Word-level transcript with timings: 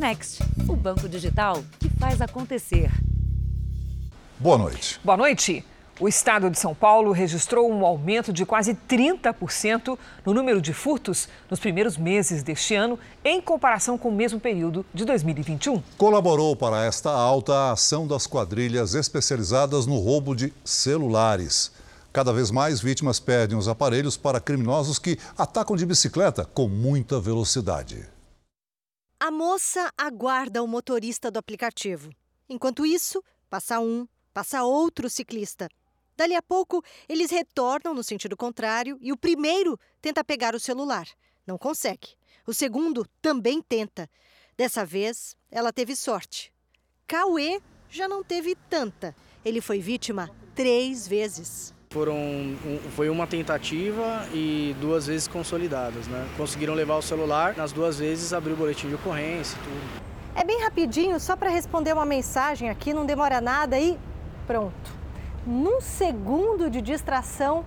Next, 0.00 0.42
o 0.66 0.74
banco 0.74 1.06
digital 1.06 1.62
que 1.78 1.90
faz 1.90 2.22
acontecer. 2.22 2.90
Boa 4.38 4.56
noite. 4.56 4.98
Boa 5.04 5.14
noite. 5.14 5.62
O 6.00 6.08
estado 6.08 6.48
de 6.48 6.58
São 6.58 6.74
Paulo 6.74 7.12
registrou 7.12 7.70
um 7.70 7.84
aumento 7.84 8.32
de 8.32 8.46
quase 8.46 8.72
30% 8.88 9.98
no 10.24 10.32
número 10.32 10.62
de 10.62 10.72
furtos 10.72 11.28
nos 11.50 11.60
primeiros 11.60 11.98
meses 11.98 12.42
deste 12.42 12.74
ano, 12.74 12.98
em 13.22 13.42
comparação 13.42 13.98
com 13.98 14.08
o 14.08 14.12
mesmo 14.12 14.40
período 14.40 14.86
de 14.94 15.04
2021. 15.04 15.82
Colaborou 15.98 16.56
para 16.56 16.82
esta 16.82 17.10
alta 17.10 17.52
a 17.52 17.72
ação 17.72 18.06
das 18.06 18.26
quadrilhas 18.26 18.94
especializadas 18.94 19.84
no 19.84 19.98
roubo 19.98 20.34
de 20.34 20.50
celulares. 20.64 21.72
Cada 22.10 22.32
vez 22.32 22.50
mais 22.50 22.80
vítimas 22.80 23.20
perdem 23.20 23.58
os 23.58 23.68
aparelhos 23.68 24.16
para 24.16 24.40
criminosos 24.40 24.98
que 24.98 25.18
atacam 25.36 25.76
de 25.76 25.84
bicicleta 25.84 26.46
com 26.46 26.68
muita 26.68 27.20
velocidade. 27.20 28.08
A 29.22 29.30
moça 29.30 29.92
aguarda 29.98 30.62
o 30.62 30.66
motorista 30.66 31.30
do 31.30 31.38
aplicativo. 31.38 32.10
Enquanto 32.48 32.86
isso, 32.86 33.22
passa 33.50 33.78
um, 33.78 34.08
passa 34.32 34.64
outro 34.64 35.10
ciclista. 35.10 35.68
Dali 36.16 36.34
a 36.34 36.40
pouco, 36.40 36.82
eles 37.06 37.30
retornam 37.30 37.92
no 37.92 38.02
sentido 38.02 38.34
contrário 38.34 38.96
e 38.98 39.12
o 39.12 39.18
primeiro 39.18 39.78
tenta 40.00 40.24
pegar 40.24 40.54
o 40.54 40.58
celular. 40.58 41.06
Não 41.46 41.58
consegue. 41.58 42.16
O 42.46 42.54
segundo 42.54 43.06
também 43.20 43.60
tenta. 43.60 44.08
Dessa 44.56 44.86
vez, 44.86 45.36
ela 45.50 45.70
teve 45.70 45.94
sorte. 45.94 46.50
Cauê 47.06 47.60
já 47.90 48.08
não 48.08 48.24
teve 48.24 48.56
tanta. 48.70 49.14
Ele 49.44 49.60
foi 49.60 49.80
vítima 49.80 50.30
três 50.54 51.06
vezes. 51.06 51.74
Foram, 51.92 52.14
um, 52.14 52.78
foi 52.94 53.10
uma 53.10 53.26
tentativa 53.26 54.24
e 54.32 54.76
duas 54.80 55.08
vezes 55.08 55.26
consolidadas, 55.26 56.06
né? 56.06 56.24
Conseguiram 56.36 56.72
levar 56.72 56.96
o 56.96 57.02
celular, 57.02 57.56
nas 57.56 57.72
duas 57.72 57.98
vezes 57.98 58.32
abriu 58.32 58.54
o 58.54 58.56
boletim 58.56 58.88
de 58.88 58.94
ocorrência 58.94 59.56
e 59.56 59.64
tudo. 59.64 60.04
É 60.36 60.44
bem 60.44 60.62
rapidinho, 60.62 61.18
só 61.18 61.34
para 61.34 61.50
responder 61.50 61.92
uma 61.92 62.06
mensagem 62.06 62.70
aqui, 62.70 62.94
não 62.94 63.04
demora 63.04 63.40
nada 63.40 63.78
e 63.78 63.98
pronto 64.46 65.00
num 65.46 65.80
segundo 65.80 66.68
de 66.70 66.80
distração, 66.80 67.64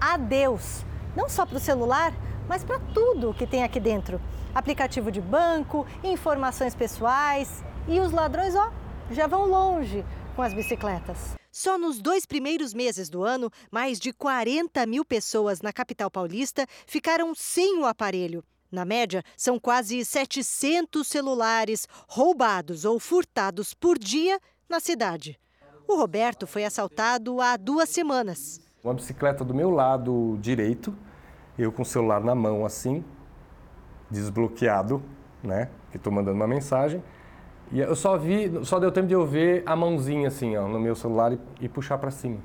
adeus. 0.00 0.84
Não 1.16 1.28
só 1.28 1.46
para 1.46 1.56
o 1.56 1.60
celular, 1.60 2.12
mas 2.48 2.62
para 2.62 2.78
tudo 2.78 3.34
que 3.34 3.46
tem 3.46 3.64
aqui 3.64 3.80
dentro. 3.80 4.20
Aplicativo 4.54 5.10
de 5.10 5.20
banco, 5.20 5.86
informações 6.04 6.74
pessoais 6.74 7.64
e 7.88 8.00
os 8.00 8.12
ladrões, 8.12 8.54
ó, 8.54 8.70
já 9.10 9.26
vão 9.26 9.46
longe 9.46 10.04
com 10.34 10.42
as 10.42 10.52
bicicletas. 10.52 11.36
Só 11.58 11.78
nos 11.78 12.02
dois 12.02 12.26
primeiros 12.26 12.74
meses 12.74 13.08
do 13.08 13.24
ano, 13.24 13.50
mais 13.72 13.98
de 13.98 14.12
40 14.12 14.84
mil 14.84 15.06
pessoas 15.06 15.62
na 15.62 15.72
capital 15.72 16.10
paulista 16.10 16.66
ficaram 16.86 17.34
sem 17.34 17.78
o 17.78 17.86
aparelho. 17.86 18.44
Na 18.70 18.84
média, 18.84 19.22
são 19.38 19.58
quase 19.58 20.04
700 20.04 21.06
celulares 21.06 21.88
roubados 22.06 22.84
ou 22.84 23.00
furtados 23.00 23.72
por 23.72 23.98
dia 23.98 24.38
na 24.68 24.80
cidade. 24.80 25.40
O 25.88 25.96
Roberto 25.96 26.46
foi 26.46 26.62
assaltado 26.62 27.40
há 27.40 27.56
duas 27.56 27.88
semanas. 27.88 28.60
Uma 28.84 28.92
bicicleta 28.92 29.42
do 29.42 29.54
meu 29.54 29.70
lado 29.70 30.36
direito, 30.42 30.94
eu 31.58 31.72
com 31.72 31.80
o 31.80 31.86
celular 31.86 32.22
na 32.22 32.34
mão 32.34 32.66
assim, 32.66 33.02
desbloqueado, 34.10 35.02
né? 35.42 35.70
Que 35.90 35.96
estou 35.96 36.12
mandando 36.12 36.36
uma 36.36 36.46
mensagem. 36.46 37.02
E 37.72 37.80
eu 37.80 37.96
só 37.96 38.16
vi, 38.16 38.50
só 38.64 38.78
deu 38.78 38.92
tempo 38.92 39.08
de 39.08 39.14
eu 39.14 39.26
ver 39.26 39.62
a 39.66 39.74
mãozinha 39.74 40.28
assim, 40.28 40.56
ó, 40.56 40.68
no 40.68 40.78
meu 40.78 40.94
celular 40.94 41.32
e, 41.32 41.38
e 41.60 41.68
puxar 41.68 41.98
para 41.98 42.10
cima. 42.10 42.38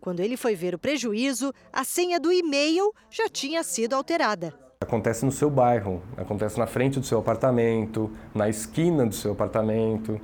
Quando 0.00 0.20
ele 0.20 0.36
foi 0.36 0.54
ver 0.54 0.74
o 0.74 0.78
prejuízo, 0.78 1.52
a 1.72 1.84
senha 1.84 2.20
do 2.20 2.30
e-mail 2.30 2.92
já 3.10 3.28
tinha 3.28 3.62
sido 3.62 3.94
alterada. 3.94 4.52
Acontece 4.80 5.24
no 5.24 5.32
seu 5.32 5.48
bairro, 5.48 6.02
acontece 6.16 6.58
na 6.58 6.66
frente 6.66 7.00
do 7.00 7.06
seu 7.06 7.18
apartamento, 7.18 8.10
na 8.34 8.48
esquina 8.48 9.06
do 9.06 9.14
seu 9.14 9.32
apartamento. 9.32 10.20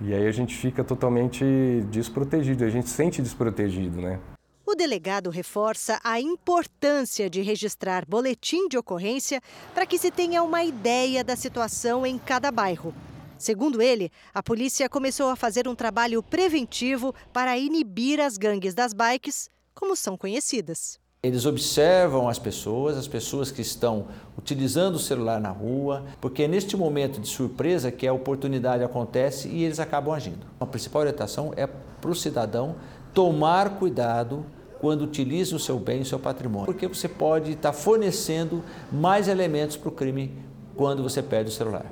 E 0.00 0.14
aí 0.14 0.26
a 0.26 0.32
gente 0.32 0.56
fica 0.56 0.82
totalmente 0.82 1.44
desprotegido, 1.90 2.64
a 2.64 2.70
gente 2.70 2.88
se 2.88 2.94
sente 2.94 3.20
desprotegido, 3.20 4.00
né? 4.00 4.18
O 4.64 4.74
delegado 4.74 5.28
reforça 5.28 6.00
a 6.02 6.18
importância 6.18 7.28
de 7.28 7.42
registrar 7.42 8.06
boletim 8.06 8.66
de 8.68 8.78
ocorrência 8.78 9.42
para 9.74 9.84
que 9.84 9.98
se 9.98 10.10
tenha 10.10 10.42
uma 10.42 10.64
ideia 10.64 11.22
da 11.22 11.36
situação 11.36 12.06
em 12.06 12.16
cada 12.16 12.50
bairro. 12.50 12.94
Segundo 13.40 13.80
ele, 13.80 14.12
a 14.34 14.42
polícia 14.42 14.86
começou 14.86 15.30
a 15.30 15.34
fazer 15.34 15.66
um 15.66 15.74
trabalho 15.74 16.22
preventivo 16.22 17.14
para 17.32 17.56
inibir 17.56 18.20
as 18.20 18.36
gangues 18.36 18.74
das 18.74 18.92
bikes, 18.92 19.48
como 19.74 19.96
são 19.96 20.14
conhecidas. 20.14 21.00
Eles 21.22 21.46
observam 21.46 22.28
as 22.28 22.38
pessoas, 22.38 22.98
as 22.98 23.08
pessoas 23.08 23.50
que 23.50 23.62
estão 23.62 24.08
utilizando 24.36 24.96
o 24.96 24.98
celular 24.98 25.40
na 25.40 25.48
rua, 25.48 26.04
porque 26.20 26.42
é 26.42 26.48
neste 26.48 26.76
momento 26.76 27.18
de 27.18 27.28
surpresa 27.28 27.90
que 27.90 28.06
a 28.06 28.12
oportunidade 28.12 28.84
acontece 28.84 29.48
e 29.48 29.64
eles 29.64 29.80
acabam 29.80 30.12
agindo. 30.12 30.46
A 30.60 30.66
principal 30.66 31.00
orientação 31.00 31.54
é 31.56 31.66
para 31.66 32.10
o 32.10 32.14
cidadão 32.14 32.76
tomar 33.14 33.78
cuidado 33.78 34.44
quando 34.82 35.00
utiliza 35.00 35.56
o 35.56 35.58
seu 35.58 35.78
bem, 35.78 36.02
o 36.02 36.06
seu 36.06 36.18
patrimônio, 36.18 36.66
porque 36.66 36.86
você 36.86 37.08
pode 37.08 37.52
estar 37.52 37.72
fornecendo 37.72 38.62
mais 38.92 39.28
elementos 39.28 39.78
para 39.78 39.88
o 39.88 39.92
crime 39.92 40.30
quando 40.76 41.02
você 41.02 41.22
perde 41.22 41.48
o 41.48 41.54
celular. 41.54 41.86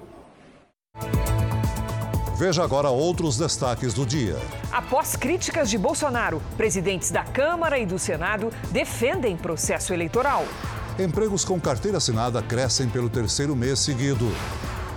Veja 2.39 2.63
agora 2.63 2.89
outros 2.89 3.37
destaques 3.37 3.93
do 3.93 4.07
dia. 4.07 4.37
Após 4.71 5.17
críticas 5.17 5.69
de 5.69 5.77
Bolsonaro, 5.77 6.41
presidentes 6.57 7.11
da 7.11 7.25
Câmara 7.25 7.81
e 7.81 7.85
do 7.85 7.99
Senado 7.99 8.53
defendem 8.71 9.37
processo 9.37 9.93
eleitoral. 9.93 10.45
Empregos 10.97 11.45
com 11.45 11.61
carteira 11.61 11.99
assinada 11.99 12.41
crescem 12.41 12.89
pelo 12.89 13.11
terceiro 13.11 13.57
mês 13.57 13.81
seguido. 13.81 14.31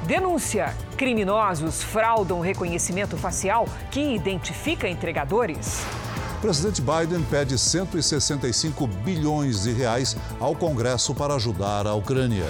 Denúncia: 0.05 0.75
criminosos 0.95 1.81
fraudam 1.81 2.41
reconhecimento 2.41 3.17
facial 3.17 3.67
que 3.89 4.13
identifica 4.13 4.87
entregadores. 4.87 5.81
Presidente 6.41 6.79
Biden 6.79 7.23
pede 7.23 7.57
165 7.57 8.85
bilhões 8.85 9.63
de 9.63 9.71
reais 9.71 10.15
ao 10.39 10.55
Congresso 10.55 11.15
para 11.15 11.33
ajudar 11.33 11.87
a 11.87 11.95
Ucrânia. 11.95 12.45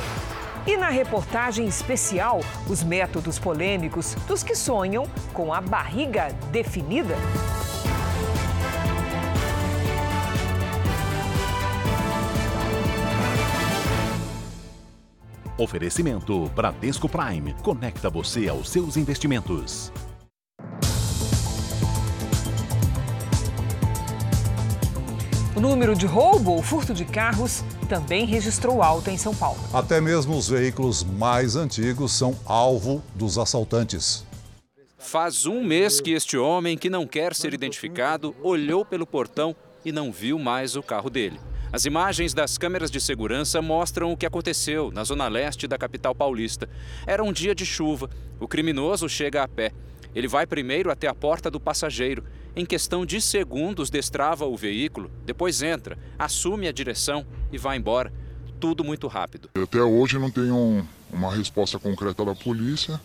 E 0.66 0.78
na 0.78 0.90
reportagem 0.90 1.66
especial, 1.66 2.40
os 2.70 2.84
métodos 2.84 3.40
polêmicos 3.40 4.14
dos 4.28 4.44
que 4.44 4.54
sonham 4.56 5.08
com 5.34 5.52
a 5.52 5.60
barriga 5.60 6.28
definida. 6.52 7.16
Oferecimento 15.58 16.50
Bradesco 16.56 17.10
Prime. 17.10 17.54
Conecta 17.62 18.10
você 18.10 18.48
aos 18.48 18.70
seus 18.70 18.98
investimentos. 18.98 19.92
O 25.62 25.70
número 25.70 25.96
de 25.96 26.08
roubo 26.08 26.54
ou 26.54 26.64
furto 26.64 26.92
de 26.92 27.06
carros 27.06 27.64
também 27.88 28.26
registrou 28.26 28.82
alta 28.82 29.12
em 29.12 29.18
São 29.18 29.32
Paulo. 29.32 29.60
Até 29.72 30.02
mesmo 30.02 30.36
os 30.36 30.50
veículos 30.50 31.04
mais 31.04 31.56
antigos 31.56 32.14
são 32.14 32.36
alvo 32.48 33.04
dos 33.14 33.38
assaltantes. 33.38 34.26
Faz 34.98 35.46
um 35.46 35.64
mês 35.64 36.02
que 36.02 36.14
este 36.14 36.36
homem, 36.36 36.76
que 36.76 36.90
não 36.90 37.06
quer 37.06 37.36
ser 37.36 37.54
identificado, 37.54 38.36
olhou 38.42 38.84
pelo 38.84 39.06
portão 39.06 39.56
e 39.86 39.92
não 39.92 40.12
viu 40.12 40.40
mais 40.40 40.76
o 40.76 40.82
carro 40.82 41.12
dele. 41.12 41.40
As 41.72 41.86
imagens 41.86 42.34
das 42.34 42.58
câmeras 42.58 42.90
de 42.90 43.00
segurança 43.00 43.62
mostram 43.62 44.12
o 44.12 44.18
que 44.18 44.26
aconteceu 44.26 44.90
na 44.92 45.04
zona 45.04 45.28
leste 45.28 45.68
da 45.68 45.78
capital 45.78 46.16
paulista. 46.16 46.68
Era 47.06 47.24
um 47.24 47.32
dia 47.32 47.54
de 47.54 47.68
chuva. 47.68 48.10
O 48.40 48.48
criminoso 48.48 49.08
chega 49.08 49.44
a 49.44 49.48
pé. 49.48 49.72
Ele 50.16 50.28
vai 50.28 50.48
primeiro 50.48 50.90
até 50.90 51.08
a 51.08 51.14
porta 51.14 51.52
do 51.52 51.60
passageiro 51.60 52.24
em 52.56 52.66
questão 52.66 53.06
de 53.06 53.22
segundos, 53.22 53.90
destrava 53.90 54.46
o 54.46 54.58
veículo, 54.58 55.10
depois 55.26 55.62
entra, 55.62 55.98
assume 56.20 56.68
a 56.68 56.72
direção 56.72 57.26
e 57.52 57.58
vai 57.58 57.78
embora. 57.78 58.12
Tudo 58.60 58.84
muito 58.84 59.08
rápido. 59.08 59.50
Até 59.56 59.82
hoje 59.82 60.20
não 60.20 60.30
tenho 60.30 60.86
uma 61.12 61.34
resposta 61.34 61.80
concreta 61.80 62.24
da 62.24 62.36
polícia, 62.36 63.00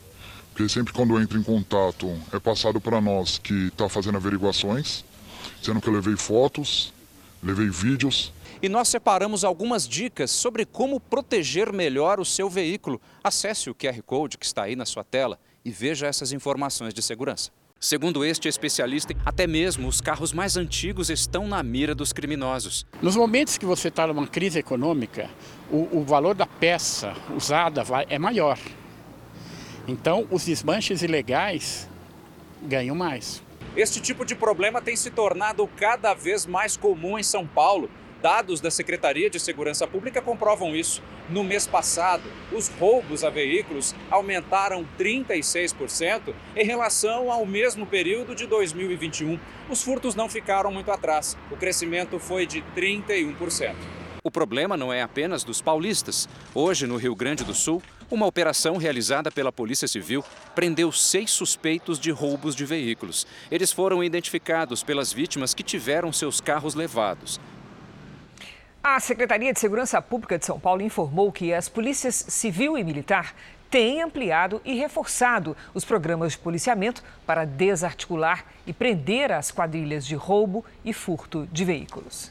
porque 0.53 0.69
sempre 0.69 0.93
quando 0.93 1.21
entra 1.21 1.39
em 1.39 1.43
contato 1.43 2.13
é 2.33 2.39
passado 2.39 2.81
para 2.81 3.01
nós 3.01 3.39
que 3.39 3.69
está 3.69 3.89
fazendo 3.89 4.17
averiguações, 4.17 5.05
sendo 5.63 5.81
que 5.81 5.89
eu 5.89 5.95
levei 5.95 6.17
fotos, 6.17 6.93
levei 7.43 7.71
vídeos. 7.71 8.33
E 8.61 8.69
nós 8.69 8.89
separamos 8.89 9.45
algumas 9.45 9.87
dicas 9.87 10.31
sobre 10.31 10.67
como 10.67 10.99
proteger 10.99 11.73
melhor 11.73 12.19
o 12.19 12.25
seu 12.25 12.51
veículo. 12.51 13.01
Acesse 13.23 13.71
o 13.71 13.75
QR 13.75 14.03
Code 14.03 14.39
que 14.39 14.47
está 14.47 14.65
aí 14.65 14.75
na 14.75 14.85
sua 14.85 15.05
tela 15.05 15.39
e 15.65 15.71
veja 15.71 16.07
essas 16.07 16.33
informações 16.33 16.93
de 16.93 17.03
segurança. 17.03 17.51
Segundo 17.79 18.25
este 18.25 18.49
especialista, 18.49 19.15
até 19.25 19.47
mesmo 19.47 19.87
os 19.87 20.01
carros 20.01 20.33
mais 20.33 20.57
antigos 20.57 21.11
estão 21.11 21.47
na 21.47 21.63
mira 21.63 21.95
dos 21.95 22.11
criminosos. 22.11 22.87
Nos 23.03 23.15
momentos 23.15 23.59
que 23.59 23.67
você 23.67 23.89
está 23.89 24.07
numa 24.07 24.27
crise 24.27 24.59
econômica, 24.59 25.29
o, 25.71 25.99
o 25.99 26.03
valor 26.03 26.35
da 26.35 26.47
peça 26.47 27.13
usada 27.37 27.85
vai, 27.85 28.07
é 28.09 28.19
maior. 28.19 28.59
Então, 29.87 30.27
os 30.31 30.47
desmanches 30.47 31.03
ilegais 31.03 31.87
ganham 32.63 32.97
mais. 32.97 33.43
Este 33.77 34.01
tipo 34.01 34.25
de 34.25 34.35
problema 34.35 34.81
tem 34.81 34.97
se 34.97 35.11
tornado 35.11 35.69
cada 35.77 36.15
vez 36.15 36.47
mais 36.47 36.79
comum 36.79 37.19
em 37.19 37.23
São 37.23 37.47
Paulo. 37.47 37.91
Dados 38.27 38.61
da 38.61 38.73
Secretaria 38.73 39.31
de 39.31 39.39
Segurança 39.39 39.87
Pública 39.87 40.21
comprovam 40.21 40.75
isso. 40.75 41.01
No 41.31 41.45
mês 41.45 41.65
passado, 41.65 42.25
os 42.51 42.67
roubos 42.67 43.23
a 43.23 43.31
veículos 43.31 43.95
aumentaram 44.11 44.85
36% 44.99 46.35
em 46.57 46.65
relação 46.65 47.31
ao 47.31 47.47
mesmo 47.47 47.87
período 47.87 48.35
de 48.35 48.45
2021. 48.45 49.39
Os 49.71 49.81
furtos 49.81 50.17
não 50.17 50.29
ficaram 50.29 50.73
muito 50.73 50.91
atrás. 50.91 51.37
O 51.53 51.57
crescimento 51.57 52.19
foi 52.19 52.47
de 52.47 52.65
31%. 52.75 53.77
O 54.25 54.31
problema 54.33 54.77
não 54.77 54.93
é 54.93 55.03
apenas 55.03 55.45
dos 55.45 55.63
paulistas. 55.63 56.29
Hoje, 56.53 56.85
no 56.85 56.97
Rio 56.97 57.15
Grande 57.15 57.45
do 57.45 57.55
Sul, 57.55 57.81
uma 58.11 58.27
operação 58.27 58.77
realizada 58.77 59.31
pela 59.31 59.53
Polícia 59.53 59.87
Civil 59.87 60.25
prendeu 60.53 60.91
seis 60.91 61.31
suspeitos 61.31 61.97
de 61.97 62.11
roubos 62.11 62.57
de 62.57 62.65
veículos. 62.65 63.25
Eles 63.53 63.71
foram 63.71 64.03
identificados 64.03 64.83
pelas 64.83 65.13
vítimas 65.13 65.55
que 65.55 65.63
tiveram 65.63 66.13
seus 66.13 66.41
carros 66.41 66.75
levados. 66.75 67.39
A 68.89 69.01
Secretaria 69.01 69.53
de 69.53 69.59
Segurança 69.59 70.01
Pública 70.01 70.39
de 70.39 70.47
São 70.47 70.61
Paulo 70.61 70.81
informou 70.81 71.33
que 71.33 71.53
as 71.53 71.69
polícias 71.69 72.25
civil 72.29 72.79
e 72.79 72.85
militar 72.85 73.35
têm 73.69 74.01
ampliado 74.01 74.63
e 74.65 74.77
reforçado 74.77 75.57
os 75.75 75.85
programas 75.85 76.33
de 76.33 76.39
policiamento 76.39 77.03
para 77.27 77.45
desarticular 77.45 78.45
e 78.65 78.73
prender 78.73 79.33
as 79.33 79.51
quadrilhas 79.51 80.07
de 80.07 80.15
roubo 80.15 80.65
e 80.85 80.93
furto 80.93 81.49
de 81.51 81.65
veículos. 81.65 82.31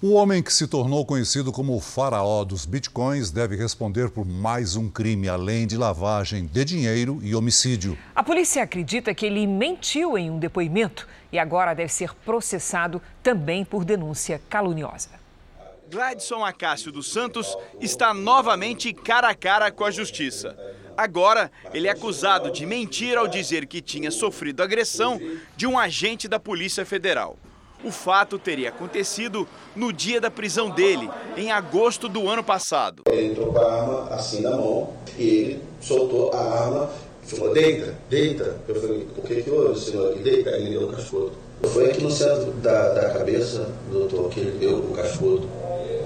O 0.00 0.14
homem 0.14 0.42
que 0.42 0.50
se 0.50 0.66
tornou 0.66 1.04
conhecido 1.04 1.52
como 1.52 1.76
o 1.76 1.80
faraó 1.80 2.44
dos 2.44 2.64
bitcoins 2.64 3.30
deve 3.30 3.54
responder 3.54 4.08
por 4.08 4.24
mais 4.24 4.76
um 4.76 4.88
crime, 4.88 5.28
além 5.28 5.66
de 5.66 5.76
lavagem 5.76 6.46
de 6.46 6.64
dinheiro 6.64 7.20
e 7.22 7.34
homicídio. 7.34 7.98
A 8.14 8.22
polícia 8.22 8.62
acredita 8.62 9.14
que 9.14 9.26
ele 9.26 9.46
mentiu 9.46 10.16
em 10.16 10.30
um 10.30 10.38
depoimento 10.38 11.06
e 11.30 11.38
agora 11.38 11.74
deve 11.74 11.92
ser 11.92 12.14
processado 12.24 13.02
também 13.22 13.66
por 13.66 13.84
denúncia 13.84 14.40
caluniosa. 14.48 15.19
Gladson 15.90 16.44
Acácio 16.44 16.92
dos 16.92 17.10
Santos 17.10 17.58
está 17.80 18.14
novamente 18.14 18.92
cara 18.92 19.28
a 19.28 19.34
cara 19.34 19.72
com 19.72 19.84
a 19.84 19.90
justiça. 19.90 20.56
Agora, 20.96 21.50
ele 21.74 21.88
é 21.88 21.90
acusado 21.90 22.48
de 22.52 22.64
mentir 22.64 23.18
ao 23.18 23.26
dizer 23.26 23.66
que 23.66 23.80
tinha 23.80 24.10
sofrido 24.12 24.62
agressão 24.62 25.20
de 25.56 25.66
um 25.66 25.76
agente 25.76 26.28
da 26.28 26.38
Polícia 26.38 26.86
Federal. 26.86 27.36
O 27.82 27.90
fato 27.90 28.38
teria 28.38 28.68
acontecido 28.68 29.48
no 29.74 29.92
dia 29.92 30.20
da 30.20 30.30
prisão 30.30 30.70
dele, 30.70 31.10
em 31.36 31.50
agosto 31.50 32.08
do 32.08 32.28
ano 32.28 32.44
passado. 32.44 33.02
Ele 33.06 33.32
entrou 33.32 33.52
com 33.52 33.58
a 33.58 33.72
arma 33.72 34.14
assim 34.14 34.42
na 34.42 34.50
mão 34.50 34.94
e 35.18 35.28
ele 35.28 35.62
soltou 35.80 36.32
a 36.32 36.62
arma 36.62 36.90
e 37.24 37.26
falou: 37.26 37.52
deita, 37.52 37.98
deita. 38.08 38.60
Eu 38.68 38.80
falei: 38.80 39.08
o 39.16 39.22
que 39.22 39.42
que 39.42 39.50
houve, 39.50 39.80
senhor? 39.80 40.12
Ele 40.12 40.22
deita, 40.22 40.50
ele 40.50 40.70
deu 40.70 40.82
o 40.84 40.92
cascudo. 40.92 41.32
Foi 41.72 41.90
aqui 41.90 42.02
no 42.02 42.10
centro 42.10 42.52
da, 42.52 42.94
da 42.94 43.10
cabeça, 43.10 43.74
doutor, 43.90 44.30
que 44.30 44.40
ele 44.40 44.58
deu 44.58 44.78
o 44.78 44.94
cascudo 44.94 45.48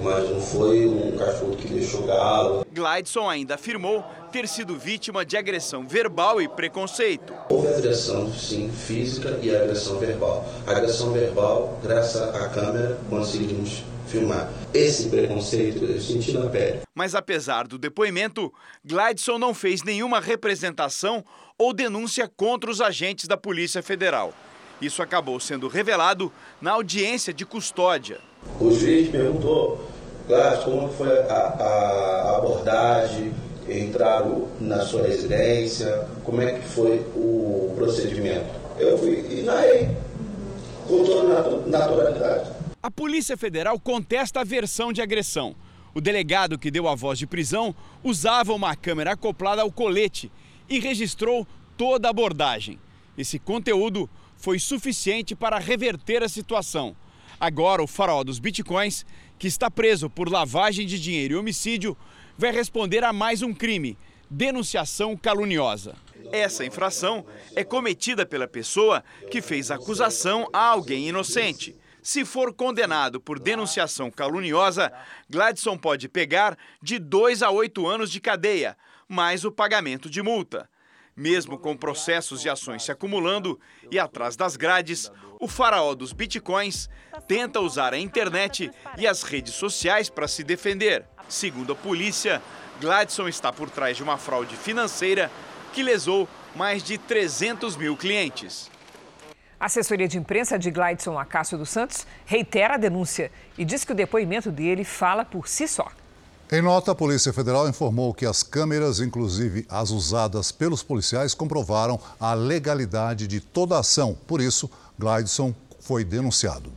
mas 0.05 0.29
não 0.29 0.39
foi 0.39 0.85
um 0.85 1.17
cachorro 1.17 1.55
que 1.55 1.67
deixou 1.67 2.03
galo. 2.03 2.63
Glideson 2.71 3.27
ainda 3.27 3.55
afirmou 3.55 4.05
ter 4.31 4.47
sido 4.47 4.77
vítima 4.77 5.25
de 5.25 5.35
agressão 5.35 5.87
verbal 5.87 6.39
e 6.39 6.47
preconceito. 6.47 7.33
Houve 7.49 7.69
agressão, 7.69 8.31
sim, 8.31 8.69
física 8.71 9.39
e 9.41 9.53
agressão 9.55 9.97
verbal. 9.97 10.47
agressão 10.67 11.11
verbal, 11.11 11.79
graças 11.81 12.21
à 12.21 12.47
câmera, 12.49 12.99
conseguimos 13.09 13.83
filmar. 14.07 14.51
Esse 14.71 15.09
preconceito 15.09 15.83
eu 15.83 15.99
senti 15.99 16.33
na 16.33 16.47
pele. 16.49 16.81
Mas 16.93 17.15
apesar 17.15 17.67
do 17.67 17.79
depoimento, 17.79 18.53
Gladson 18.83 19.39
não 19.39 19.55
fez 19.55 19.81
nenhuma 19.81 20.19
representação 20.19 21.25
ou 21.57 21.73
denúncia 21.73 22.29
contra 22.37 22.69
os 22.69 22.79
agentes 22.79 23.27
da 23.27 23.37
Polícia 23.37 23.81
Federal. 23.81 24.31
Isso 24.79 25.01
acabou 25.01 25.39
sendo 25.39 25.67
revelado 25.67 26.31
na 26.61 26.73
audiência 26.73 27.33
de 27.33 27.43
custódia. 27.43 28.19
O 28.59 28.71
juiz 28.71 29.09
perguntou 29.09 29.94
Claro, 30.27 30.63
como 30.63 30.89
foi 30.89 31.19
a, 31.19 31.33
a 31.33 32.37
abordagem, 32.37 33.31
entraram 33.69 34.47
na 34.59 34.83
sua 34.83 35.03
residência, 35.03 36.07
como 36.23 36.41
é 36.41 36.53
que 36.53 36.67
foi 36.67 36.99
o 37.15 37.73
procedimento. 37.75 38.45
Eu 38.79 38.97
fui 38.97 39.25
e 39.29 39.43
narrei 39.43 39.89
com 40.87 41.03
toda 41.03 41.67
naturalidade. 41.67 42.51
A 42.81 42.91
Polícia 42.91 43.37
Federal 43.37 43.79
contesta 43.79 44.41
a 44.41 44.43
versão 44.43 44.91
de 44.91 45.01
agressão. 45.01 45.55
O 45.93 46.01
delegado 46.01 46.57
que 46.57 46.69
deu 46.69 46.87
a 46.87 46.95
voz 46.95 47.17
de 47.17 47.25
prisão 47.25 47.73
usava 48.03 48.53
uma 48.53 48.75
câmera 48.75 49.13
acoplada 49.13 49.61
ao 49.61 49.71
colete 49.71 50.31
e 50.69 50.79
registrou 50.79 51.47
toda 51.77 52.07
a 52.07 52.11
abordagem. 52.11 52.79
Esse 53.17 53.39
conteúdo 53.39 54.09
foi 54.35 54.59
suficiente 54.59 55.35
para 55.35 55.57
reverter 55.57 56.21
a 56.21 56.29
situação. 56.29 56.95
Agora, 57.39 57.81
o 57.81 57.87
farol 57.87 58.23
dos 58.23 58.39
bitcoins 58.39 59.05
que 59.37 59.47
está 59.47 59.69
preso 59.69 60.09
por 60.09 60.29
lavagem 60.29 60.85
de 60.85 60.99
dinheiro 60.99 61.33
e 61.33 61.37
homicídio, 61.37 61.97
vai 62.37 62.51
responder 62.51 63.03
a 63.03 63.13
mais 63.13 63.41
um 63.41 63.53
crime: 63.53 63.97
denunciação 64.29 65.15
caluniosa. 65.15 65.95
Essa 66.31 66.65
infração 66.65 67.25
é 67.55 67.63
cometida 67.63 68.25
pela 68.25 68.47
pessoa 68.47 69.03
que 69.29 69.41
fez 69.41 69.69
acusação 69.69 70.47
a 70.51 70.67
alguém 70.69 71.07
inocente. 71.07 71.75
Se 72.01 72.23
for 72.23 72.53
condenado 72.53 73.19
por 73.19 73.39
denunciação 73.39 74.11
caluniosa, 74.11 74.91
Gladson 75.29 75.77
pode 75.77 76.07
pegar 76.07 76.57
de 76.81 76.99
2 76.99 77.41
a 77.41 77.49
8 77.49 77.87
anos 77.87 78.11
de 78.11 78.19
cadeia, 78.19 78.77
mais 79.07 79.43
o 79.43 79.51
pagamento 79.51 80.09
de 80.09 80.21
multa. 80.21 80.69
Mesmo 81.17 81.57
com 81.57 81.77
processos 81.77 82.43
e 82.43 82.49
ações 82.49 82.83
se 82.83 82.91
acumulando 82.91 83.57
e 83.89 83.97
atrás 83.97 84.35
das 84.35 84.57
grades, 84.57 85.09
o 85.39 85.47
faraó 85.47 85.95
dos 85.95 86.11
bitcoins 86.11 86.89
tenta 87.25 87.61
usar 87.61 87.93
a 87.93 87.97
internet 87.97 88.69
e 88.97 89.07
as 89.07 89.23
redes 89.23 89.53
sociais 89.53 90.09
para 90.09 90.27
se 90.27 90.43
defender. 90.43 91.05
Segundo 91.29 91.71
a 91.71 91.75
polícia, 91.75 92.41
Gladson 92.81 93.29
está 93.29 93.53
por 93.53 93.69
trás 93.69 93.95
de 93.95 94.03
uma 94.03 94.17
fraude 94.17 94.57
financeira 94.57 95.31
que 95.71 95.81
lesou 95.81 96.27
mais 96.53 96.83
de 96.83 96.97
300 96.97 97.77
mil 97.77 97.95
clientes. 97.95 98.69
A 99.57 99.67
assessoria 99.67 100.09
de 100.09 100.17
imprensa 100.17 100.59
de 100.59 100.69
Gladson 100.69 101.17
Acácio 101.17 101.57
dos 101.57 101.69
Santos 101.69 102.05
reitera 102.25 102.73
a 102.73 102.77
denúncia 102.77 103.31
e 103.57 103.63
diz 103.63 103.85
que 103.85 103.93
o 103.93 103.95
depoimento 103.95 104.51
dele 104.51 104.83
fala 104.83 105.23
por 105.23 105.47
si 105.47 105.65
só. 105.65 105.89
Em 106.51 106.61
nota, 106.61 106.91
a 106.91 106.95
Polícia 106.95 107.33
Federal 107.33 107.67
informou 107.67 108.13
que 108.13 108.23
as 108.23 108.43
câmeras, 108.43 108.99
inclusive 108.99 109.65
as 109.67 109.89
usadas 109.89 110.51
pelos 110.51 110.83
policiais, 110.83 111.33
comprovaram 111.33 111.99
a 112.19 112.35
legalidade 112.35 113.25
de 113.25 113.39
toda 113.39 113.75
a 113.75 113.79
ação. 113.79 114.15
Por 114.27 114.39
isso, 114.39 114.69
Glideson 114.97 115.55
foi 115.79 116.03
denunciado. 116.03 116.71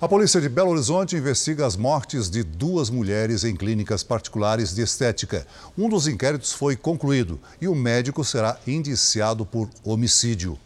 A 0.00 0.08
polícia 0.08 0.40
de 0.40 0.48
Belo 0.48 0.70
Horizonte 0.70 1.14
investiga 1.14 1.64
as 1.64 1.76
mortes 1.76 2.28
de 2.28 2.42
duas 2.42 2.90
mulheres 2.90 3.44
em 3.44 3.54
clínicas 3.54 4.02
particulares 4.02 4.74
de 4.74 4.82
estética. 4.82 5.46
Um 5.78 5.88
dos 5.88 6.08
inquéritos 6.08 6.52
foi 6.52 6.74
concluído 6.74 7.38
e 7.60 7.68
o 7.68 7.76
médico 7.76 8.24
será 8.24 8.58
indiciado 8.66 9.46
por 9.46 9.68
homicídio. 9.84 10.58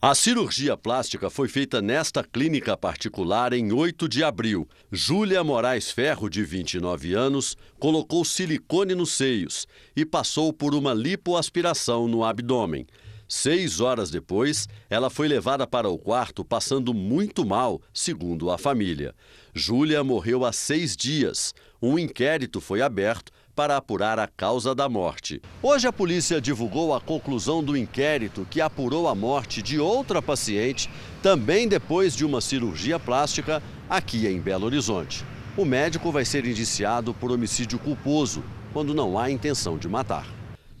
A 0.00 0.14
cirurgia 0.14 0.76
plástica 0.76 1.30
foi 1.30 1.48
feita 1.48 1.80
nesta 1.80 2.22
clínica 2.22 2.76
particular 2.76 3.54
em 3.54 3.72
8 3.72 4.06
de 4.06 4.22
abril. 4.22 4.68
Júlia 4.92 5.42
Moraes 5.42 5.90
Ferro, 5.90 6.28
de 6.28 6.44
29 6.44 7.14
anos, 7.14 7.56
colocou 7.78 8.22
silicone 8.22 8.94
nos 8.94 9.12
seios 9.12 9.66
e 9.96 10.04
passou 10.04 10.52
por 10.52 10.74
uma 10.74 10.92
lipoaspiração 10.92 12.06
no 12.06 12.24
abdômen. 12.24 12.86
Seis 13.26 13.80
horas 13.80 14.10
depois, 14.10 14.68
ela 14.90 15.08
foi 15.08 15.28
levada 15.28 15.66
para 15.66 15.88
o 15.88 15.98
quarto 15.98 16.44
passando 16.44 16.92
muito 16.92 17.44
mal, 17.44 17.80
segundo 17.92 18.50
a 18.50 18.58
família. 18.58 19.14
Júlia 19.54 20.04
morreu 20.04 20.44
há 20.44 20.52
seis 20.52 20.94
dias. 20.94 21.54
Um 21.80 21.98
inquérito 21.98 22.60
foi 22.60 22.82
aberto 22.82 23.32
para 23.56 23.78
apurar 23.78 24.18
a 24.18 24.28
causa 24.28 24.74
da 24.74 24.86
morte. 24.86 25.40
Hoje 25.62 25.88
a 25.88 25.92
polícia 25.92 26.42
divulgou 26.42 26.94
a 26.94 27.00
conclusão 27.00 27.64
do 27.64 27.74
inquérito 27.74 28.46
que 28.50 28.60
apurou 28.60 29.08
a 29.08 29.14
morte 29.14 29.62
de 29.62 29.80
outra 29.80 30.20
paciente, 30.20 30.90
também 31.22 31.66
depois 31.66 32.14
de 32.14 32.22
uma 32.22 32.42
cirurgia 32.42 32.98
plástica, 32.98 33.62
aqui 33.88 34.26
em 34.26 34.38
Belo 34.38 34.66
Horizonte. 34.66 35.24
O 35.56 35.64
médico 35.64 36.12
vai 36.12 36.26
ser 36.26 36.46
indiciado 36.46 37.14
por 37.14 37.32
homicídio 37.32 37.78
culposo, 37.78 38.44
quando 38.74 38.94
não 38.94 39.18
há 39.18 39.30
intenção 39.30 39.78
de 39.78 39.88
matar. 39.88 40.26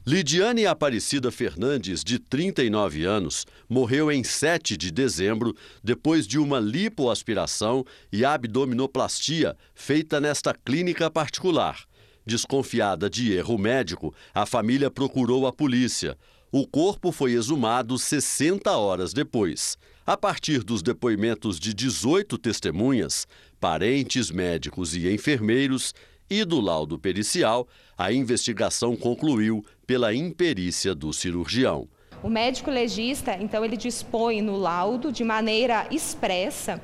Lidiane 0.06 0.66
Aparecida 0.66 1.32
Fernandes, 1.32 2.04
de 2.04 2.18
39 2.18 3.04
anos, 3.04 3.46
morreu 3.68 4.12
em 4.12 4.22
7 4.22 4.76
de 4.76 4.92
dezembro 4.92 5.56
depois 5.82 6.28
de 6.28 6.38
uma 6.38 6.60
lipoaspiração 6.60 7.84
e 8.12 8.24
abdominoplastia 8.24 9.56
feita 9.74 10.20
nesta 10.20 10.54
clínica 10.54 11.10
particular. 11.10 11.86
Desconfiada 12.26 13.08
de 13.08 13.32
erro 13.32 13.56
médico, 13.56 14.12
a 14.34 14.44
família 14.44 14.90
procurou 14.90 15.46
a 15.46 15.52
polícia. 15.52 16.18
O 16.50 16.66
corpo 16.66 17.12
foi 17.12 17.34
exumado 17.34 17.96
60 17.96 18.68
horas 18.76 19.12
depois. 19.12 19.78
A 20.04 20.16
partir 20.16 20.64
dos 20.64 20.82
depoimentos 20.82 21.60
de 21.60 21.72
18 21.72 22.36
testemunhas, 22.36 23.28
parentes, 23.60 24.32
médicos 24.32 24.96
e 24.96 25.08
enfermeiros, 25.08 25.94
e 26.28 26.44
do 26.44 26.60
laudo 26.60 26.98
pericial, 26.98 27.68
a 27.96 28.12
investigação 28.12 28.96
concluiu 28.96 29.64
pela 29.86 30.12
imperícia 30.12 30.96
do 30.96 31.12
cirurgião. 31.12 31.88
O 32.24 32.28
médico 32.28 32.72
legista, 32.72 33.36
então, 33.40 33.64
ele 33.64 33.76
dispõe 33.76 34.42
no 34.42 34.56
laudo 34.56 35.12
de 35.12 35.22
maneira 35.22 35.86
expressa 35.92 36.82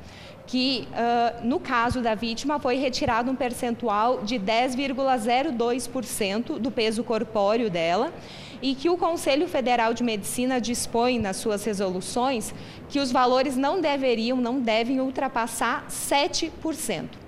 que, 0.53 0.87
uh, 0.93 1.41
no 1.47 1.59
caso 1.59 2.03
da 2.03 2.15
vítima, 2.15 2.59
foi 2.59 2.77
retirado 2.77 3.31
um 3.31 3.35
percentual 3.35 4.23
de 4.23 4.39
10,02% 4.39 6.59
do 6.59 6.71
peso 6.71 7.03
corpóreo 7.03 7.71
dela 7.71 8.13
e 8.61 8.75
que 8.75 8.91
o 8.91 8.99
Conselho 8.99 9.49
Federal 9.49 9.95
de 9.95 10.05
Medicina 10.05 10.61
dispõe 10.61 11.19
nas 11.19 11.39
suas 11.39 11.65
resoluções 11.65 12.53
que 12.91 13.01
os 13.01 13.11
valores 13.11 13.57
não 13.57 13.81
deveriam, 13.81 14.37
não 14.37 14.61
devem 14.61 15.01
ultrapassar 15.01 15.87
7%. 15.89 17.22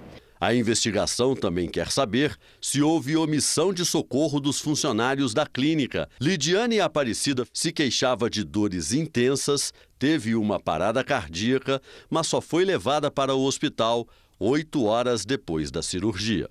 A 0.45 0.55
investigação 0.55 1.35
também 1.35 1.71
quer 1.71 1.91
saber 1.91 2.37
se 2.61 2.83
houve 2.83 3.17
omissão 3.17 3.73
de 3.73 3.83
socorro 3.83 4.39
dos 4.39 4.61
funcionários 4.61 5.33
da 5.33 5.47
clínica. 5.47 6.07
Lidiane 6.21 6.81
Aparecida 6.81 7.47
se 7.51 7.73
queixava 7.73 8.29
de 8.29 8.45
dores 8.45 8.93
intensas, 8.93 9.73
teve 9.99 10.35
uma 10.35 10.61
parada 10.61 11.03
cardíaca, 11.03 11.81
mas 12.11 12.27
só 12.27 12.43
foi 12.43 12.63
levada 12.63 13.11
para 13.11 13.35
o 13.35 13.43
hospital 13.43 14.07
oito 14.39 14.85
horas 14.85 15.25
depois 15.25 15.71
da 15.71 15.83
cirurgia. 15.83 16.51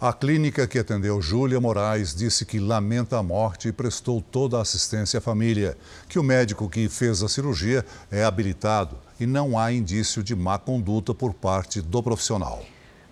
A 0.00 0.12
clínica 0.12 0.68
que 0.68 0.78
atendeu 0.78 1.20
Júlia 1.20 1.60
Moraes 1.60 2.14
disse 2.14 2.46
que 2.46 2.60
lamenta 2.60 3.18
a 3.18 3.22
morte 3.22 3.66
e 3.66 3.72
prestou 3.72 4.20
toda 4.22 4.58
a 4.58 4.62
assistência 4.62 5.18
à 5.18 5.20
família, 5.20 5.76
que 6.08 6.20
o 6.20 6.22
médico 6.22 6.70
que 6.70 6.88
fez 6.88 7.20
a 7.20 7.28
cirurgia 7.28 7.84
é 8.12 8.22
habilitado 8.22 8.96
e 9.18 9.26
não 9.26 9.58
há 9.58 9.72
indício 9.72 10.22
de 10.22 10.36
má 10.36 10.56
conduta 10.56 11.12
por 11.12 11.34
parte 11.34 11.80
do 11.80 12.00
profissional. 12.00 12.64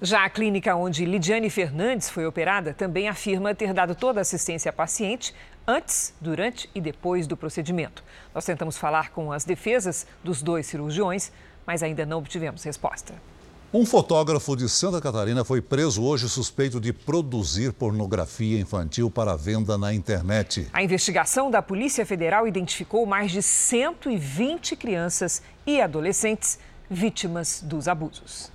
Já 0.05 0.27
a 0.27 0.29
clínica 0.29 0.77
onde 0.77 1.07
Lidiane 1.07 1.49
Fernandes 1.49 2.11
foi 2.11 2.27
operada 2.27 2.75
também 2.75 3.09
afirma 3.09 3.55
ter 3.55 3.73
dado 3.73 3.95
toda 3.95 4.21
a 4.21 4.23
assistência 4.23 4.69
à 4.69 4.73
paciente 4.73 5.35
antes, 5.67 6.13
durante 6.21 6.69
e 6.75 6.81
depois 6.81 7.27
do 7.27 7.39
procedimento. 7.39 8.05
Nós 8.35 8.45
tentamos 8.45 8.77
falar 8.77 9.13
com 9.13 9.33
as 9.33 9.47
defesas 9.47 10.07
dos 10.23 10.43
dois 10.43 10.67
cirurgiões, 10.67 11.33
mas 11.67 11.83
ainda 11.83 12.05
não 12.05 12.19
obtivemos 12.19 12.63
resposta. 12.63 13.15
Um 13.73 13.87
fotógrafo 13.87 14.55
de 14.55 14.69
Santa 14.69 15.01
Catarina 15.01 15.43
foi 15.43 15.63
preso 15.63 16.05
hoje 16.05 16.29
suspeito 16.29 16.79
de 16.79 16.93
produzir 16.93 17.73
pornografia 17.73 18.61
infantil 18.61 19.11
para 19.11 19.35
venda 19.37 19.79
na 19.79 19.95
internet. 19.95 20.69
A 20.71 20.83
investigação 20.83 21.51
da 21.51 21.63
Polícia 21.63 22.05
Federal 22.05 22.47
identificou 22.47 23.07
mais 23.07 23.31
de 23.33 23.41
120 23.41 24.77
crianças 24.77 25.41
e 25.67 25.81
adolescentes 25.81 26.59
vítimas 26.91 27.63
dos 27.63 27.89
abusos. 27.89 28.53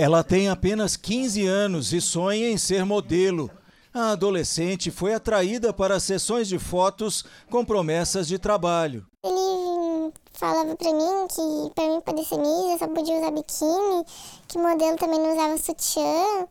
Ela 0.00 0.24
tem 0.24 0.48
apenas 0.48 0.96
15 0.96 1.46
anos 1.46 1.92
e 1.92 2.00
sonha 2.00 2.48
em 2.48 2.56
ser 2.56 2.86
modelo. 2.86 3.50
A 3.92 4.12
adolescente 4.12 4.90
foi 4.90 5.12
atraída 5.12 5.74
para 5.74 6.00
sessões 6.00 6.48
de 6.48 6.58
fotos 6.58 7.22
com 7.50 7.62
promessas 7.62 8.26
de 8.26 8.38
trabalho. 8.38 9.06
Ele 9.22 10.10
falava 10.32 10.74
para 10.74 10.90
mim 10.94 11.26
que 11.28 11.74
para 11.74 11.86
mim 11.86 12.00
poder 12.00 12.24
ser 12.24 12.38
Miss 12.38 12.72
eu 12.72 12.78
só 12.78 12.88
podia 12.88 13.18
usar 13.18 13.30
biquíni, 13.30 14.04
que 14.48 14.56
modelo 14.56 14.96
também 14.96 15.20
não 15.20 15.34
usava 15.34 15.58
sutiã. 15.58 16.48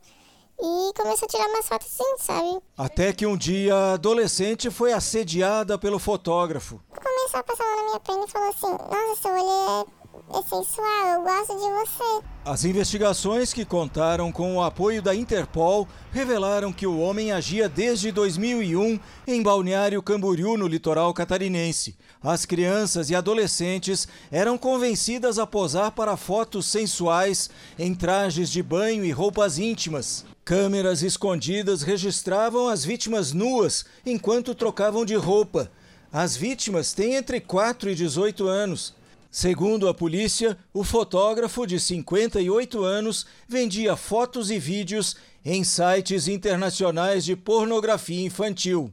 E 0.61 0.93
começou 0.95 1.25
a 1.25 1.27
tirar 1.27 1.47
umas 1.47 1.67
fotos 1.67 1.87
assim, 1.87 2.17
sabe? 2.19 2.63
Até 2.77 3.13
que 3.13 3.25
um 3.25 3.35
dia 3.35 3.73
a 3.73 3.93
adolescente 3.93 4.69
foi 4.69 4.93
assediada 4.93 5.75
pelo 5.79 5.97
fotógrafo. 5.97 6.79
Começou 6.93 7.39
a 7.39 7.43
passar 7.43 7.63
a 7.63 7.67
mão 7.67 7.77
na 7.77 7.85
minha 7.85 7.99
perna 7.99 8.25
e 8.25 8.29
falou 8.29 8.49
assim: 8.49 8.71
Nossa, 8.71 9.21
seu 9.23 9.31
olho 9.31 9.85
é 9.95 9.98
é 10.31 10.41
sensual, 10.43 11.07
eu 11.07 11.21
gosto 11.23 11.53
de 11.53 11.69
você. 11.73 12.23
As 12.45 12.63
investigações 12.63 13.51
que 13.51 13.65
contaram 13.65 14.31
com 14.31 14.55
o 14.55 14.61
apoio 14.61 15.01
da 15.01 15.15
Interpol 15.15 15.87
revelaram 16.11 16.71
que 16.71 16.85
o 16.85 16.99
homem 16.99 17.31
agia 17.31 17.67
desde 17.67 18.11
2001 18.11 18.99
em 19.27 19.41
Balneário 19.41 20.01
Camboriú, 20.01 20.57
no 20.57 20.67
litoral 20.67 21.13
catarinense. 21.13 21.95
As 22.21 22.45
crianças 22.45 23.09
e 23.09 23.15
adolescentes 23.15 24.07
eram 24.31 24.57
convencidas 24.57 25.39
a 25.39 25.47
posar 25.47 25.91
para 25.91 26.17
fotos 26.17 26.67
sensuais 26.67 27.49
em 27.77 27.95
trajes 27.95 28.49
de 28.49 28.61
banho 28.61 29.03
e 29.03 29.11
roupas 29.11 29.57
íntimas. 29.57 30.25
Câmeras 30.45 31.01
escondidas 31.01 31.81
registravam 31.81 32.67
as 32.67 32.83
vítimas 32.83 33.31
nuas 33.33 33.85
enquanto 34.05 34.55
trocavam 34.55 35.05
de 35.05 35.15
roupa. 35.15 35.71
As 36.11 36.35
vítimas 36.35 36.93
têm 36.93 37.15
entre 37.15 37.39
4 37.39 37.91
e 37.91 37.95
18 37.95 38.47
anos. 38.47 38.98
Segundo 39.31 39.87
a 39.87 39.93
polícia, 39.93 40.57
o 40.73 40.83
fotógrafo 40.83 41.67
de 41.67 41.79
58 41.79 42.83
anos 42.83 43.27
vendia 43.47 43.95
fotos 43.95 44.49
e 44.49 44.57
vídeos 44.57 45.15
em 45.45 45.63
sites 45.63 46.27
internacionais 46.27 47.23
de 47.23 47.35
pornografia 47.35 48.25
infantil. 48.25 48.91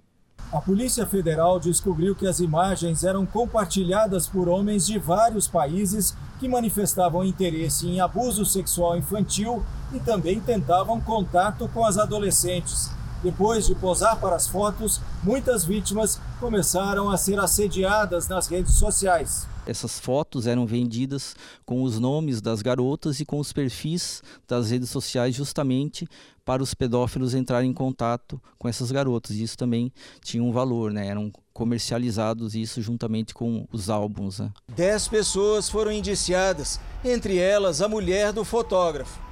A 0.53 0.61
Polícia 0.61 1.07
Federal 1.07 1.59
descobriu 1.59 2.15
que 2.15 2.27
as 2.27 2.39
imagens 2.39 3.03
eram 3.03 3.25
compartilhadas 3.25 4.29
por 4.29 4.47
homens 4.47 4.87
de 4.87 4.99
vários 4.99 5.49
países 5.49 6.15
que 6.39 6.47
manifestavam 6.47 7.25
interesse 7.25 7.89
em 7.89 8.01
abuso 8.01 8.45
sexual 8.45 8.97
infantil 8.97 9.65
e 9.93 9.99
também 9.99 10.39
tentavam 10.39 11.01
contato 11.01 11.67
com 11.73 11.83
as 11.83 11.97
adolescentes. 11.97 12.91
Depois 13.23 13.67
de 13.67 13.75
posar 13.75 14.21
para 14.21 14.37
as 14.37 14.47
fotos, 14.47 15.01
muitas 15.23 15.65
vítimas 15.65 16.21
começaram 16.39 17.11
a 17.11 17.17
ser 17.17 17.41
assediadas 17.41 18.29
nas 18.29 18.47
redes 18.47 18.75
sociais. 18.75 19.49
Essas 19.67 19.99
fotos 19.99 20.47
eram 20.47 20.67
vendidas 20.67 21.35
com 21.65 21.83
os 21.83 21.99
nomes 21.99 22.41
das 22.41 22.63
garotas 22.63 23.21
e 23.21 23.25
com 23.25 23.39
os 23.39 23.53
perfis 23.53 24.23
das 24.47 24.71
redes 24.71 24.91
sociais, 24.91 25.35
justamente 25.35 26.07
para 26.45 26.63
os 26.63 26.73
pedófilos 26.73 27.35
entrarem 27.35 27.71
em 27.71 27.75
contato 27.75 28.41
com 28.59 28.69
essas 28.69 28.93
garotas. 28.93 29.37
E 29.37 29.43
isso 29.43 29.59
também 29.59 29.93
tinha 30.23 30.43
um 30.43 30.53
valor, 30.53 30.93
né? 30.93 31.09
Eram 31.09 31.33
comercializados 31.53 32.55
isso 32.55 32.81
juntamente 32.81 33.35
com 33.35 33.67
os 33.73 33.91
álbuns. 33.91 34.39
Né? 34.39 34.53
Dez 34.77 35.09
pessoas 35.09 35.69
foram 35.69 35.91
indiciadas, 35.91 36.79
entre 37.05 37.39
elas 37.39 37.81
a 37.81 37.89
mulher 37.89 38.33
do 38.33 38.45
fotógrafo. 38.45 39.27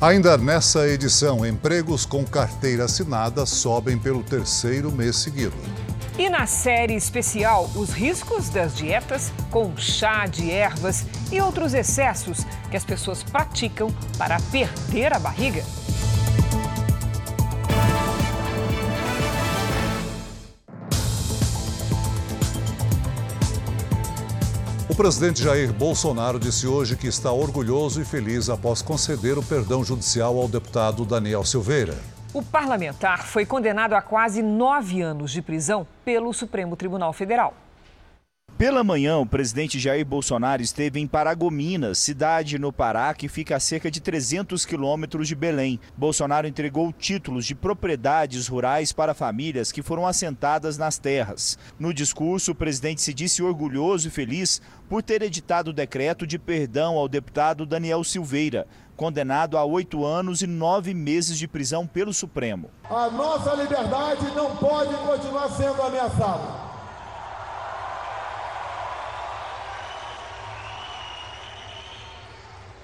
Ainda 0.00 0.38
nessa 0.38 0.86
edição, 0.86 1.44
empregos 1.44 2.06
com 2.06 2.24
carteira 2.24 2.84
assinada 2.84 3.44
sobem 3.44 3.98
pelo 3.98 4.22
terceiro 4.22 4.92
mês 4.92 5.16
seguido. 5.16 5.56
E 6.18 6.28
na 6.28 6.48
série 6.48 6.96
especial, 6.96 7.70
os 7.76 7.90
riscos 7.90 8.48
das 8.48 8.76
dietas 8.76 9.32
com 9.52 9.76
chá 9.76 10.26
de 10.26 10.50
ervas 10.50 11.06
e 11.30 11.40
outros 11.40 11.74
excessos 11.74 12.44
que 12.68 12.76
as 12.76 12.84
pessoas 12.84 13.22
praticam 13.22 13.88
para 14.18 14.40
perder 14.50 15.14
a 15.14 15.18
barriga. 15.20 15.62
O 24.88 24.94
presidente 24.96 25.40
Jair 25.40 25.72
Bolsonaro 25.72 26.40
disse 26.40 26.66
hoje 26.66 26.96
que 26.96 27.06
está 27.06 27.30
orgulhoso 27.30 28.02
e 28.02 28.04
feliz 28.04 28.50
após 28.50 28.82
conceder 28.82 29.38
o 29.38 29.42
perdão 29.42 29.84
judicial 29.84 30.36
ao 30.36 30.48
deputado 30.48 31.04
Daniel 31.04 31.44
Silveira. 31.44 32.17
O 32.34 32.42
parlamentar 32.42 33.26
foi 33.26 33.46
condenado 33.46 33.94
a 33.94 34.02
quase 34.02 34.42
nove 34.42 35.00
anos 35.00 35.32
de 35.32 35.40
prisão 35.40 35.88
pelo 36.04 36.30
Supremo 36.34 36.76
Tribunal 36.76 37.10
Federal. 37.14 37.54
Pela 38.58 38.84
manhã, 38.84 39.16
o 39.18 39.24
presidente 39.24 39.78
Jair 39.78 40.04
Bolsonaro 40.04 40.60
esteve 40.60 41.00
em 41.00 41.06
Paragominas, 41.06 41.98
cidade 41.98 42.58
no 42.58 42.72
Pará 42.72 43.14
que 43.14 43.28
fica 43.28 43.56
a 43.56 43.60
cerca 43.60 43.90
de 43.90 44.00
300 44.00 44.66
quilômetros 44.66 45.28
de 45.28 45.34
Belém. 45.34 45.80
Bolsonaro 45.96 46.46
entregou 46.46 46.92
títulos 46.92 47.46
de 47.46 47.54
propriedades 47.54 48.48
rurais 48.48 48.92
para 48.92 49.14
famílias 49.14 49.70
que 49.70 49.80
foram 49.80 50.06
assentadas 50.06 50.76
nas 50.76 50.98
terras. 50.98 51.56
No 51.78 51.94
discurso, 51.94 52.50
o 52.50 52.54
presidente 52.54 53.00
se 53.00 53.14
disse 53.14 53.42
orgulhoso 53.42 54.08
e 54.08 54.10
feliz 54.10 54.60
por 54.88 55.02
ter 55.02 55.22
editado 55.22 55.70
o 55.70 55.74
decreto 55.74 56.26
de 56.26 56.38
perdão 56.38 56.96
ao 56.96 57.08
deputado 57.08 57.64
Daniel 57.64 58.02
Silveira, 58.02 58.66
condenado 58.98 59.56
a 59.56 59.64
oito 59.64 60.04
anos 60.04 60.42
e 60.42 60.46
nove 60.46 60.92
meses 60.92 61.38
de 61.38 61.46
prisão 61.46 61.86
pelo 61.86 62.12
Supremo. 62.12 62.68
A 62.90 63.08
nossa 63.08 63.54
liberdade 63.54 64.26
não 64.34 64.56
pode 64.56 64.92
continuar 64.96 65.48
sendo 65.50 65.80
ameaçada. 65.80 66.68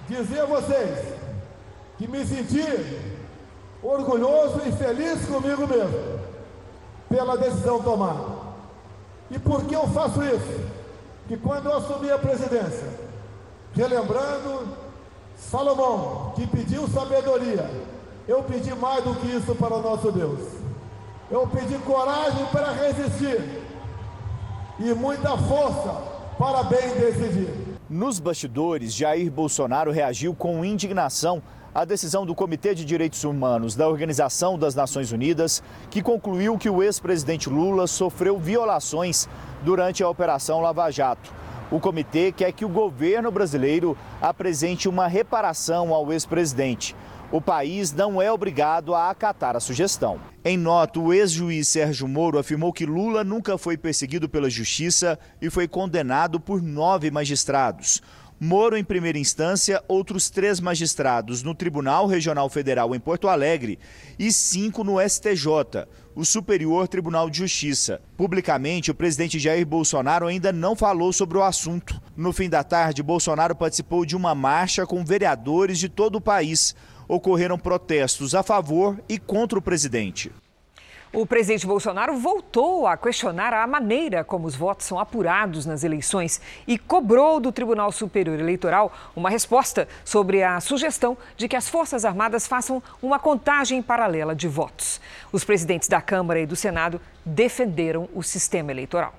dizer 0.06 0.40
a 0.40 0.44
vocês 0.44 1.14
que 1.97 2.06
me 2.06 2.25
senti 2.26 2.62
orgulhoso 3.83 4.61
e 4.66 4.73
feliz 4.73 5.25
comigo 5.25 5.66
mesmo 5.66 6.21
pela 7.09 7.38
decisão 7.38 7.83
tomada. 7.83 8.44
E 9.30 9.38
por 9.38 9.64
que 9.64 9.75
eu 9.75 9.88
faço 9.88 10.23
isso? 10.23 10.61
Que 11.26 11.38
quando 11.38 11.71
eu 11.71 11.78
assumi 11.78 12.11
a 12.11 12.18
presidência, 12.18 12.87
relembrando 13.75 14.84
Salomão, 15.37 16.33
que 16.35 16.47
pediu 16.47 16.88
sabedoria, 16.88 17.71
eu 18.26 18.43
pedi 18.43 18.75
mais 18.75 19.05
do 19.05 19.14
que 19.17 19.29
isso 19.29 19.55
para 19.55 19.75
o 19.75 19.83
nosso 19.83 20.11
Deus. 20.11 20.41
Eu 21.31 21.47
pedi 21.47 21.76
coragem 21.79 22.45
para 22.47 22.73
resistir 22.73 23.62
e 24.79 24.95
muita 24.95 25.37
força 25.37 26.03
para 26.38 26.62
bem 26.64 26.95
decidir. 26.99 27.49
Nos 27.88 28.19
bastidores, 28.19 28.95
Jair 28.95 29.31
Bolsonaro 29.31 29.91
reagiu 29.91 30.35
com 30.35 30.64
indignação 30.64 31.43
à 31.75 31.85
decisão 31.85 32.25
do 32.25 32.35
Comitê 32.35 32.75
de 32.75 32.85
Direitos 32.85 33.25
Humanos 33.25 33.75
da 33.75 33.88
Organização 33.88 34.59
das 34.59 34.75
Nações 34.75 35.12
Unidas, 35.12 35.62
que 35.91 36.03
concluiu 36.03 36.57
que 36.57 36.71
o 36.71 36.83
ex-presidente 36.83 37.50
Lula 37.50 37.87
sofreu 37.87 38.38
violações 38.38 39.29
durante 39.62 40.03
a 40.03 40.09
Operação 40.09 40.61
Lava 40.61 40.91
Jato. 40.91 41.33
O 41.75 41.81
comitê 41.81 42.31
quer 42.31 42.52
que 42.52 42.64
o 42.64 42.69
governo 42.69 43.33
brasileiro 43.33 43.99
apresente 44.23 44.88
uma 44.88 45.09
reparação 45.09 45.93
ao 45.93 46.12
ex-presidente. 46.12 46.95
O 47.33 47.40
país 47.40 47.90
não 47.90 48.23
é 48.23 48.31
obrigado 48.31 48.95
a 48.95 49.11
acatar 49.11 49.57
a 49.57 49.61
sugestão. 49.61 50.21
Em 50.45 50.57
nota, 50.57 51.00
o 51.00 51.12
ex-juiz 51.12 51.66
Sérgio 51.66 52.07
Moro 52.07 52.38
afirmou 52.38 52.73
que 52.73 52.87
Lula 52.87 53.25
nunca 53.25 53.59
foi 53.59 53.76
perseguido 53.76 54.28
pela 54.28 54.49
justiça 54.49 55.19
e 55.43 55.50
foi 55.50 55.66
condenado 55.66 56.38
por 56.38 56.62
nove 56.62 57.11
magistrados. 57.11 58.00
Moro 58.38 58.76
em 58.76 58.85
primeira 58.85 59.19
instância, 59.19 59.83
outros 59.88 60.31
três 60.31 60.61
magistrados 60.61 61.43
no 61.43 61.57
Tribunal 61.57 62.07
Regional 62.07 62.49
Federal 62.49 62.95
em 62.95 63.00
Porto 63.00 63.26
Alegre 63.26 63.81
e 64.16 64.31
cinco 64.31 64.85
no 64.85 65.00
STJ, 65.00 65.88
o 66.14 66.25
Superior 66.25 66.87
Tribunal 66.87 67.28
de 67.28 67.38
Justiça. 67.38 68.00
Publicamente, 68.16 68.90
o 68.90 68.94
presidente 68.94 69.38
Jair 69.38 69.66
Bolsonaro 69.66 70.26
ainda 70.26 70.52
não 70.52 70.76
falou 70.76 71.12
sobre 71.12 71.38
o 71.38 71.42
assunto. 71.42 72.00
No 72.16 72.33
fim 72.33 72.49
da 72.49 72.62
tarde, 72.62 73.02
Bolsonaro 73.02 73.56
participou 73.56 74.04
de 74.04 74.16
uma 74.16 74.35
marcha 74.35 74.87
com 74.87 75.04
vereadores 75.04 75.78
de 75.78 75.88
todo 75.88 76.16
o 76.16 76.21
país. 76.21 76.75
Ocorreram 77.09 77.59
protestos 77.59 78.35
a 78.35 78.42
favor 78.42 79.02
e 79.09 79.18
contra 79.18 79.59
o 79.59 79.62
presidente. 79.62 80.30
O 81.14 81.25
presidente 81.25 81.64
Bolsonaro 81.64 82.16
voltou 82.16 82.88
a 82.88 82.97
questionar 82.97 83.52
a 83.52 83.64
maneira 83.68 84.25
como 84.25 84.49
os 84.49 84.56
votos 84.56 84.85
são 84.85 84.99
apurados 84.99 85.64
nas 85.64 85.85
eleições 85.85 86.40
e 86.66 86.76
cobrou 86.76 87.38
do 87.38 87.52
Tribunal 87.52 87.92
Superior 87.92 88.40
Eleitoral 88.40 88.92
uma 89.14 89.30
resposta 89.30 89.87
sobre 90.04 90.42
a 90.42 90.59
sugestão 90.59 91.16
de 91.37 91.47
que 91.47 91.54
as 91.54 91.68
Forças 91.68 92.04
Armadas 92.04 92.49
façam 92.49 92.83
uma 93.00 93.21
contagem 93.21 93.80
paralela 93.80 94.35
de 94.35 94.49
votos. 94.49 95.00
Os 95.30 95.44
presidentes 95.44 95.88
da 95.88 96.00
Câmara 96.00 96.40
e 96.40 96.47
do 96.47 96.56
Senado 96.56 97.00
defenderam 97.25 98.09
o 98.12 98.21
sistema 98.21 98.73
eleitoral. 98.73 99.14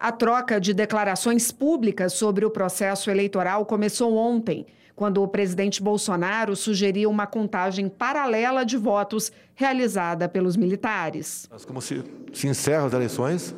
A 0.00 0.10
troca 0.10 0.58
de 0.58 0.72
declarações 0.72 1.52
públicas 1.52 2.14
sobre 2.14 2.46
o 2.46 2.50
processo 2.50 3.10
eleitoral 3.10 3.66
começou 3.66 4.16
ontem 4.16 4.66
quando 4.98 5.22
o 5.22 5.28
presidente 5.28 5.80
Bolsonaro 5.80 6.56
sugeriu 6.56 7.08
uma 7.08 7.24
contagem 7.24 7.88
paralela 7.88 8.66
de 8.66 8.76
votos 8.76 9.30
realizada 9.54 10.28
pelos 10.28 10.56
militares. 10.56 11.48
Como 11.68 11.80
se, 11.80 12.02
se 12.32 12.48
encerram 12.48 12.86
as 12.86 12.92
eleições 12.92 13.54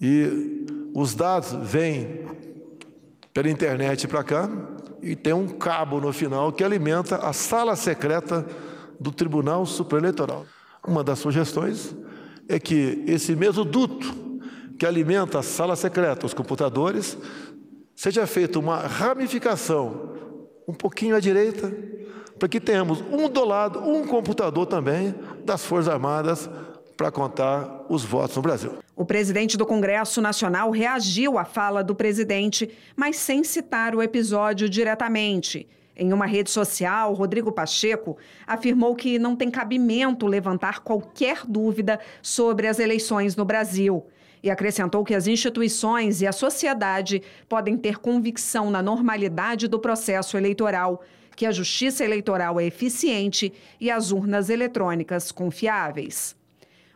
e 0.00 0.66
os 0.92 1.14
dados 1.14 1.52
vêm 1.62 2.26
pela 3.32 3.48
internet 3.48 4.08
para 4.08 4.24
cá 4.24 4.50
e 5.00 5.14
tem 5.14 5.32
um 5.32 5.46
cabo 5.46 6.00
no 6.00 6.12
final 6.12 6.52
que 6.52 6.64
alimenta 6.64 7.18
a 7.18 7.32
sala 7.32 7.76
secreta 7.76 8.44
do 8.98 9.12
Tribunal 9.12 9.64
Superior 9.64 10.06
Eleitoral. 10.06 10.46
Uma 10.84 11.04
das 11.04 11.20
sugestões 11.20 11.94
é 12.48 12.58
que 12.58 13.04
esse 13.06 13.36
mesmo 13.36 13.64
duto 13.64 14.12
que 14.76 14.84
alimenta 14.84 15.38
a 15.38 15.42
sala 15.42 15.76
secreta, 15.76 16.26
os 16.26 16.34
computadores, 16.34 17.16
seja 17.94 18.26
feita 18.26 18.58
uma 18.58 18.78
ramificação 18.78 20.10
um 20.66 20.72
pouquinho 20.72 21.16
à 21.16 21.20
direita, 21.20 21.72
para 22.38 22.48
que 22.48 22.60
tenhamos 22.60 23.00
um 23.10 23.28
do 23.28 23.44
lado, 23.44 23.80
um 23.80 24.06
computador 24.06 24.66
também 24.66 25.14
das 25.44 25.64
Forças 25.64 25.92
Armadas 25.92 26.48
para 26.96 27.10
contar 27.10 27.84
os 27.88 28.04
votos 28.04 28.36
no 28.36 28.42
Brasil. 28.42 28.72
O 28.94 29.04
presidente 29.04 29.56
do 29.56 29.66
Congresso 29.66 30.20
Nacional 30.20 30.70
reagiu 30.70 31.38
à 31.38 31.44
fala 31.44 31.82
do 31.82 31.94
presidente, 31.94 32.70
mas 32.94 33.16
sem 33.16 33.42
citar 33.42 33.94
o 33.94 34.02
episódio 34.02 34.68
diretamente. 34.68 35.68
Em 35.96 36.12
uma 36.12 36.26
rede 36.26 36.50
social, 36.50 37.12
Rodrigo 37.12 37.52
Pacheco 37.52 38.16
afirmou 38.46 38.94
que 38.94 39.18
não 39.18 39.36
tem 39.36 39.50
cabimento 39.50 40.26
levantar 40.26 40.80
qualquer 40.80 41.42
dúvida 41.46 42.00
sobre 42.22 42.66
as 42.66 42.78
eleições 42.78 43.36
no 43.36 43.44
Brasil 43.44 44.04
e 44.42 44.50
acrescentou 44.50 45.04
que 45.04 45.14
as 45.14 45.26
instituições 45.26 46.20
e 46.20 46.26
a 46.26 46.32
sociedade 46.32 47.22
podem 47.48 47.76
ter 47.76 47.98
convicção 47.98 48.70
na 48.70 48.82
normalidade 48.82 49.68
do 49.68 49.78
processo 49.78 50.36
eleitoral, 50.36 51.02
que 51.36 51.46
a 51.46 51.52
justiça 51.52 52.04
eleitoral 52.04 52.58
é 52.58 52.64
eficiente 52.64 53.52
e 53.80 53.90
as 53.90 54.10
urnas 54.10 54.50
eletrônicas 54.50 55.30
confiáveis. 55.30 56.36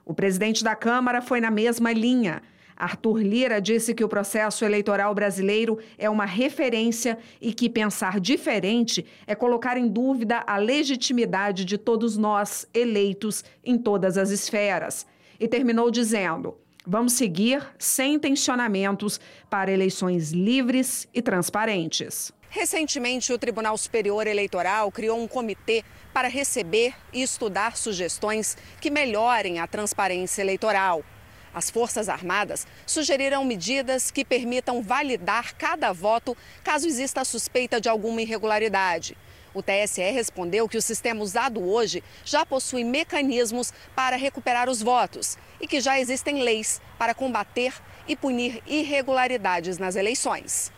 O 0.05 0.13
presidente 0.13 0.63
da 0.63 0.75
Câmara 0.75 1.23
foi 1.23 1.41
na 1.41 1.51
mesma 1.51 1.93
linha. 1.93 2.43
Arthur 2.77 3.23
Lira 3.23 3.61
disse 3.61 3.95
que 3.95 4.05
o 4.05 4.09
processo 4.09 4.65
eleitoral 4.65 5.15
brasileiro 5.15 5.79
é 5.97 6.11
uma 6.11 6.27
referência 6.27 7.17
e 7.41 7.53
que 7.55 7.71
pensar 7.71 8.21
diferente 8.21 9.07
é 9.27 9.35
colocar 9.35 9.79
em 9.79 9.89
dúvida 9.89 10.45
a 10.47 10.59
legitimidade 10.59 11.65
de 11.65 11.79
todos 11.79 12.19
nós 12.19 12.69
eleitos 12.75 13.43
em 13.65 13.79
todas 13.79 14.19
as 14.19 14.31
esferas. 14.31 15.07
E 15.41 15.49
terminou 15.49 15.91
dizendo: 15.91 16.55
Vamos 16.89 17.15
seguir 17.15 17.67
sem 17.81 18.17
tensionamentos 18.17 19.19
para 19.51 19.73
eleições 19.73 20.31
livres 20.31 21.09
e 21.13 21.21
transparentes. 21.21 22.31
Recentemente, 22.49 23.33
o 23.33 23.39
Tribunal 23.39 23.77
Superior 23.77 24.25
Eleitoral 24.29 24.93
criou 24.93 25.21
um 25.21 25.27
comitê 25.27 25.83
para 26.15 26.29
receber 26.29 26.95
e 27.13 27.23
estudar 27.23 27.77
sugestões 27.77 28.57
que 28.81 28.89
melhorem 28.89 29.59
a 29.59 29.67
transparência 29.67 30.43
eleitoral. 30.43 31.05
As 31.53 31.71
Forças 31.71 32.09
Armadas 32.09 32.69
sugeriram 32.87 33.45
medidas 33.45 34.13
que 34.13 34.25
permitam 34.25 34.81
validar 34.81 35.55
cada 35.57 35.93
voto 35.93 36.37
caso 36.63 36.87
exista 36.87 37.25
suspeita 37.25 37.81
de 37.81 37.89
alguma 37.89 38.23
irregularidade. 38.23 39.17
O 39.57 39.63
TSE 39.63 40.03
respondeu 40.11 40.69
que 40.69 40.77
o 40.77 40.83
sistema 40.83 41.23
usado 41.23 41.67
hoje 41.67 42.05
já 42.27 42.45
possui 42.45 42.85
mecanismos 42.85 43.73
para 43.95 44.15
recuperar 44.15 44.69
os 44.69 44.83
votos 44.83 45.39
e 45.59 45.67
que 45.67 45.81
já 45.81 45.99
existem 45.99 46.43
leis 46.43 46.79
para 46.99 47.15
combater 47.15 47.73
e 48.07 48.15
punir 48.15 48.63
irregularidades 48.67 49.79
nas 49.79 49.97
eleições. 49.97 50.71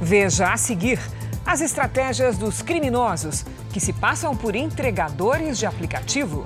Veja 0.00 0.54
a 0.54 0.56
seguir 0.56 0.98
as 1.44 1.60
estratégias 1.60 2.38
dos 2.38 2.62
criminosos 2.62 3.44
que 3.70 3.78
se 3.78 3.92
passam 3.92 4.34
por 4.34 4.56
entregadores 4.56 5.58
de 5.58 5.66
aplicativo. 5.66 6.44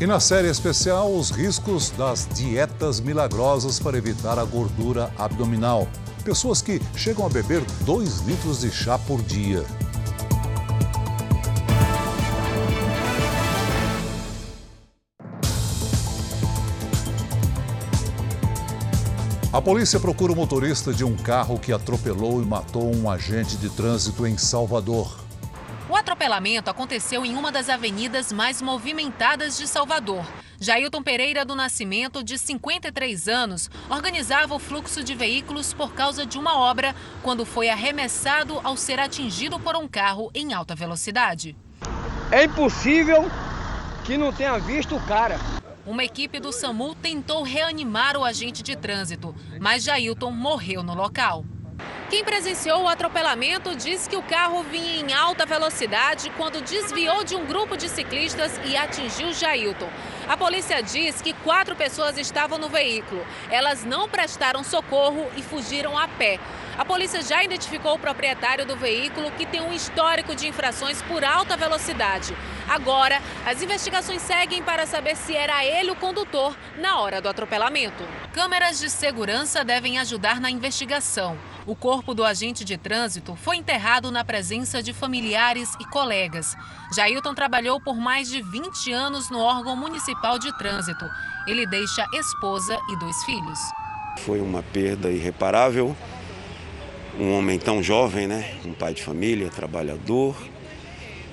E 0.00 0.08
na 0.08 0.18
série 0.18 0.48
especial, 0.48 1.14
os 1.14 1.30
riscos 1.30 1.90
das 1.90 2.26
dietas 2.34 2.98
milagrosas 2.98 3.78
para 3.78 3.96
evitar 3.96 4.40
a 4.40 4.44
gordura 4.44 5.08
abdominal. 5.16 5.86
Pessoas 6.24 6.60
que 6.60 6.80
chegam 6.96 7.24
a 7.24 7.28
beber 7.28 7.60
2 7.82 8.22
litros 8.22 8.62
de 8.62 8.72
chá 8.72 8.98
por 8.98 9.22
dia. 9.22 9.64
A 19.54 19.62
polícia 19.62 20.00
procura 20.00 20.32
o 20.32 20.34
motorista 20.34 20.92
de 20.92 21.04
um 21.04 21.16
carro 21.16 21.60
que 21.60 21.72
atropelou 21.72 22.42
e 22.42 22.44
matou 22.44 22.92
um 22.92 23.08
agente 23.08 23.56
de 23.56 23.70
trânsito 23.70 24.26
em 24.26 24.36
Salvador. 24.36 25.20
O 25.88 25.94
atropelamento 25.94 26.68
aconteceu 26.68 27.24
em 27.24 27.36
uma 27.36 27.52
das 27.52 27.68
avenidas 27.68 28.32
mais 28.32 28.60
movimentadas 28.60 29.56
de 29.56 29.68
Salvador. 29.68 30.26
Jailton 30.58 31.04
Pereira 31.04 31.44
do 31.44 31.54
Nascimento, 31.54 32.24
de 32.24 32.36
53 32.36 33.28
anos, 33.28 33.70
organizava 33.88 34.56
o 34.56 34.58
fluxo 34.58 35.04
de 35.04 35.14
veículos 35.14 35.72
por 35.72 35.94
causa 35.94 36.26
de 36.26 36.36
uma 36.36 36.58
obra 36.58 36.92
quando 37.22 37.46
foi 37.46 37.68
arremessado 37.68 38.60
ao 38.64 38.76
ser 38.76 38.98
atingido 38.98 39.60
por 39.60 39.76
um 39.76 39.86
carro 39.86 40.32
em 40.34 40.52
alta 40.52 40.74
velocidade. 40.74 41.56
É 42.32 42.42
impossível 42.42 43.30
que 44.02 44.18
não 44.18 44.32
tenha 44.32 44.58
visto 44.58 44.96
o 44.96 45.00
cara. 45.02 45.38
Uma 45.86 46.02
equipe 46.02 46.40
do 46.40 46.50
SAMU 46.50 46.94
tentou 46.94 47.42
reanimar 47.42 48.16
o 48.16 48.24
agente 48.24 48.62
de 48.62 48.74
trânsito, 48.74 49.34
mas 49.60 49.84
Jailton 49.84 50.30
morreu 50.30 50.82
no 50.82 50.94
local. 50.94 51.44
Quem 52.08 52.24
presenciou 52.24 52.84
o 52.84 52.88
atropelamento 52.88 53.76
diz 53.76 54.08
que 54.08 54.16
o 54.16 54.22
carro 54.22 54.62
vinha 54.62 55.00
em 55.00 55.12
alta 55.12 55.44
velocidade 55.44 56.30
quando 56.38 56.62
desviou 56.62 57.22
de 57.22 57.36
um 57.36 57.44
grupo 57.44 57.76
de 57.76 57.90
ciclistas 57.90 58.58
e 58.64 58.76
atingiu 58.76 59.34
Jailton. 59.34 59.88
A 60.26 60.38
polícia 60.38 60.82
diz 60.82 61.20
que 61.20 61.34
quatro 61.34 61.76
pessoas 61.76 62.16
estavam 62.16 62.56
no 62.56 62.70
veículo. 62.70 63.22
Elas 63.50 63.84
não 63.84 64.08
prestaram 64.08 64.64
socorro 64.64 65.26
e 65.36 65.42
fugiram 65.42 65.98
a 65.98 66.08
pé. 66.08 66.40
A 66.76 66.84
polícia 66.84 67.22
já 67.22 67.42
identificou 67.44 67.94
o 67.94 67.98
proprietário 67.98 68.66
do 68.66 68.76
veículo, 68.76 69.30
que 69.32 69.46
tem 69.46 69.60
um 69.60 69.72
histórico 69.72 70.34
de 70.34 70.48
infrações 70.48 71.00
por 71.02 71.24
alta 71.24 71.56
velocidade. 71.56 72.36
Agora, 72.68 73.20
as 73.46 73.62
investigações 73.62 74.22
seguem 74.22 74.62
para 74.62 74.84
saber 74.84 75.16
se 75.16 75.36
era 75.36 75.64
ele 75.64 75.92
o 75.92 75.96
condutor 75.96 76.56
na 76.76 76.98
hora 76.98 77.20
do 77.20 77.28
atropelamento. 77.28 78.02
Câmeras 78.32 78.80
de 78.80 78.90
segurança 78.90 79.64
devem 79.64 79.98
ajudar 79.98 80.40
na 80.40 80.50
investigação. 80.50 81.38
O 81.64 81.76
corpo 81.76 82.12
do 82.12 82.24
agente 82.24 82.64
de 82.64 82.76
trânsito 82.76 83.36
foi 83.36 83.56
enterrado 83.56 84.10
na 84.10 84.24
presença 84.24 84.82
de 84.82 84.92
familiares 84.92 85.72
e 85.80 85.84
colegas. 85.84 86.56
Jailton 86.94 87.34
trabalhou 87.34 87.80
por 87.80 87.96
mais 87.96 88.28
de 88.28 88.42
20 88.42 88.92
anos 88.92 89.30
no 89.30 89.38
órgão 89.38 89.76
municipal 89.76 90.38
de 90.38 90.52
trânsito. 90.58 91.08
Ele 91.46 91.66
deixa 91.66 92.04
esposa 92.14 92.78
e 92.90 92.96
dois 92.98 93.22
filhos. 93.24 93.58
Foi 94.18 94.40
uma 94.40 94.62
perda 94.62 95.10
irreparável 95.10 95.96
um 97.18 97.32
homem 97.32 97.58
tão 97.58 97.82
jovem, 97.82 98.26
né? 98.26 98.58
Um 98.64 98.72
pai 98.72 98.94
de 98.94 99.02
família, 99.02 99.48
trabalhador, 99.48 100.36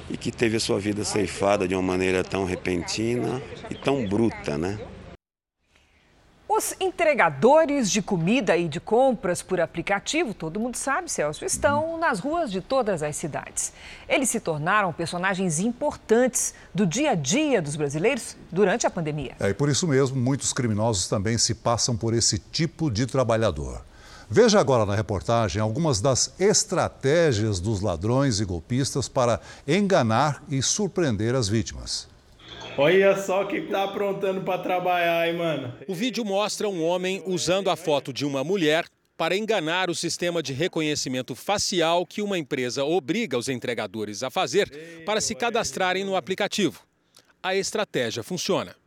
e 0.09 0.17
que 0.17 0.31
teve 0.31 0.57
a 0.57 0.59
sua 0.59 0.79
vida 0.79 1.03
ceifada 1.03 1.67
de 1.67 1.73
uma 1.73 1.81
maneira 1.81 2.23
tão 2.23 2.45
repentina 2.45 3.41
e 3.69 3.75
tão 3.75 4.07
bruta, 4.07 4.57
né? 4.57 4.79
Os 6.53 6.75
entregadores 6.81 7.89
de 7.89 8.01
comida 8.01 8.57
e 8.57 8.67
de 8.67 8.81
compras 8.81 9.41
por 9.41 9.61
aplicativo, 9.61 10.33
todo 10.33 10.59
mundo 10.59 10.75
sabe, 10.75 11.09
Celso, 11.09 11.45
estão 11.45 11.97
nas 11.97 12.19
ruas 12.19 12.51
de 12.51 12.59
todas 12.59 13.01
as 13.01 13.15
cidades. 13.15 13.71
Eles 14.07 14.27
se 14.27 14.37
tornaram 14.37 14.91
personagens 14.91 15.61
importantes 15.61 16.53
do 16.75 16.85
dia 16.85 17.11
a 17.11 17.15
dia 17.15 17.61
dos 17.61 17.77
brasileiros 17.77 18.35
durante 18.51 18.85
a 18.85 18.89
pandemia. 18.89 19.31
É, 19.39 19.49
e 19.49 19.53
por 19.53 19.69
isso 19.69 19.87
mesmo, 19.87 20.19
muitos 20.19 20.51
criminosos 20.51 21.07
também 21.07 21.37
se 21.37 21.55
passam 21.55 21.95
por 21.95 22.13
esse 22.13 22.37
tipo 22.37 22.91
de 22.91 23.05
trabalhador. 23.05 23.81
Veja 24.33 24.61
agora 24.61 24.85
na 24.85 24.95
reportagem 24.95 25.61
algumas 25.61 25.99
das 25.99 26.33
estratégias 26.39 27.59
dos 27.59 27.81
ladrões 27.81 28.39
e 28.39 28.45
golpistas 28.45 29.09
para 29.09 29.41
enganar 29.67 30.41
e 30.49 30.61
surpreender 30.61 31.35
as 31.35 31.49
vítimas. 31.49 32.07
Olha 32.77 33.17
só 33.17 33.43
o 33.43 33.47
que 33.49 33.63
tá 33.63 33.83
aprontando 33.83 34.39
para 34.39 34.63
trabalhar, 34.63 35.27
hein, 35.27 35.35
mano? 35.35 35.73
O 35.85 35.93
vídeo 35.93 36.23
mostra 36.23 36.69
um 36.69 36.81
homem 36.81 37.21
usando 37.25 37.69
a 37.69 37.75
foto 37.75 38.13
de 38.13 38.25
uma 38.25 38.41
mulher 38.41 38.85
para 39.17 39.35
enganar 39.35 39.89
o 39.89 39.95
sistema 39.95 40.41
de 40.41 40.53
reconhecimento 40.53 41.35
facial 41.35 42.05
que 42.05 42.21
uma 42.21 42.37
empresa 42.37 42.85
obriga 42.85 43.37
os 43.37 43.49
entregadores 43.49 44.23
a 44.23 44.29
fazer 44.29 45.03
para 45.05 45.19
se 45.19 45.35
cadastrarem 45.35 46.05
no 46.05 46.15
aplicativo. 46.15 46.79
A 47.43 47.53
estratégia 47.53 48.23
funciona. 48.23 48.77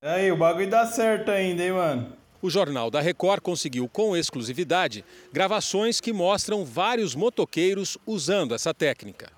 Aí, 0.00 0.32
o 0.32 0.38
bagulho 0.38 0.70
dá 0.70 0.86
certo 0.86 1.30
ainda, 1.30 1.62
hein, 1.62 1.72
mano? 1.72 2.25
O 2.46 2.50
Jornal 2.50 2.92
da 2.92 3.00
Record 3.00 3.42
conseguiu 3.42 3.88
com 3.88 4.16
exclusividade 4.16 5.04
gravações 5.32 6.00
que 6.00 6.12
mostram 6.12 6.64
vários 6.64 7.12
motoqueiros 7.12 7.98
usando 8.06 8.54
essa 8.54 8.72
técnica. 8.72 9.32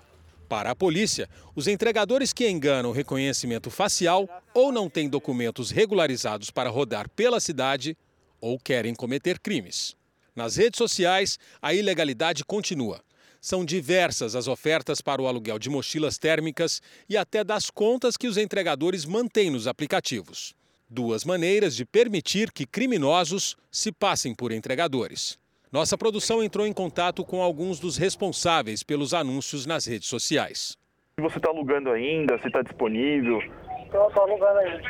Para 0.47 0.69
a 0.69 0.75
polícia, 0.75 1.27
os 1.55 1.67
entregadores 1.67 2.31
que 2.31 2.47
enganam 2.47 2.91
reconhecimento 2.91 3.71
facial 3.71 4.29
ou 4.53 4.71
não 4.71 4.87
têm 4.87 5.09
documentos 5.09 5.71
regularizados 5.71 6.51
para 6.51 6.69
rodar 6.69 7.09
pela 7.09 7.39
cidade 7.39 7.97
ou 8.39 8.59
querem 8.59 8.93
cometer 8.93 9.39
crimes. 9.39 9.95
Nas 10.35 10.55
redes 10.55 10.77
sociais, 10.77 11.39
a 11.59 11.73
ilegalidade 11.73 12.45
continua. 12.45 13.01
São 13.41 13.65
diversas 13.65 14.35
as 14.35 14.47
ofertas 14.47 15.01
para 15.01 15.19
o 15.19 15.25
aluguel 15.25 15.57
de 15.57 15.67
mochilas 15.67 16.19
térmicas 16.19 16.79
e 17.09 17.17
até 17.17 17.43
das 17.43 17.71
contas 17.71 18.15
que 18.15 18.27
os 18.27 18.37
entregadores 18.37 19.03
mantêm 19.03 19.49
nos 19.49 19.65
aplicativos. 19.65 20.58
Duas 20.91 21.23
maneiras 21.23 21.75
de 21.75 21.85
permitir 21.85 22.51
que 22.51 22.65
criminosos 22.65 23.55
se 23.71 23.91
passem 23.91 24.33
por 24.33 24.51
entregadores. 24.51 25.37
Nossa 25.71 25.95
produção 25.95 26.41
entrou 26.41 26.65
em 26.65 26.73
contato 26.73 27.23
com 27.23 27.43
alguns 27.43 27.79
dos 27.79 27.95
responsáveis 27.95 28.81
pelos 28.81 29.13
anúncios 29.13 29.67
nas 29.67 29.85
redes 29.85 30.07
sociais. 30.07 30.75
Se 31.19 31.21
você 31.21 31.37
está 31.37 31.51
alugando 31.51 31.91
ainda, 31.91 32.39
se 32.39 32.47
está 32.47 32.63
disponível? 32.63 33.37
Estou 33.85 34.01
alugando 34.01 34.57
ainda. 34.57 34.81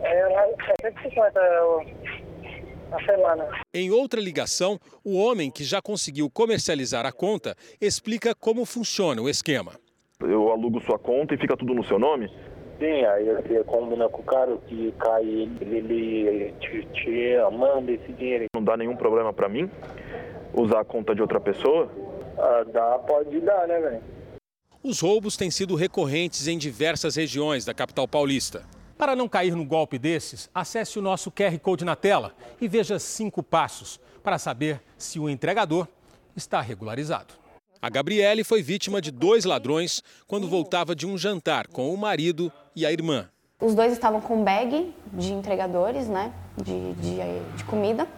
É 0.00 0.54
150 0.80 1.40
a 2.92 3.04
semana. 3.04 3.46
Em 3.74 3.90
outra 3.90 4.18
ligação, 4.18 4.80
o 5.04 5.18
homem 5.18 5.50
que 5.50 5.64
já 5.64 5.82
conseguiu 5.82 6.30
comercializar 6.30 7.04
a 7.04 7.12
conta 7.12 7.54
explica 7.78 8.34
como 8.34 8.64
funciona 8.64 9.20
o 9.20 9.28
esquema. 9.28 9.72
Eu 10.18 10.50
alugo 10.50 10.80
sua 10.80 10.98
conta 10.98 11.34
e 11.34 11.38
fica 11.38 11.58
tudo 11.58 11.74
no 11.74 11.84
seu 11.84 11.98
nome? 11.98 12.30
Sim, 12.78 13.04
aí 13.06 13.24
você 13.24 13.64
combina 13.64 14.08
com 14.08 14.20
o 14.20 14.24
cara 14.24 14.56
que 14.66 14.92
cai, 14.98 15.22
ele, 15.22 15.56
ele 15.60 16.54
te, 16.60 16.86
te 16.92 17.36
manda 17.56 17.90
esse 17.90 18.12
dinheiro. 18.12 18.44
Não 18.54 18.62
dá 18.62 18.76
nenhum 18.76 18.96
problema 18.96 19.32
para 19.32 19.48
mim 19.48 19.70
usar 20.52 20.80
a 20.80 20.84
conta 20.84 21.14
de 21.14 21.22
outra 21.22 21.40
pessoa? 21.40 21.88
Ah, 22.38 22.64
dá, 22.70 22.98
pode 22.98 23.40
dar, 23.40 23.66
né, 23.66 23.80
velho? 23.80 24.02
Os 24.82 25.00
roubos 25.00 25.36
têm 25.36 25.50
sido 25.50 25.74
recorrentes 25.74 26.46
em 26.46 26.58
diversas 26.58 27.16
regiões 27.16 27.64
da 27.64 27.74
capital 27.74 28.06
paulista. 28.06 28.64
Para 28.96 29.16
não 29.16 29.28
cair 29.28 29.54
no 29.54 29.64
golpe 29.64 29.98
desses, 29.98 30.50
acesse 30.54 30.98
o 30.98 31.02
nosso 31.02 31.30
QR 31.30 31.58
Code 31.58 31.84
na 31.84 31.96
tela 31.96 32.34
e 32.60 32.68
veja 32.68 32.98
cinco 32.98 33.42
passos 33.42 34.00
para 34.22 34.38
saber 34.38 34.80
se 34.96 35.18
o 35.18 35.28
entregador 35.28 35.86
está 36.34 36.60
regularizado. 36.60 37.34
A 37.86 37.88
Gabriele 37.88 38.42
foi 38.42 38.62
vítima 38.62 39.00
de 39.00 39.12
dois 39.12 39.44
ladrões 39.44 40.02
quando 40.26 40.48
voltava 40.48 40.92
de 40.92 41.06
um 41.06 41.16
jantar 41.16 41.68
com 41.68 41.94
o 41.94 41.96
marido 41.96 42.52
e 42.74 42.84
a 42.84 42.90
irmã. 42.90 43.28
Os 43.60 43.76
dois 43.76 43.92
estavam 43.92 44.20
com 44.20 44.42
bag 44.42 44.92
de 45.12 45.32
entregadores, 45.32 46.08
né, 46.08 46.32
de, 46.56 46.94
de, 46.94 47.16
de 47.56 47.62
comida 47.62 48.08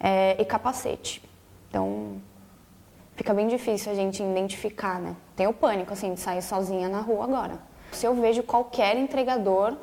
é, 0.00 0.34
e 0.36 0.44
capacete. 0.44 1.22
Então, 1.68 2.20
fica 3.14 3.32
bem 3.32 3.46
difícil 3.46 3.92
a 3.92 3.94
gente 3.94 4.20
identificar, 4.20 4.98
né? 4.98 5.14
Tem 5.36 5.46
o 5.46 5.52
pânico, 5.52 5.92
assim, 5.92 6.12
de 6.12 6.18
sair 6.18 6.42
sozinha 6.42 6.88
na 6.88 7.00
rua 7.00 7.22
agora. 7.22 7.56
Se 7.92 8.04
eu 8.04 8.16
vejo 8.16 8.42
qualquer 8.42 8.96
entregador 8.96 9.76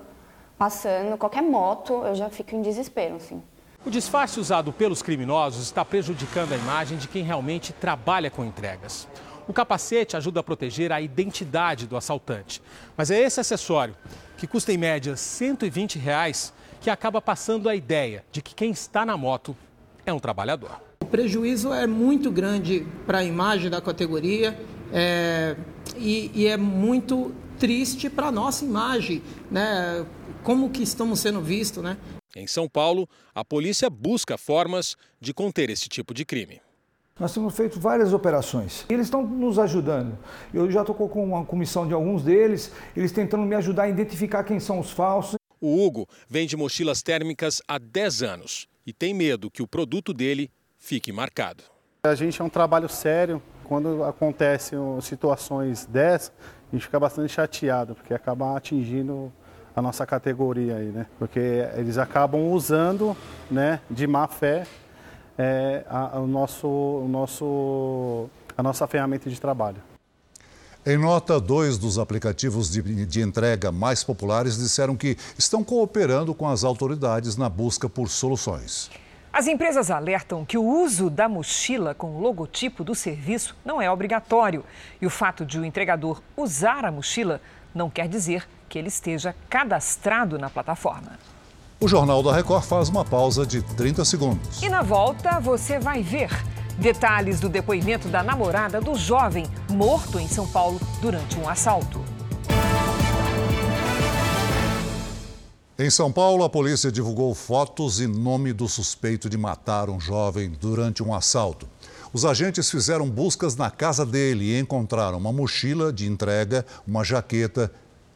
passando, 0.57 1.17
qualquer 1.17 1.41
moto, 1.41 2.03
eu 2.03 2.15
já 2.15 2.29
fico 2.29 2.53
em 2.53 2.61
desespero, 2.61 3.15
assim. 3.15 3.41
O 3.87 3.89
disfarce 3.89 4.37
usado 4.37 4.73
pelos 4.73 5.01
criminosos 5.01 5.63
está 5.63 5.85
prejudicando 5.85 6.51
a 6.51 6.57
imagem 6.57 6.97
de 6.97 7.07
quem 7.07 7.23
realmente 7.23 7.71
trabalha 7.71 8.29
com 8.29 8.43
entregas. 8.43 9.07
O 9.47 9.53
capacete 9.53 10.17
ajuda 10.17 10.41
a 10.41 10.43
proteger 10.43 10.91
a 10.91 10.99
identidade 10.99 11.87
do 11.87 11.95
assaltante. 11.95 12.61
Mas 12.97 13.09
é 13.11 13.21
esse 13.21 13.39
acessório, 13.39 13.95
que 14.35 14.45
custa 14.45 14.73
em 14.73 14.77
média 14.77 15.15
120 15.15 15.99
reais, 15.99 16.51
que 16.81 16.89
acaba 16.89 17.21
passando 17.21 17.69
a 17.69 17.75
ideia 17.77 18.25
de 18.29 18.41
que 18.41 18.53
quem 18.53 18.71
está 18.71 19.05
na 19.05 19.15
moto 19.15 19.55
é 20.05 20.11
um 20.11 20.19
trabalhador. 20.19 20.81
O 20.99 21.05
prejuízo 21.05 21.71
é 21.71 21.87
muito 21.87 22.29
grande 22.29 22.85
para 23.05 23.19
a 23.19 23.23
imagem 23.23 23.69
da 23.69 23.79
categoria 23.79 24.59
é, 24.91 25.55
e, 25.95 26.29
e, 26.35 26.45
é 26.45 26.57
muito 26.57 27.33
triste 27.57 28.09
para 28.09 28.27
a 28.27 28.31
nossa 28.33 28.65
imagem, 28.65 29.23
né? 29.49 30.05
Como 30.43 30.69
que 30.69 30.83
estamos 30.83 31.21
sendo 31.21 31.39
vistos, 31.39 31.81
né? 31.81 31.95
Em 32.37 32.45
São 32.45 32.69
Paulo, 32.69 33.09
a 33.33 33.43
polícia 33.43 33.89
busca 33.89 34.37
formas 34.37 34.95
de 35.19 35.33
conter 35.33 35.71
esse 35.71 35.89
tipo 35.89 36.13
de 36.13 36.23
crime. 36.23 36.61
Nós 37.19 37.33
temos 37.33 37.55
feito 37.55 37.79
várias 37.79 38.13
operações. 38.13 38.85
E 38.87 38.93
eles 38.93 39.07
estão 39.07 39.25
nos 39.25 39.57
ajudando. 39.57 40.15
Eu 40.53 40.69
já 40.69 40.81
estou 40.81 40.95
com 40.95 41.23
uma 41.23 41.43
comissão 41.43 41.87
de 41.87 41.95
alguns 41.95 42.21
deles, 42.21 42.71
eles 42.95 43.11
tentando 43.11 43.41
me 43.41 43.55
ajudar 43.55 43.83
a 43.83 43.89
identificar 43.89 44.43
quem 44.43 44.59
são 44.59 44.79
os 44.79 44.91
falsos. 44.91 45.35
O 45.59 45.83
Hugo 45.83 46.07
vende 46.29 46.55
mochilas 46.55 47.01
térmicas 47.01 47.59
há 47.67 47.79
10 47.79 48.21
anos 48.21 48.67
e 48.85 48.93
tem 48.93 49.15
medo 49.15 49.49
que 49.49 49.63
o 49.63 49.67
produto 49.67 50.13
dele 50.13 50.51
fique 50.77 51.11
marcado. 51.11 51.63
A 52.03 52.13
gente 52.13 52.39
é 52.39 52.45
um 52.45 52.49
trabalho 52.49 52.87
sério. 52.87 53.41
Quando 53.63 54.03
acontecem 54.03 54.77
situações 55.01 55.87
dessas, 55.87 56.31
a 56.71 56.75
gente 56.75 56.85
fica 56.85 56.99
bastante 56.99 57.33
chateado, 57.33 57.95
porque 57.95 58.13
acaba 58.13 58.55
atingindo 58.55 59.33
a 59.77 59.81
nossa 59.81 60.07
categoria 60.07 60.77
aí, 60.77 60.87
né? 60.87 61.05
Porque 61.19 61.39
eles 61.75 61.99
acabam 61.99 62.51
usando, 62.51 63.15
né, 63.49 63.79
de 63.87 64.07
má 64.07 64.27
fé, 64.27 64.65
é, 65.37 65.85
a, 65.87 66.19
o 66.19 66.25
nosso, 66.25 66.67
o 66.67 67.07
nosso, 67.07 68.27
a 68.57 68.63
nossa 68.63 68.87
ferramenta 68.87 69.29
de 69.29 69.39
trabalho. 69.39 69.77
Em 70.83 70.97
nota, 70.97 71.39
dois 71.39 71.77
dos 71.77 71.99
aplicativos 71.99 72.71
de, 72.71 73.05
de, 73.05 73.21
entrega 73.21 73.71
mais 73.71 74.03
populares 74.03 74.57
disseram 74.57 74.95
que 74.95 75.15
estão 75.37 75.63
cooperando 75.63 76.33
com 76.33 76.47
as 76.47 76.63
autoridades 76.63 77.37
na 77.37 77.47
busca 77.47 77.87
por 77.87 78.09
soluções. 78.09 78.89
As 79.31 79.45
empresas 79.45 79.91
alertam 79.91 80.43
que 80.43 80.57
o 80.57 80.63
uso 80.63 81.07
da 81.07 81.29
mochila 81.29 81.93
com 81.93 82.15
o 82.15 82.19
logotipo 82.19 82.83
do 82.83 82.95
serviço 82.95 83.55
não 83.63 83.79
é 83.79 83.91
obrigatório. 83.91 84.63
E 84.99 85.05
o 85.05 85.09
fato 85.11 85.45
de 85.45 85.59
o 85.59 85.65
entregador 85.65 86.19
usar 86.35 86.83
a 86.83 86.91
mochila 86.91 87.39
não 87.75 87.91
quer 87.91 88.07
dizer 88.07 88.47
que 88.67 88.77
ele 88.77 88.87
esteja 88.87 89.35
cadastrado 89.49 90.37
na 90.37 90.49
plataforma. 90.49 91.19
O 91.79 91.87
Jornal 91.87 92.23
da 92.23 92.33
Record 92.33 92.63
faz 92.63 92.89
uma 92.89 93.05
pausa 93.05 93.45
de 93.45 93.61
30 93.61 94.03
segundos. 94.03 94.61
E 94.61 94.69
na 94.69 94.81
volta 94.81 95.39
você 95.39 95.79
vai 95.79 96.01
ver 96.01 96.29
detalhes 96.77 97.39
do 97.39 97.49
depoimento 97.49 98.07
da 98.07 98.23
namorada 98.23 98.79
do 98.81 98.95
jovem 98.95 99.45
morto 99.69 100.19
em 100.19 100.27
São 100.27 100.47
Paulo 100.47 100.79
durante 101.01 101.37
um 101.37 101.47
assalto. 101.47 102.03
Em 105.79 105.91
São 105.91 106.11
Paulo, 106.11 106.43
a 106.43 106.49
polícia 106.49 106.91
divulgou 106.91 107.35
fotos 107.35 107.99
e 107.99 108.07
nome 108.07 108.51
do 108.51 108.67
suspeito 108.67 109.29
de 109.29 109.37
matar 109.37 109.91
um 109.91 109.99
jovem 109.99 110.49
durante 110.49 111.03
um 111.03 111.13
assalto. 111.13 111.69
Os 112.11 112.25
agentes 112.25 112.71
fizeram 112.71 113.07
buscas 113.07 113.55
na 113.55 113.69
casa 113.69 114.03
dele 114.03 114.45
e 114.45 114.59
encontraram 114.59 115.19
uma 115.19 115.31
mochila 115.31 115.93
de 115.93 116.07
entrega, 116.07 116.65
uma 116.87 117.03
jaqueta 117.03 117.71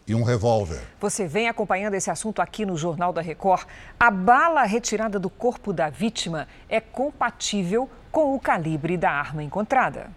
e 0.08 0.16
um 0.16 0.24
revólver. 0.24 0.82
Você 1.00 1.28
vem 1.28 1.48
acompanhando 1.48 1.94
esse 1.94 2.10
assunto 2.10 2.42
aqui 2.42 2.66
no 2.66 2.78
Jornal 2.78 3.14
da 3.14 3.22
Record. 3.22 3.66
A 4.00 4.10
bala 4.12 4.64
retirada 4.64 5.20
do 5.20 5.30
corpo 5.30 5.72
da 5.72 5.90
vítima 5.90 6.48
é 6.68 6.80
compatível 6.80 7.90
com 8.12 8.36
o 8.36 8.40
calibre 8.40 8.98
da 8.98 9.12
arma 9.12 9.44
encontrada. 9.44 10.12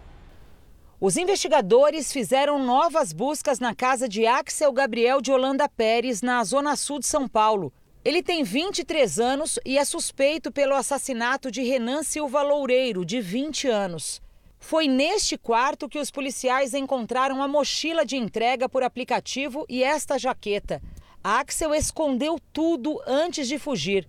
Os 1.01 1.17
investigadores 1.17 2.13
fizeram 2.13 2.59
novas 2.59 3.13
buscas 3.13 3.59
na 3.59 3.75
casa 3.75 4.09
de 4.09 4.27
Axel 4.27 4.73
Gabriel 4.73 5.21
de 5.21 5.31
Holanda 5.31 5.69
Pérez, 5.69 6.23
na 6.23 6.43
zona 6.45 6.77
sul 6.77 6.99
de 6.99 7.07
São 7.07 7.29
Paulo. 7.29 7.73
Ele 8.05 8.23
tem 8.23 8.43
23 8.43 9.19
anos 9.19 9.59
e 9.65 9.77
é 9.77 9.85
suspeito 9.85 10.51
pelo 10.53 10.75
assassinato 10.75 11.51
de 11.51 11.63
Renan 11.63 12.03
Silva 12.03 12.43
Loureiro, 12.43 13.05
de 13.05 13.21
20 13.21 13.69
anos. 13.69 14.24
Foi 14.67 14.89
neste 14.89 15.37
quarto 15.37 15.91
que 15.91 15.99
os 15.99 16.11
policiais 16.11 16.73
encontraram 16.73 17.43
a 17.43 17.47
mochila 17.47 18.03
de 18.03 18.17
entrega 18.17 18.67
por 18.67 18.83
aplicativo 18.83 19.67
e 19.69 19.85
esta 19.85 20.19
jaqueta. 20.19 20.81
Axel 21.23 21.75
escondeu 21.75 22.41
tudo 22.51 22.99
antes 23.07 23.47
de 23.47 23.59
fugir. 23.59 24.09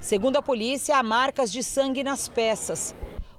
Segundo 0.00 0.38
a 0.38 0.42
polícia, 0.42 0.96
há 0.96 1.02
marcas 1.02 1.52
de 1.52 1.62
sangue 1.62 2.02
nas 2.02 2.28
peças. 2.28 2.94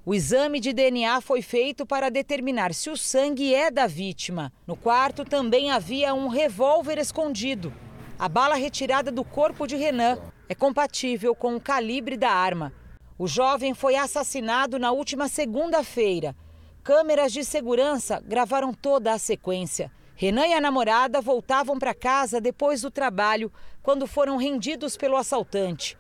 O 0.06 0.14
exame 0.14 0.60
de 0.60 0.72
DNA 0.72 1.20
foi 1.20 1.42
feito 1.42 1.84
para 1.84 2.12
determinar 2.12 2.76
se 2.76 2.92
o 2.92 2.96
sangue 2.96 3.56
é 3.56 3.72
da 3.72 3.88
vítima. 3.88 4.54
No 4.68 4.76
quarto 4.76 5.26
também 5.26 5.72
havia 5.72 6.14
um 6.14 6.28
revólver 6.28 7.00
escondido. 7.00 7.74
A 8.20 8.30
bala 8.30 8.54
retirada 8.54 9.12
do 9.12 9.24
corpo 9.24 9.66
de 9.66 9.76
Renan 9.76 10.20
é 10.48 10.54
compatível 10.54 11.34
com 11.34 11.56
o 11.56 11.60
calibre 11.60 12.16
da 12.16 12.30
arma. 12.30 12.72
O 13.18 13.28
jovem 13.28 13.74
foi 13.74 13.96
assassinado 13.96 14.78
na 14.78 14.92
última 14.92 15.28
segunda-feira. 15.28 16.36
Câmeras 16.84 17.32
de 17.32 17.44
segurança 17.44 18.20
gravaram 18.26 18.74
toda 18.74 19.14
a 19.14 19.20
sequência. 19.20 19.92
Renan 20.16 20.48
e 20.48 20.54
a 20.54 20.62
namorada 20.62 21.22
voltavam 21.22 21.78
para 21.78 21.94
casa 21.94 22.42
depois 22.42 22.82
do 22.82 22.90
trabalho 22.90 23.52
quando 23.84 24.08
foram 24.08 24.36
rendidos 24.36 24.98
pelo 24.98 25.16
assaltante. 25.16 25.96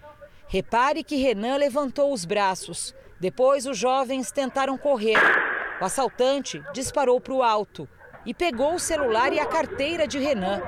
Repare 0.48 1.04
que 1.04 1.18
Renan 1.18 1.58
levantou 1.58 2.12
os 2.12 2.26
braços. 2.26 2.96
Depois, 3.20 3.68
os 3.68 3.78
jovens 3.78 4.32
tentaram 4.32 4.76
correr. 4.76 5.20
O 5.80 5.86
assaltante 5.86 6.64
disparou 6.74 7.22
para 7.22 7.34
o 7.34 7.44
alto 7.44 7.88
e 8.26 8.34
pegou 8.34 8.74
o 8.74 8.80
celular 8.80 9.32
e 9.32 9.40
a 9.40 9.46
carteira 9.46 10.08
de 10.08 10.18
Renan. 10.18 10.64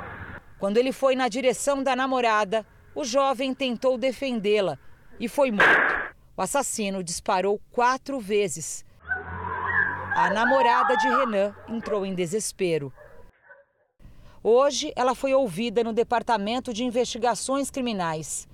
Quando 0.59 0.77
ele 0.77 0.91
foi 0.91 1.15
na 1.15 1.27
direção 1.27 1.81
da 1.81 1.95
namorada, 1.95 2.63
o 2.93 3.03
jovem 3.03 3.51
tentou 3.51 3.97
defendê-la 3.97 4.77
e 5.19 5.27
foi 5.27 5.51
morto. 5.51 6.13
O 6.37 6.41
assassino 6.41 7.03
disparou 7.03 7.59
quatro 7.71 8.19
vezes. 8.19 8.85
A 10.15 10.29
namorada 10.29 10.95
de 10.95 11.07
Renan 11.07 11.55
entrou 11.67 12.05
em 12.05 12.13
desespero. 12.13 12.93
Hoje, 14.43 14.93
ela 14.95 15.15
foi 15.15 15.33
ouvida 15.33 15.83
no 15.83 15.91
Departamento 15.91 16.71
de 16.71 16.83
Investigações 16.83 17.71
Criminais. 17.71 18.47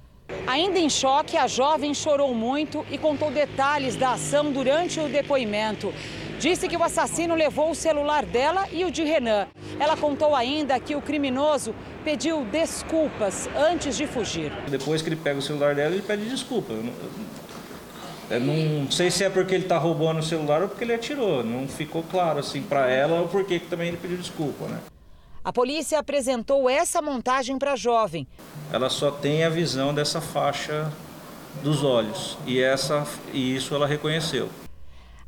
Ainda 0.47 0.79
em 0.79 0.89
choque, 0.89 1.35
a 1.35 1.47
jovem 1.47 1.93
chorou 1.93 2.33
muito 2.33 2.85
e 2.89 2.97
contou 2.97 3.29
detalhes 3.29 3.97
da 3.97 4.13
ação 4.13 4.53
durante 4.53 5.01
o 5.01 5.09
depoimento. 5.09 5.93
Disse 6.39 6.69
que 6.69 6.77
o 6.77 6.83
assassino 6.83 7.35
levou 7.35 7.71
o 7.71 7.75
celular 7.75 8.25
dela 8.25 8.65
e 8.71 8.85
o 8.85 8.91
de 8.91 9.03
Renan. 9.03 9.45
Ela 9.77 9.97
contou 9.97 10.33
ainda 10.33 10.79
que 10.79 10.95
o 10.95 11.01
criminoso 11.01 11.75
pediu 12.05 12.45
desculpas 12.45 13.49
antes 13.53 13.97
de 13.97 14.07
fugir. 14.07 14.49
Depois 14.69 15.01
que 15.01 15.09
ele 15.09 15.17
pega 15.17 15.39
o 15.39 15.41
celular 15.41 15.75
dela, 15.75 15.93
ele 15.93 16.03
pede 16.03 16.29
desculpa. 16.29 16.73
Eu 18.29 18.39
não, 18.39 18.91
sei 18.91 19.09
se 19.09 19.23
é 19.23 19.29
porque 19.29 19.55
ele 19.55 19.63
está 19.63 19.77
roubando 19.77 20.19
o 20.19 20.23
celular 20.23 20.61
ou 20.61 20.67
porque 20.67 20.83
ele 20.83 20.93
atirou. 20.93 21.43
Não 21.43 21.67
ficou 21.67 22.03
claro 22.03 22.39
assim 22.39 22.61
para 22.61 22.87
ela 22.87 23.21
o 23.21 23.27
porquê 23.27 23.59
que 23.59 23.65
também 23.65 23.87
ele 23.87 23.97
pediu 23.97 24.17
desculpa, 24.17 24.67
né? 24.67 24.79
A 25.43 25.51
polícia 25.51 25.97
apresentou 25.97 26.69
essa 26.69 27.01
montagem 27.01 27.57
para 27.57 27.73
a 27.73 27.75
jovem. 27.75 28.27
Ela 28.71 28.89
só 28.89 29.09
tem 29.09 29.43
a 29.43 29.49
visão 29.49 29.93
dessa 29.93 30.21
faixa 30.21 30.91
dos 31.63 31.83
olhos 31.83 32.37
e 32.45 32.61
essa 32.61 33.07
e 33.33 33.55
isso 33.55 33.73
ela 33.73 33.87
reconheceu. 33.87 34.49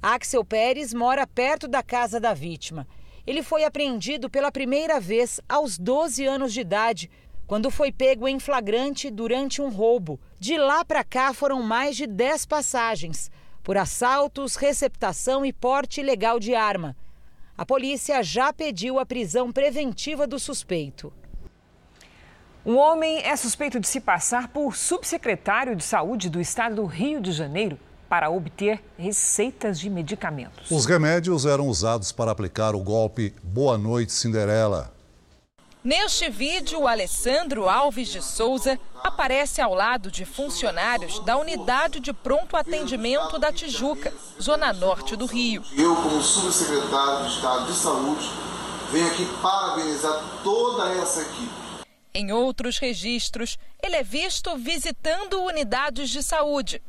Axel 0.02 0.46
Pérez 0.46 0.94
mora 0.94 1.26
perto 1.26 1.68
da 1.68 1.82
casa 1.82 2.20
da 2.20 2.34
vítima. 2.34 2.88
Ele 3.26 3.42
foi 3.42 3.64
apreendido 3.64 4.30
pela 4.30 4.52
primeira 4.52 5.00
vez 5.00 5.40
aos 5.48 5.78
12 5.78 6.26
anos 6.26 6.54
de 6.54 6.62
idade, 6.62 7.10
quando 7.52 7.70
foi 7.70 7.92
pego 7.92 8.30
em 8.30 8.40
flagrante 8.40 9.12
durante 9.12 9.62
um 9.62 9.68
roubo. 9.68 10.18
De 10.40 10.58
lá 10.58 10.86
para 10.86 11.04
cá 11.04 11.34
foram 11.34 11.62
mais 11.62 11.98
de 11.98 12.08
10 12.08 12.46
passagens 12.46 13.30
por 13.62 13.76
assaltos, 13.76 14.56
receptação 14.56 15.46
e 15.46 15.52
porte 15.52 16.00
ilegal 16.00 16.40
de 16.40 16.56
arma. 16.56 16.96
A 17.58 17.66
polícia 17.66 18.24
já 18.24 18.54
pediu 18.54 19.00
a 19.00 19.06
prisão 19.06 19.52
preventiva 19.52 20.26
do 20.26 20.40
suspeito. 20.40 21.12
Um 22.66 22.78
homem 22.78 23.18
é 23.18 23.36
suspeito 23.36 23.82
de 23.82 23.88
se 23.90 24.00
passar 24.00 24.48
por 24.48 24.78
subsecretário 24.78 25.76
de 25.76 25.84
saúde 25.84 26.30
do 26.30 26.40
estado 26.40 26.78
do 26.78 26.86
Rio 26.86 27.20
de 27.20 27.34
Janeiro 27.34 27.78
para 28.08 28.30
obter 28.30 28.82
receitas 28.98 29.78
de 29.78 29.90
medicamentos. 29.90 30.72
Os 30.72 30.86
remédios 30.86 31.46
eram 31.46 31.68
usados 31.68 32.14
para 32.14 32.32
aplicar 32.32 32.76
o 32.76 32.80
golpe 32.80 33.36
Boa 33.44 33.78
Noite 33.78 34.14
Cinderela. 34.14 35.01
Neste 35.84 36.30
vídeo, 36.30 36.88
Alessandro 36.88 37.68
Alves 37.68 38.10
de 38.10 38.22
Souza 38.22 38.80
aparece 39.04 39.60
ao 39.60 39.74
lado 39.74 40.12
de 40.12 40.26
funcionários 40.26 41.18
da 41.26 41.38
unidade 41.38 42.00
de 42.00 42.14
pronto 42.14 42.56
atendimento 42.56 43.40
da 43.40 43.52
Tijuca, 43.52 44.14
zona 44.40 44.72
norte 44.72 45.16
do 45.16 45.26
Rio. 45.26 45.64
Eu, 45.76 45.96
como 45.96 46.22
subsecretário 46.22 47.26
de 47.26 47.34
Estado 47.34 47.66
de 47.66 47.74
Saúde, 47.74 48.30
venho 48.92 49.08
aqui 49.08 49.26
parabenizar 49.42 50.24
toda 50.44 50.88
essa 51.02 51.24
equipe. 51.24 51.52
Em 52.14 52.32
outros 52.32 52.78
registros, 52.78 53.58
ele 53.82 53.96
é 53.96 54.04
visto 54.04 54.56
visitando 54.58 55.42
unidades 55.42 56.12
de 56.12 56.22
saúde. 56.22 56.80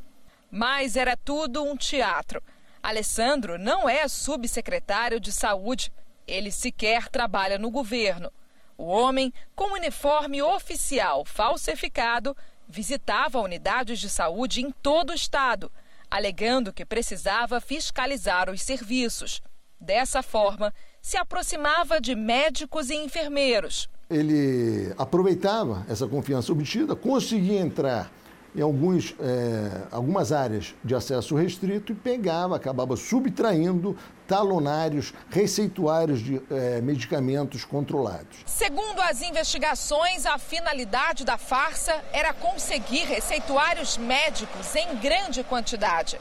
Mas 0.51 0.97
era 0.97 1.17
tudo 1.17 1.65
um 1.65 1.79
teatro. 1.79 2.43
Alessandro 2.83 3.59
não 3.59 3.89
é 3.89 4.07
subsecretário 4.07 5.19
de 5.19 5.33
saúde. 5.33 5.91
Ele 6.27 6.53
sequer 6.53 7.09
trabalha 7.09 7.59
no 7.59 7.71
governo. 7.71 8.31
O 8.77 8.85
homem, 8.85 9.33
com 9.55 9.75
uniforme 9.75 10.43
oficial 10.43 11.25
falsificado, 11.25 12.37
visitava 12.69 13.41
unidades 13.41 13.99
de 13.99 14.09
saúde 14.09 14.63
em 14.63 14.71
todo 14.71 15.11
o 15.11 15.15
estado, 15.15 15.71
alegando 16.11 16.73
que 16.73 16.85
precisava 16.85 17.61
fiscalizar 17.61 18.51
os 18.51 18.63
serviços. 18.63 19.41
Dessa 19.81 20.23
forma, 20.23 20.73
se 21.01 21.17
aproximava 21.17 22.01
de 22.01 22.15
médicos 22.15 22.89
e 22.89 22.95
enfermeiros. 22.95 23.89
Ele 24.09 24.95
aproveitava 24.97 25.85
essa 25.89 26.07
confiança 26.07 26.53
obtida, 26.53 26.95
conseguia 26.95 27.61
entrar 27.61 28.11
em 28.55 28.61
alguns, 28.61 29.15
é, 29.19 29.87
algumas 29.91 30.31
áreas 30.31 30.75
de 30.85 30.95
acesso 30.95 31.35
restrito 31.35 31.93
e 31.93 31.95
pegava, 31.95 32.57
acabava 32.57 32.97
subtraindo 32.97 33.97
talonários, 34.27 35.13
receituários 35.31 36.21
de 36.21 36.41
é, 36.51 36.81
medicamentos 36.81 37.65
controlados. 37.65 38.39
Segundo 38.47 39.01
as 39.01 39.23
investigações, 39.23 40.27
a 40.27 40.39
finalidade 40.39 41.25
da 41.25 41.39
farsa 41.39 41.95
era 42.13 42.33
conseguir 42.33 43.05
receituários 43.05 43.97
médicos 43.97 44.75
em 44.77 44.97
grande 44.97 45.43
quantidade. 45.45 46.19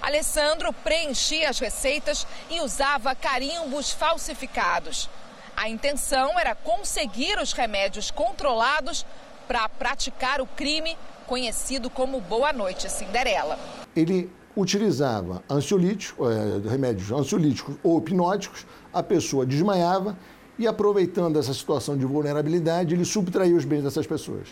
Alessandro 0.00 0.72
preenchia 0.72 1.48
as 1.48 1.58
receitas 1.58 2.26
e 2.50 2.60
usava 2.60 3.14
carimbos 3.14 3.92
falsificados. 3.92 5.08
A 5.56 5.68
intenção 5.68 6.38
era 6.38 6.54
conseguir 6.54 7.38
os 7.38 7.52
remédios 7.52 8.10
controlados 8.10 9.06
para 9.46 9.68
praticar 9.68 10.40
o 10.40 10.46
crime 10.46 10.96
conhecido 11.32 11.88
como 11.88 12.20
Boa 12.20 12.52
Noite 12.52 12.90
Cinderela. 12.90 13.58
Ele 13.96 14.30
utilizava 14.54 15.42
ansiolíticos, 15.48 16.30
é, 16.30 16.68
remédios 16.68 17.10
ansiolíticos 17.10 17.74
ou 17.82 17.96
hipnóticos, 17.96 18.66
a 18.92 19.02
pessoa 19.02 19.46
desmaiava 19.46 20.14
e, 20.58 20.66
aproveitando 20.66 21.38
essa 21.38 21.54
situação 21.54 21.96
de 21.96 22.04
vulnerabilidade, 22.04 22.94
ele 22.94 23.06
subtraía 23.06 23.56
os 23.56 23.64
bens 23.64 23.82
dessas 23.82 24.06
pessoas. 24.06 24.48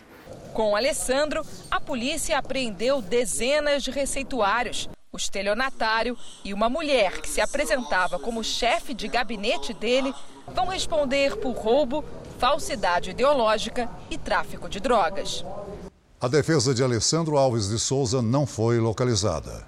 Com 0.55 0.75
Alessandro, 0.75 1.43
a 1.71 1.79
polícia 1.79 2.39
apreendeu 2.39 3.03
dezenas 3.03 3.83
de 3.83 3.91
receituários. 3.91 4.89
O 5.13 5.19
estelionatário 5.19 6.17
e 6.43 6.55
uma 6.55 6.71
mulher 6.71 7.21
que 7.21 7.29
se 7.29 7.43
apresentava 7.43 8.19
como 8.19 8.43
chefe 8.43 8.95
de 8.95 9.07
gabinete 9.07 9.75
dele 9.75 10.15
vão 10.55 10.69
responder 10.69 11.37
por 11.37 11.53
roubo, 11.53 12.03
falsidade 12.39 13.11
ideológica 13.11 13.87
e 14.11 14.17
tráfico 14.17 14.67
de 14.67 14.81
drogas. 14.81 15.45
A 16.23 16.29
defesa 16.29 16.75
de 16.75 16.85
Alessandro 16.85 17.39
Alves 17.39 17.71
de 17.71 17.79
Souza 17.79 18.21
não 18.21 18.45
foi 18.45 18.79
localizada. 18.79 19.67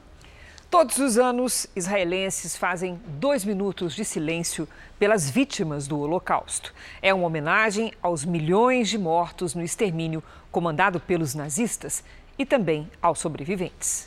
Todos 0.70 0.98
os 0.98 1.16
anos, 1.16 1.66
israelenses 1.74 2.58
fazem 2.58 3.00
dois 3.18 3.42
minutos 3.42 3.94
de 3.94 4.04
silêncio 4.04 4.68
pelas 4.98 5.30
vítimas 5.30 5.88
do 5.88 5.98
Holocausto. 5.98 6.74
É 7.00 7.14
uma 7.14 7.26
homenagem 7.26 7.94
aos 8.02 8.26
milhões 8.26 8.90
de 8.90 8.98
mortos 8.98 9.54
no 9.54 9.62
extermínio 9.62 10.22
comandado 10.50 11.00
pelos 11.00 11.34
nazistas 11.34 12.04
e 12.38 12.44
também 12.44 12.86
aos 13.00 13.18
sobreviventes. 13.18 14.06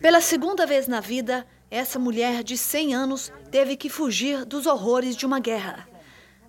Pela 0.00 0.20
segunda 0.20 0.66
vez 0.66 0.86
na 0.86 1.00
vida, 1.00 1.44
essa 1.68 1.98
mulher 1.98 2.44
de 2.44 2.56
100 2.56 2.94
anos 2.94 3.32
teve 3.50 3.76
que 3.76 3.90
fugir 3.90 4.44
dos 4.44 4.66
horrores 4.66 5.16
de 5.16 5.26
uma 5.26 5.40
guerra. 5.40 5.88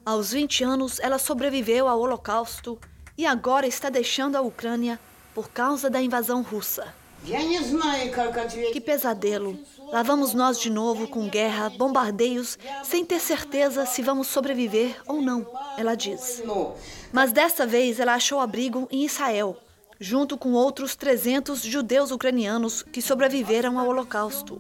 Aos 0.06 0.32
20 0.32 0.64
anos, 0.64 1.00
ela 1.00 1.18
sobreviveu 1.18 1.88
ao 1.88 2.00
Holocausto 2.00 2.78
e 3.18 3.26
agora 3.26 3.66
está 3.66 3.90
deixando 3.90 4.36
a 4.36 4.42
Ucrânia 4.42 5.00
por 5.38 5.52
causa 5.52 5.88
da 5.88 6.02
invasão 6.02 6.42
russa. 6.42 6.96
Que 8.74 8.82
pesadelo! 8.82 9.60
Lá 9.92 10.02
vamos 10.02 10.34
nós 10.34 10.60
de 10.60 10.68
novo 10.68 11.08
com 11.08 11.30
guerra, 11.30 11.70
bombardeios, 11.70 12.58
sem 12.84 13.06
ter 13.06 13.20
certeza 13.20 13.86
se 13.86 14.02
vamos 14.02 14.26
sobreviver 14.26 15.00
ou 15.06 15.22
não, 15.22 15.46
ela 15.78 15.94
diz. 15.94 16.42
Mas 17.14 17.32
dessa 17.32 17.68
vez 17.68 18.00
ela 18.00 18.16
achou 18.16 18.40
abrigo 18.40 18.88
em 18.90 19.06
Israel, 19.06 19.56
junto 20.00 20.40
com 20.40 20.54
outros 20.54 20.96
300 20.96 21.62
judeus 21.62 22.10
ucranianos 22.10 22.82
que 22.82 23.00
sobreviveram 23.00 23.78
ao 23.78 23.90
Holocausto. 23.90 24.60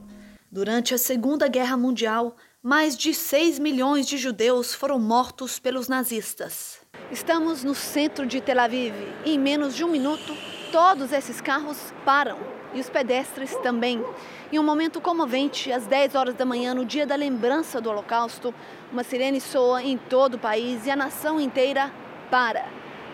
Durante 0.51 0.93
a 0.93 0.99
Segunda 0.99 1.47
Guerra 1.47 1.75
Mundial, 1.75 2.35
mais 2.61 2.95
de 2.95 3.15
6 3.15 3.57
milhões 3.57 4.05
de 4.05 4.15
judeus 4.15 4.75
foram 4.75 4.99
mortos 4.99 5.57
pelos 5.57 5.87
nazistas. 5.87 6.77
Estamos 7.11 7.63
no 7.63 7.73
centro 7.73 8.27
de 8.27 8.41
Tel 8.41 8.59
Aviv 8.59 8.93
e 9.25 9.31
em 9.31 9.39
menos 9.39 9.75
de 9.75 9.83
um 9.83 9.89
minuto 9.89 10.35
Todos 10.71 11.13
esses 11.13 11.39
carros 11.39 11.93
param 12.03 12.37
e 12.73 12.79
os 12.79 12.89
pedestres 12.89 13.55
também. 13.57 14.03
Em 14.51 14.59
um 14.59 14.63
momento 14.63 14.99
comovente, 14.99 15.71
às 15.71 15.85
10 15.85 16.15
horas 16.15 16.35
da 16.35 16.45
manhã, 16.45 16.73
no 16.73 16.85
dia 16.85 17.05
da 17.05 17.15
lembrança 17.15 17.79
do 17.79 17.89
Holocausto, 17.89 18.53
uma 18.91 19.03
sirene 19.03 19.39
soa 19.39 19.81
em 19.81 19.97
todo 19.97 20.33
o 20.33 20.39
país 20.39 20.85
e 20.85 20.91
a 20.91 20.95
nação 20.95 21.39
inteira 21.39 21.91
para. 22.29 22.65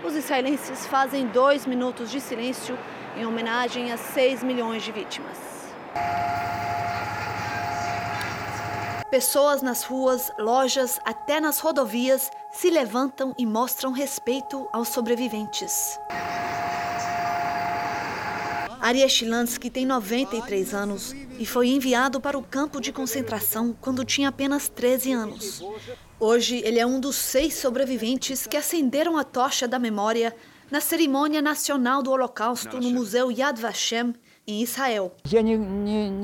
Os 0.03 0.15
israelenses 0.15 0.85
fazem 0.87 1.27
dois 1.27 1.65
minutos 1.65 2.09
de 2.09 2.19
silêncio 2.19 2.77
em 3.15 3.25
homenagem 3.25 3.91
a 3.91 3.97
6 3.97 4.43
milhões 4.43 4.83
de 4.83 4.91
vítimas. 4.91 5.37
Pessoas 9.09 9.61
nas 9.61 9.83
ruas, 9.83 10.31
lojas, 10.39 10.99
até 11.05 11.39
nas 11.39 11.59
rodovias 11.59 12.31
se 12.51 12.71
levantam 12.71 13.33
e 13.37 13.45
mostram 13.45 13.91
respeito 13.91 14.67
aos 14.73 14.87
sobreviventes. 14.87 15.99
Ariel 18.83 19.07
Chilansky 19.07 19.69
tem 19.69 19.85
93 19.85 20.73
anos 20.73 21.15
e 21.39 21.45
foi 21.45 21.69
enviado 21.69 22.19
para 22.19 22.37
o 22.37 22.43
campo 22.43 22.81
de 22.81 22.91
concentração 22.91 23.73
quando 23.79 24.03
tinha 24.03 24.27
apenas 24.27 24.67
13 24.67 25.13
anos. 25.13 25.63
Hoje, 26.19 26.61
ele 26.65 26.79
é 26.79 26.85
um 26.85 26.99
dos 26.99 27.15
seis 27.15 27.53
sobreviventes 27.53 28.45
que 28.45 28.57
acenderam 28.57 29.17
a 29.17 29.23
tocha 29.23 29.69
da 29.69 29.79
memória 29.79 30.35
na 30.69 30.81
cerimônia 30.81 31.41
nacional 31.41 32.03
do 32.03 32.11
Holocausto 32.11 32.77
no 32.77 32.89
Museu 32.89 33.31
Yad 33.31 33.57
Vashem, 33.61 34.13
em 34.45 34.61
Israel. 34.61 35.15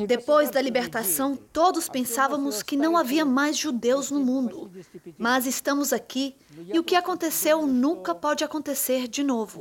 Depois 0.08 0.49
da 0.49 0.62
libertação, 0.62 1.36
todos 1.36 1.88
pensávamos 1.88 2.62
que 2.62 2.75
não 2.75 2.97
havia 2.97 3.25
mais 3.25 3.58
judeus 3.58 4.12
no 4.12 4.19
mundo. 4.19 4.71
Mas 5.17 5.45
estamos 5.45 5.93
aqui 5.93 6.36
e 6.73 6.77
o 6.77 6.84
que 6.84 6.95
aconteceu 6.95 7.65
nunca 7.65 8.13
pode 8.13 8.43
acontecer 8.43 9.08
de 9.08 9.23
novo. 9.23 9.60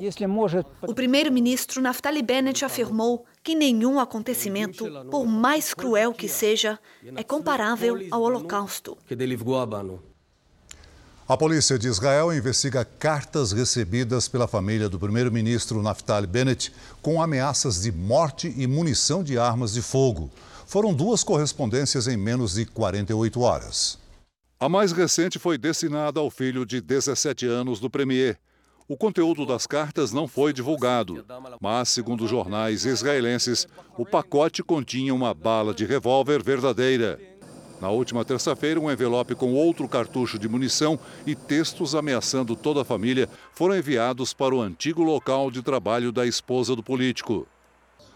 O 0.82 0.94
primeiro-ministro 0.94 1.80
Naftali 1.80 2.22
Bennett 2.22 2.64
afirmou 2.64 3.24
que 3.42 3.54
nenhum 3.54 3.98
acontecimento, 4.00 4.84
por 5.10 5.26
mais 5.26 5.72
cruel 5.72 6.12
que 6.12 6.28
seja, 6.28 6.78
é 7.16 7.22
comparável 7.22 7.96
ao 8.10 8.22
Holocausto. 8.22 8.96
A 11.28 11.36
polícia 11.36 11.78
de 11.78 11.86
Israel 11.86 12.32
investiga 12.32 12.86
cartas 12.86 13.52
recebidas 13.52 14.26
pela 14.26 14.48
família 14.48 14.88
do 14.88 14.98
primeiro-ministro 14.98 15.82
Naftali 15.82 16.26
Bennett 16.26 16.72
com 17.02 17.20
ameaças 17.20 17.82
de 17.82 17.92
morte 17.92 18.50
e 18.56 18.66
munição 18.66 19.22
de 19.22 19.38
armas 19.38 19.74
de 19.74 19.82
fogo. 19.82 20.30
Foram 20.66 20.94
duas 20.94 21.22
correspondências 21.22 22.08
em 22.08 22.16
menos 22.16 22.54
de 22.54 22.64
48 22.64 23.42
horas. 23.42 23.98
A 24.58 24.70
mais 24.70 24.90
recente 24.90 25.38
foi 25.38 25.58
destinada 25.58 26.18
ao 26.18 26.30
filho 26.30 26.64
de 26.64 26.80
17 26.80 27.46
anos 27.46 27.78
do 27.78 27.90
premier. 27.90 28.38
O 28.88 28.96
conteúdo 28.96 29.44
das 29.44 29.66
cartas 29.66 30.14
não 30.14 30.26
foi 30.26 30.54
divulgado, 30.54 31.22
mas, 31.60 31.90
segundo 31.90 32.26
jornais 32.26 32.86
israelenses, 32.86 33.68
o 33.98 34.06
pacote 34.06 34.62
continha 34.62 35.14
uma 35.14 35.34
bala 35.34 35.74
de 35.74 35.84
revólver 35.84 36.42
verdadeira. 36.42 37.20
Na 37.80 37.90
última 37.90 38.24
terça-feira, 38.24 38.80
um 38.80 38.90
envelope 38.90 39.36
com 39.36 39.54
outro 39.54 39.88
cartucho 39.88 40.36
de 40.36 40.48
munição 40.48 40.98
e 41.24 41.36
textos 41.36 41.94
ameaçando 41.94 42.56
toda 42.56 42.82
a 42.82 42.84
família 42.84 43.28
foram 43.52 43.76
enviados 43.76 44.32
para 44.32 44.54
o 44.54 44.60
antigo 44.60 45.02
local 45.02 45.48
de 45.48 45.62
trabalho 45.62 46.10
da 46.10 46.26
esposa 46.26 46.74
do 46.74 46.82
político. 46.82 47.46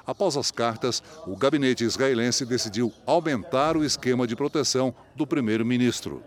Após 0.05 0.37
as 0.37 0.51
cartas, 0.51 1.01
o 1.29 1.37
gabinete 1.37 1.85
israelense 1.85 2.45
decidiu 2.45 2.93
aumentar 3.07 3.77
o 3.77 3.85
esquema 3.85 4.27
de 4.27 4.35
proteção 4.35 4.93
do 5.15 5.25
primeiro-ministro. 5.25 6.23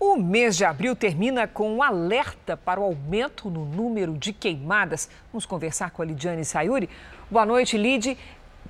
O 0.00 0.16
mês 0.16 0.56
de 0.56 0.64
abril 0.64 0.94
termina 0.94 1.48
com 1.48 1.74
um 1.74 1.82
alerta 1.82 2.56
para 2.56 2.78
o 2.78 2.84
aumento 2.84 3.50
no 3.50 3.64
número 3.64 4.16
de 4.16 4.32
queimadas. 4.32 5.10
Vamos 5.32 5.44
conversar 5.44 5.90
com 5.90 6.02
a 6.02 6.04
Lidiane 6.04 6.44
Sayuri. 6.44 6.88
Boa 7.28 7.44
noite, 7.44 7.76
Lid. 7.76 8.16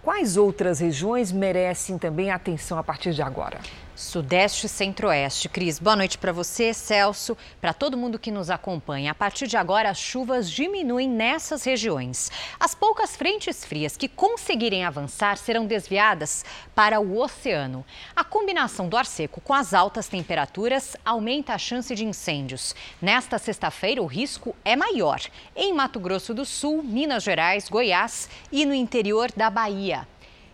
Quais 0.09 0.39
outras 0.39 0.81
regiões 0.81 1.31
merecem 1.31 1.99
também 1.99 2.31
atenção 2.31 2.79
a 2.79 2.83
partir 2.83 3.13
de 3.13 3.21
agora? 3.21 3.61
Sudeste 3.99 4.67
e 4.67 4.69
Centro-Oeste. 4.69 5.49
Cris, 5.49 5.81
boa 5.81 5.97
noite 5.97 6.19
para 6.19 6.31
você, 6.31 6.73
Celso, 6.73 7.37
para 7.61 7.75
todo 7.75 7.97
mundo 7.97 8.17
que 8.17 8.31
nos 8.31 8.49
acompanha. 8.49 9.11
A 9.11 9.15
partir 9.15 9.49
de 9.49 9.57
agora, 9.57 9.91
as 9.91 9.99
chuvas 9.99 10.49
diminuem 10.49 11.09
nessas 11.09 11.65
regiões. 11.65 12.31
As 12.61 12.77
poucas 12.77 13.17
frentes 13.17 13.65
frias 13.65 13.97
que 13.97 14.07
conseguirem 14.07 14.85
avançar 14.85 15.37
serão 15.37 15.67
desviadas 15.67 16.45
para 16.77 17.01
o 17.01 17.21
oceano. 17.21 17.85
A 18.15 18.23
combinação 18.23 18.89
do 18.89 18.97
ar 18.97 19.05
seco 19.05 19.41
com 19.41 19.53
as 19.53 19.75
altas 19.75 20.07
temperaturas 20.07 20.97
aumenta 21.05 21.53
a 21.55 21.59
chance 21.59 21.93
de 21.93 22.05
incêndios. 22.05 22.77
Nesta 23.03 23.37
sexta-feira, 23.37 24.01
o 24.01 24.07
risco 24.07 24.55
é 24.65 24.77
maior 24.77 25.21
em 25.57 25.73
Mato 25.73 25.99
Grosso 25.99 26.33
do 26.33 26.45
Sul, 26.45 26.85
Minas 26.85 27.25
Gerais, 27.25 27.69
Goiás 27.69 28.31
e 28.53 28.65
no 28.65 28.75
interior 28.75 29.33
da 29.37 29.51
Bahia. 29.51 30.07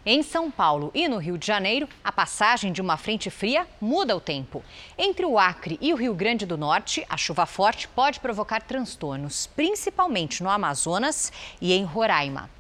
Em 0.06 0.22
São 0.22 0.50
Paulo 0.50 0.90
e 0.92 1.08
no 1.08 1.16
Rio 1.16 1.38
de 1.38 1.46
Janeiro, 1.46 1.88
a 2.04 2.12
passagem 2.12 2.70
de 2.70 2.82
uma 2.82 2.98
frente 2.98 3.30
fria 3.30 3.66
muda 3.80 4.14
o 4.14 4.20
tempo. 4.20 4.62
Entre 4.98 5.24
o 5.24 5.38
Acre 5.38 5.78
e 5.80 5.94
o 5.94 5.96
Rio 5.96 6.12
Grande 6.12 6.44
do 6.44 6.58
Norte, 6.58 7.06
a 7.08 7.16
chuva 7.16 7.46
forte 7.46 7.88
pode 7.88 8.20
provocar 8.20 8.60
transtornos, 8.60 9.46
principalmente 9.46 10.42
no 10.42 10.50
Amazonas 10.50 11.32
e 11.58 11.72
em 11.72 11.84
Roraima. 11.84 12.50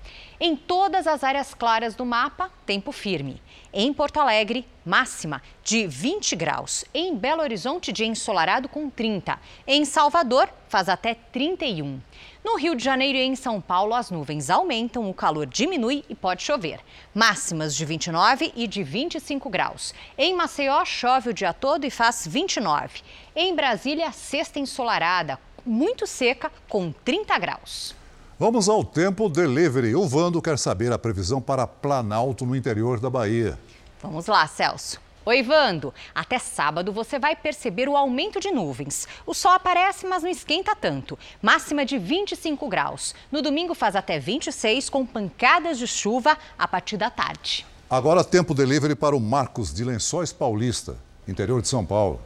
Em 0.40 0.56
todas 0.56 1.06
as 1.06 1.22
áreas 1.22 1.52
claras 1.52 1.94
do 1.94 2.06
mapa, 2.06 2.50
tempo 2.64 2.90
firme. 2.92 3.42
Em 3.76 3.92
Porto 3.92 4.20
Alegre, 4.20 4.64
máxima 4.86 5.42
de 5.64 5.84
20 5.84 6.36
graus. 6.36 6.84
Em 6.94 7.16
Belo 7.16 7.42
Horizonte, 7.42 7.90
dia 7.90 8.06
ensolarado 8.06 8.68
com 8.68 8.88
30. 8.88 9.36
Em 9.66 9.84
Salvador, 9.84 10.48
faz 10.68 10.88
até 10.88 11.12
31. 11.12 12.00
No 12.44 12.56
Rio 12.56 12.76
de 12.76 12.84
Janeiro 12.84 13.18
e 13.18 13.22
em 13.22 13.34
São 13.34 13.60
Paulo, 13.60 13.92
as 13.92 14.12
nuvens 14.12 14.48
aumentam, 14.48 15.10
o 15.10 15.12
calor 15.12 15.44
diminui 15.44 16.04
e 16.08 16.14
pode 16.14 16.44
chover. 16.44 16.78
Máximas 17.12 17.74
de 17.74 17.84
29 17.84 18.52
e 18.54 18.68
de 18.68 18.84
25 18.84 19.50
graus. 19.50 19.92
Em 20.16 20.32
Maceió, 20.36 20.84
chove 20.84 21.30
o 21.30 21.34
dia 21.34 21.52
todo 21.52 21.84
e 21.84 21.90
faz 21.90 22.24
29. 22.24 23.00
Em 23.34 23.56
Brasília, 23.56 24.12
sexta 24.12 24.60
ensolarada, 24.60 25.36
muito 25.66 26.06
seca, 26.06 26.52
com 26.68 26.92
30 26.92 27.36
graus. 27.40 28.03
Vamos 28.36 28.68
ao 28.68 28.82
tempo 28.84 29.28
delivery. 29.28 29.94
O 29.94 30.08
Vando 30.08 30.42
quer 30.42 30.58
saber 30.58 30.92
a 30.92 30.98
previsão 30.98 31.40
para 31.40 31.68
Planalto 31.68 32.44
no 32.44 32.56
interior 32.56 32.98
da 32.98 33.08
Bahia. 33.08 33.56
Vamos 34.02 34.26
lá, 34.26 34.44
Celso. 34.48 35.00
Oi, 35.24 35.40
Vando. 35.40 35.94
Até 36.12 36.40
sábado 36.40 36.92
você 36.92 37.16
vai 37.16 37.36
perceber 37.36 37.88
o 37.88 37.96
aumento 37.96 38.40
de 38.40 38.50
nuvens. 38.50 39.06
O 39.24 39.32
sol 39.32 39.52
aparece, 39.52 40.04
mas 40.04 40.24
não 40.24 40.30
esquenta 40.30 40.74
tanto. 40.74 41.16
Máxima 41.40 41.86
de 41.86 41.96
25 41.96 42.68
graus. 42.68 43.14
No 43.30 43.40
domingo 43.40 43.72
faz 43.72 43.94
até 43.94 44.18
26, 44.18 44.90
com 44.90 45.06
pancadas 45.06 45.78
de 45.78 45.86
chuva 45.86 46.36
a 46.58 46.66
partir 46.66 46.96
da 46.96 47.10
tarde. 47.10 47.64
Agora, 47.88 48.24
tempo 48.24 48.52
delivery 48.52 48.96
para 48.96 49.14
o 49.14 49.20
Marcos 49.20 49.72
de 49.72 49.84
Lençóis 49.84 50.32
Paulista, 50.32 50.96
interior 51.28 51.62
de 51.62 51.68
São 51.68 51.86
Paulo. 51.86 52.20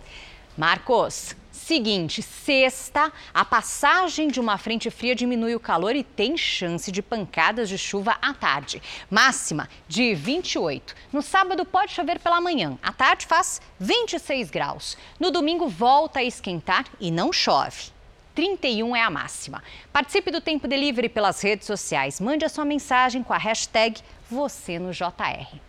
Marcos, 0.57 1.37
Seguinte, 1.69 2.23
sexta, 2.23 3.13
a 3.35 3.45
passagem 3.45 4.29
de 4.29 4.41
uma 4.41 4.57
frente 4.57 4.89
fria 4.89 5.15
diminui 5.15 5.55
o 5.55 5.61
calor 5.61 5.95
e 5.95 6.03
tem 6.03 6.35
chance 6.35 6.91
de 6.91 7.03
pancadas 7.03 7.69
de 7.69 7.77
chuva 7.77 8.17
à 8.23 8.33
tarde. 8.33 8.81
Máxima 9.11 9.69
de 9.87 10.15
28. 10.15 10.95
No 11.13 11.21
sábado 11.21 11.67
pode 11.67 11.93
chover 11.93 12.21
pela 12.21 12.41
manhã. 12.41 12.79
À 12.83 12.91
tarde 12.91 13.27
faz 13.27 13.61
26 13.79 14.49
graus. 14.49 14.97
No 15.21 15.31
domingo 15.31 15.69
volta 15.69 16.21
a 16.21 16.25
esquentar 16.25 16.87
e 16.99 17.11
não 17.11 17.31
chove. 17.31 17.91
31 18.35 18.97
é 18.97 19.03
a 19.03 19.11
máxima. 19.11 19.63
Participe 19.93 20.31
do 20.31 20.41
Tempo 20.41 20.67
Delivery 20.67 21.11
pelas 21.11 21.43
redes 21.43 21.67
sociais. 21.67 22.19
Mande 22.19 22.47
a 22.47 22.49
sua 22.49 22.65
mensagem 22.65 23.23
com 23.23 23.35
a 23.35 23.39
hashtag 23.39 24.01
você 24.31 24.79
no 24.79 24.91
JR. 24.91 25.61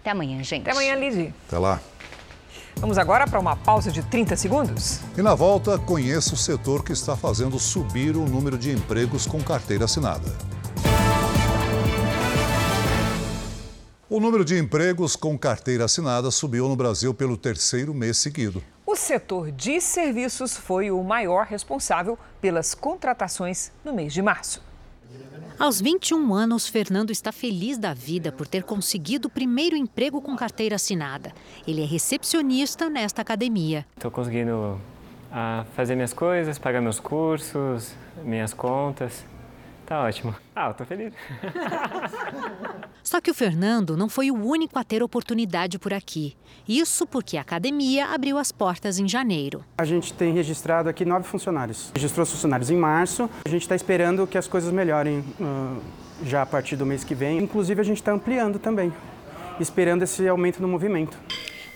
Até 0.00 0.12
amanhã, 0.12 0.42
gente. 0.42 0.62
Até 0.62 0.70
amanhã, 0.70 0.94
Lidy. 0.94 1.34
Até 1.46 1.58
lá. 1.58 1.78
Vamos 2.76 2.98
agora 2.98 3.26
para 3.26 3.38
uma 3.38 3.56
pausa 3.56 3.90
de 3.90 4.02
30 4.02 4.36
segundos. 4.36 5.00
E 5.16 5.22
na 5.22 5.34
volta, 5.34 5.78
conheça 5.78 6.34
o 6.34 6.36
setor 6.36 6.84
que 6.84 6.92
está 6.92 7.16
fazendo 7.16 7.58
subir 7.58 8.16
o 8.16 8.26
número 8.26 8.58
de 8.58 8.70
empregos 8.70 9.26
com 9.26 9.42
carteira 9.42 9.84
assinada. 9.84 10.30
O 14.08 14.20
número 14.20 14.44
de 14.44 14.58
empregos 14.58 15.16
com 15.16 15.38
carteira 15.38 15.86
assinada 15.86 16.30
subiu 16.30 16.68
no 16.68 16.76
Brasil 16.76 17.14
pelo 17.14 17.34
terceiro 17.34 17.94
mês 17.94 18.18
seguido. 18.18 18.62
O 18.84 18.94
setor 18.94 19.50
de 19.50 19.80
serviços 19.80 20.54
foi 20.54 20.90
o 20.90 21.02
maior 21.02 21.46
responsável 21.46 22.18
pelas 22.38 22.74
contratações 22.74 23.72
no 23.82 23.90
mês 23.90 24.12
de 24.12 24.20
março. 24.20 24.62
Aos 25.62 25.80
21 25.80 26.34
anos, 26.34 26.66
Fernando 26.66 27.12
está 27.12 27.30
feliz 27.30 27.78
da 27.78 27.94
vida 27.94 28.32
por 28.32 28.48
ter 28.48 28.64
conseguido 28.64 29.28
o 29.28 29.30
primeiro 29.30 29.76
emprego 29.76 30.20
com 30.20 30.34
carteira 30.34 30.74
assinada. 30.74 31.32
Ele 31.64 31.84
é 31.84 31.86
recepcionista 31.86 32.90
nesta 32.90 33.22
academia. 33.22 33.86
Estou 33.96 34.10
conseguindo 34.10 34.80
uh, 35.30 35.64
fazer 35.76 35.94
minhas 35.94 36.12
coisas, 36.12 36.58
pagar 36.58 36.80
meus 36.80 36.98
cursos, 36.98 37.94
minhas 38.24 38.52
contas. 38.52 39.24
Tá 39.86 40.02
ótimo. 40.02 40.34
Ah, 40.52 40.70
eu 40.70 40.74
tô 40.74 40.84
feliz. 40.84 41.14
Só 43.12 43.20
que 43.20 43.30
o 43.30 43.34
Fernando 43.34 43.94
não 43.94 44.08
foi 44.08 44.30
o 44.30 44.34
único 44.34 44.78
a 44.78 44.82
ter 44.82 45.02
oportunidade 45.02 45.78
por 45.78 45.92
aqui. 45.92 46.34
Isso 46.66 47.06
porque 47.06 47.36
a 47.36 47.42
academia 47.42 48.06
abriu 48.06 48.38
as 48.38 48.50
portas 48.50 48.98
em 48.98 49.06
janeiro. 49.06 49.62
A 49.76 49.84
gente 49.84 50.14
tem 50.14 50.32
registrado 50.32 50.88
aqui 50.88 51.04
nove 51.04 51.28
funcionários. 51.28 51.90
Registrou 51.94 52.22
os 52.22 52.30
funcionários 52.30 52.70
em 52.70 52.76
março. 52.78 53.28
A 53.44 53.48
gente 53.50 53.60
está 53.60 53.76
esperando 53.76 54.26
que 54.26 54.38
as 54.38 54.48
coisas 54.48 54.72
melhorem 54.72 55.18
uh, 55.38 55.78
já 56.24 56.40
a 56.40 56.46
partir 56.46 56.74
do 56.74 56.86
mês 56.86 57.04
que 57.04 57.14
vem. 57.14 57.36
Inclusive, 57.36 57.82
a 57.82 57.84
gente 57.84 57.98
está 57.98 58.12
ampliando 58.12 58.58
também, 58.58 58.90
esperando 59.60 60.04
esse 60.04 60.26
aumento 60.26 60.62
no 60.62 60.68
movimento. 60.68 61.18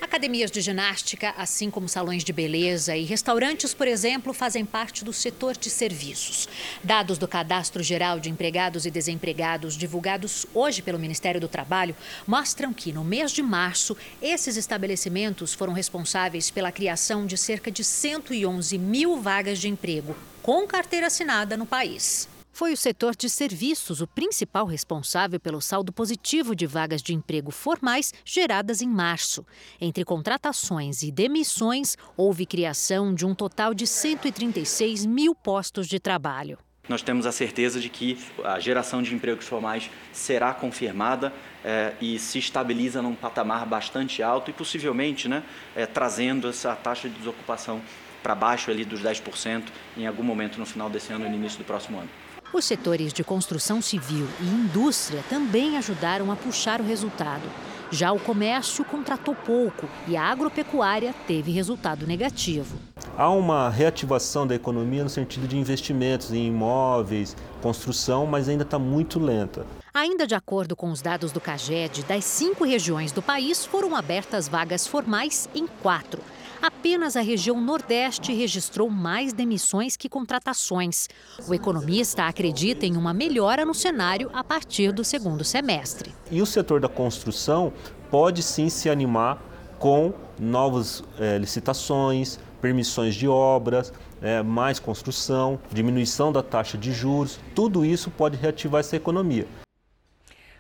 Academias 0.07 0.53
de 0.53 0.61
ginástica, 0.61 1.35
assim 1.37 1.69
como 1.69 1.89
salões 1.89 2.23
de 2.23 2.33
beleza 2.33 2.97
e 2.97 3.03
restaurantes, 3.03 3.75
por 3.75 3.89
exemplo, 3.89 4.33
fazem 4.33 4.65
parte 4.65 5.05
do 5.05 5.13
setor 5.13 5.57
de 5.57 5.69
serviços. 5.69 6.49
Dados 6.83 7.19
do 7.19 7.27
Cadastro 7.27 7.83
Geral 7.83 8.21
de 8.21 8.31
Empregados 8.31 8.87
e 8.87 8.91
Desempregados, 8.91 9.77
divulgados 9.77 10.47
hoje 10.55 10.81
pelo 10.81 10.97
Ministério 10.97 11.41
do 11.41 11.49
Trabalho, 11.49 11.97
mostram 12.25 12.73
que, 12.73 12.93
no 12.93 13.03
mês 13.03 13.33
de 13.33 13.43
março, 13.43 13.97
esses 14.23 14.57
estabelecimentos 14.57 15.53
foram 15.53 15.73
responsáveis 15.73 16.53
pela 16.53 16.71
criação 16.71 17.27
de 17.27 17.37
cerca 17.37 17.69
de 17.69 17.83
111 17.83 18.79
mil 18.79 19.21
vagas 19.21 19.59
de 19.59 19.69
emprego 19.69 20.17
com 20.41 20.69
carteira 20.69 21.09
assinada 21.09 21.57
no 21.57 21.67
país. 21.67 22.29
Foi 22.57 22.73
o 22.73 22.77
setor 22.77 23.15
de 23.15 23.29
serviços 23.29 24.01
o 24.01 24.07
principal 24.07 24.65
responsável 24.65 25.39
pelo 25.39 25.61
saldo 25.61 25.93
positivo 25.93 26.57
de 26.57 26.67
vagas 26.67 27.03
de 27.03 27.13
emprego 27.13 27.51
formais 27.51 28.15
geradas 28.25 28.81
em 28.81 28.89
março. 28.89 29.45
Entre 29.79 30.07
contratações 30.07 31.03
e 31.03 31.13
demissões, 31.13 31.99
houve 32.17 32.47
criação 32.47 33.15
de 33.15 33.27
um 33.27 33.35
total 33.35 33.75
de 33.75 33.87
136 33.87 35.05
mil 35.05 35.35
postos 35.35 35.87
de 35.87 36.01
trabalho. 36.01 36.57
Nós 36.89 37.03
temos 37.03 37.27
a 37.27 37.31
certeza 37.31 37.79
de 37.79 37.91
que 37.91 38.19
a 38.43 38.59
geração 38.59 39.03
de 39.03 39.15
empregos 39.15 39.47
formais 39.47 39.91
será 40.11 40.55
confirmada 40.55 41.35
é, 41.63 41.93
e 42.01 42.19
se 42.19 42.39
estabiliza 42.39 43.03
num 43.03 43.15
patamar 43.15 43.67
bastante 43.67 44.23
alto 44.23 44.51
e 44.51 44.55
possivelmente 44.55 45.29
né, 45.29 45.43
é, 45.75 45.85
trazendo 45.85 46.49
essa 46.49 46.75
taxa 46.75 47.07
de 47.07 47.19
desocupação 47.19 47.83
para 48.23 48.35
baixo 48.35 48.71
ali 48.71 48.87
dos 48.87 49.03
10% 49.03 49.65
em 49.95 50.07
algum 50.07 50.23
momento 50.23 50.59
no 50.59 50.65
final 50.65 50.89
desse 50.89 51.13
ano 51.13 51.27
e 51.27 51.29
no 51.29 51.35
início 51.35 51.59
do 51.59 51.65
próximo 51.65 51.99
ano. 51.99 52.09
Os 52.53 52.65
setores 52.65 53.13
de 53.13 53.25
construção 53.25 53.83
civil 53.83 54.27
e 54.41 54.45
indústria 54.45 55.23
também 55.29 55.77
ajudaram 55.77 56.31
a 56.31 56.37
puxar 56.37 56.81
o 56.81 56.85
resultado. 56.85 57.43
Já 57.91 58.13
o 58.13 58.21
comércio 58.21 58.85
contratou 58.85 59.35
pouco 59.35 59.89
e 60.09 60.17
a 60.17 60.23
agropecuária 60.25 61.15
teve 61.27 61.51
resultado 61.51 62.07
negativo. 62.07 62.79
Há 63.17 63.31
uma 63.31 63.69
reativação 63.69 64.47
da 64.47 64.55
economia 64.55 65.03
no 65.03 65.11
sentido 65.11 65.47
de 65.47 65.57
investimentos 65.57 66.33
em 66.33 66.47
imóveis, 66.47 67.37
construção, 67.63 68.27
mas 68.27 68.49
ainda 68.49 68.63
está 68.63 68.79
muito 68.79 69.19
lenta. 69.19 69.67
Ainda 69.93 70.27
de 70.27 70.35
acordo 70.35 70.77
com 70.77 70.91
os 70.91 71.01
dados 71.01 71.33
do 71.33 71.41
CAGED, 71.41 72.05
das 72.05 72.25
cinco 72.25 72.65
regiões 72.65 73.13
do 73.13 73.23
país 73.23 73.65
foram 73.65 73.97
abertas 73.97 74.49
vagas 74.49 74.87
formais 74.87 75.49
em 75.55 75.67
quatro. 75.67 76.21
Apenas 76.61 77.17
a 77.17 77.21
região 77.21 77.61
Nordeste 77.61 78.33
registrou 78.33 78.89
mais 78.89 79.33
demissões 79.33 79.97
que 79.97 80.09
contratações. 80.09 81.09
O 81.47 81.55
economista 81.55 82.27
acredita 82.27 82.87
em 82.87 82.97
uma 82.97 83.13
melhora 83.13 83.65
no 83.65 83.75
cenário 83.75 84.31
a 84.33 84.43
partir 84.43 84.93
do 84.93 85.05
segundo 85.05 85.45
semestre. 85.45 86.15
E 86.31 86.41
o 86.41 86.47
setor 86.47 86.81
da 86.81 86.89
construção 86.89 87.73
pode 88.11 88.43
sim 88.43 88.69
se 88.69 88.89
animar 88.89 89.43
com 89.79 90.13
novas 90.39 91.05
é, 91.19 91.39
licitações, 91.39 92.39
permissões 92.61 93.15
de 93.15 93.29
obras, 93.29 93.93
é, 94.23 94.43
mais 94.43 94.79
construção, 94.79 95.59
diminuição 95.73 96.33
da 96.33 96.43
taxa 96.43 96.79
de 96.79 96.93
juros. 96.93 97.39
Tudo 97.55 97.85
isso 97.85 98.11
pode 98.11 98.37
reativar 98.37 98.81
essa 98.81 98.97
economia. 98.97 99.47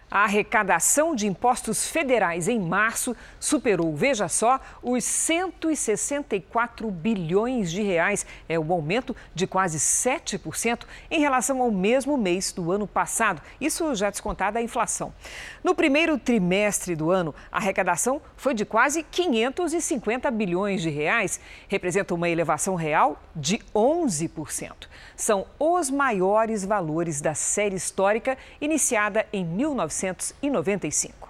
A 0.08 0.22
arrecadação 0.22 1.16
de 1.16 1.26
impostos 1.26 1.88
federais 1.88 2.46
em 2.46 2.60
março 2.60 3.16
superou, 3.40 3.94
veja 3.96 4.28
só, 4.28 4.60
os 4.80 5.02
164 5.02 6.88
bilhões 6.92 7.72
de 7.72 7.82
reais. 7.82 8.24
É 8.48 8.56
um 8.56 8.72
aumento 8.72 9.16
de 9.34 9.48
quase 9.48 9.78
7% 9.78 10.84
em 11.10 11.18
relação 11.18 11.60
ao 11.60 11.72
mesmo 11.72 12.16
mês 12.16 12.52
do 12.52 12.70
ano 12.70 12.86
passado. 12.86 13.42
Isso 13.60 13.92
já 13.96 14.08
descontada 14.08 14.60
a 14.60 14.62
inflação. 14.62 15.12
No 15.64 15.74
primeiro 15.74 16.16
trimestre 16.16 16.94
do 16.94 17.10
ano, 17.10 17.34
a 17.50 17.56
arrecadação 17.56 18.22
foi 18.36 18.54
de 18.54 18.64
quase 18.64 19.02
550 19.02 20.30
bilhões 20.30 20.82
de 20.82 20.88
reais. 20.88 21.40
Representa 21.66 22.14
uma 22.14 22.28
elevação 22.28 22.76
real 22.76 23.20
de 23.34 23.58
11%. 23.74 24.86
São 25.16 25.46
os 25.58 25.90
maiores 25.90 26.64
valores 26.64 27.20
da 27.20 27.34
série 27.34 27.74
histórica 27.74 28.38
iniciada 28.60 29.26
em 29.32 29.44
19 29.44 29.95
1995. 30.02 31.28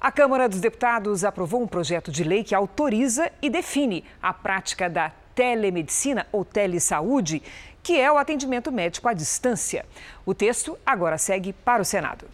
A 0.00 0.10
Câmara 0.10 0.48
dos 0.48 0.60
Deputados 0.60 1.24
aprovou 1.24 1.62
um 1.62 1.66
projeto 1.66 2.10
de 2.10 2.24
lei 2.24 2.42
que 2.42 2.54
autoriza 2.54 3.30
e 3.42 3.50
define 3.50 4.04
a 4.22 4.32
prática 4.32 4.88
da 4.88 5.12
telemedicina 5.34 6.26
ou 6.32 6.44
telesaúde, 6.44 7.42
que 7.82 7.98
é 8.00 8.10
o 8.10 8.16
atendimento 8.16 8.72
médico 8.72 9.08
à 9.08 9.12
distância. 9.12 9.84
O 10.24 10.32
texto 10.34 10.78
agora 10.86 11.18
segue 11.18 11.52
para 11.52 11.82
o 11.82 11.84
Senado. 11.84 12.26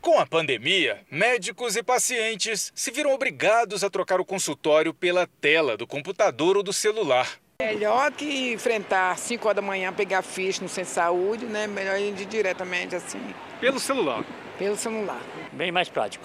Com 0.00 0.18
a 0.18 0.26
pandemia, 0.26 1.00
médicos 1.10 1.76
e 1.76 1.82
pacientes 1.82 2.72
se 2.74 2.90
viram 2.90 3.12
obrigados 3.12 3.84
a 3.84 3.90
trocar 3.90 4.20
o 4.20 4.24
consultório 4.24 4.94
pela 4.94 5.26
tela 5.40 5.76
do 5.76 5.86
computador 5.86 6.56
ou 6.56 6.62
do 6.62 6.72
celular. 6.72 7.28
Melhor 7.60 8.10
que 8.12 8.52
enfrentar 8.52 9.18
5 9.18 9.46
horas 9.46 9.56
da 9.56 9.62
manhã, 9.62 9.92
pegar 9.92 10.22
ficha 10.22 10.62
no 10.62 10.68
centro 10.68 10.88
de 10.90 10.94
saúde, 10.94 11.44
né? 11.44 11.66
Melhor 11.66 12.00
ir 12.00 12.14
diretamente 12.24 12.96
assim. 12.96 13.20
Pelo 13.60 13.78
celular? 13.78 14.24
Pelo 14.60 14.76
celular. 14.76 15.22
Bem 15.52 15.72
mais 15.72 15.88
prático. 15.88 16.22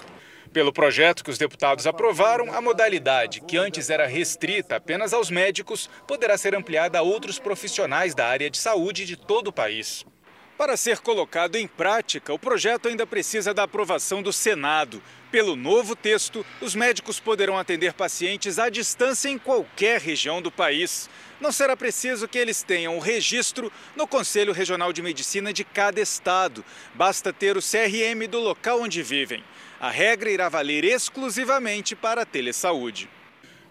Pelo 0.52 0.74
projeto 0.74 1.24
que 1.24 1.30
os 1.30 1.38
deputados 1.38 1.88
aprovaram, 1.88 2.54
a 2.54 2.60
modalidade, 2.60 3.40
que 3.40 3.56
antes 3.56 3.90
era 3.90 4.06
restrita 4.06 4.76
apenas 4.76 5.14
aos 5.14 5.32
médicos, 5.32 5.90
poderá 6.06 6.38
ser 6.38 6.54
ampliada 6.54 7.00
a 7.00 7.02
outros 7.02 7.40
profissionais 7.40 8.14
da 8.14 8.28
área 8.28 8.50
de 8.50 8.58
saúde 8.58 9.06
de 9.06 9.16
todo 9.16 9.48
o 9.48 9.54
país. 9.54 10.06
Para 10.58 10.78
ser 10.78 11.00
colocado 11.00 11.58
em 11.58 11.68
prática, 11.68 12.34
o 12.34 12.40
projeto 12.40 12.88
ainda 12.88 13.06
precisa 13.06 13.54
da 13.54 13.64
aprovação 13.64 14.24
do 14.24 14.32
Senado. 14.32 15.04
Pelo 15.30 15.56
novo 15.56 15.96
texto, 15.96 16.46
os 16.62 16.74
médicos 16.74 17.20
poderão 17.20 17.58
atender 17.58 17.94
pacientes 17.94 18.58
à 18.58 18.70
distância 18.70 19.28
em 19.28 19.38
qualquer 19.38 20.00
região 20.00 20.42
do 20.42 20.50
país 20.50 21.10
não 21.40 21.52
será 21.52 21.76
preciso 21.76 22.28
que 22.28 22.38
eles 22.38 22.64
tenham 22.64 22.98
o 22.98 23.02
registro 23.02 23.72
no 23.96 24.08
Conselho 24.08 24.54
Regional 24.54 24.94
de 24.94 25.02
Medicina 25.02 25.52
de 25.52 25.64
cada 25.64 26.00
estado. 26.00 26.64
Basta 26.94 27.34
ter 27.34 27.58
o 27.58 27.62
CRM 27.62 28.28
do 28.30 28.40
local 28.40 28.82
onde 28.82 29.04
vivem. 29.04 29.44
A 29.80 29.90
regra 29.90 30.32
irá 30.32 30.48
valer 30.48 30.86
exclusivamente 30.86 31.96
para 31.96 32.22
a 32.22 32.26
telesaúde. 32.26 33.10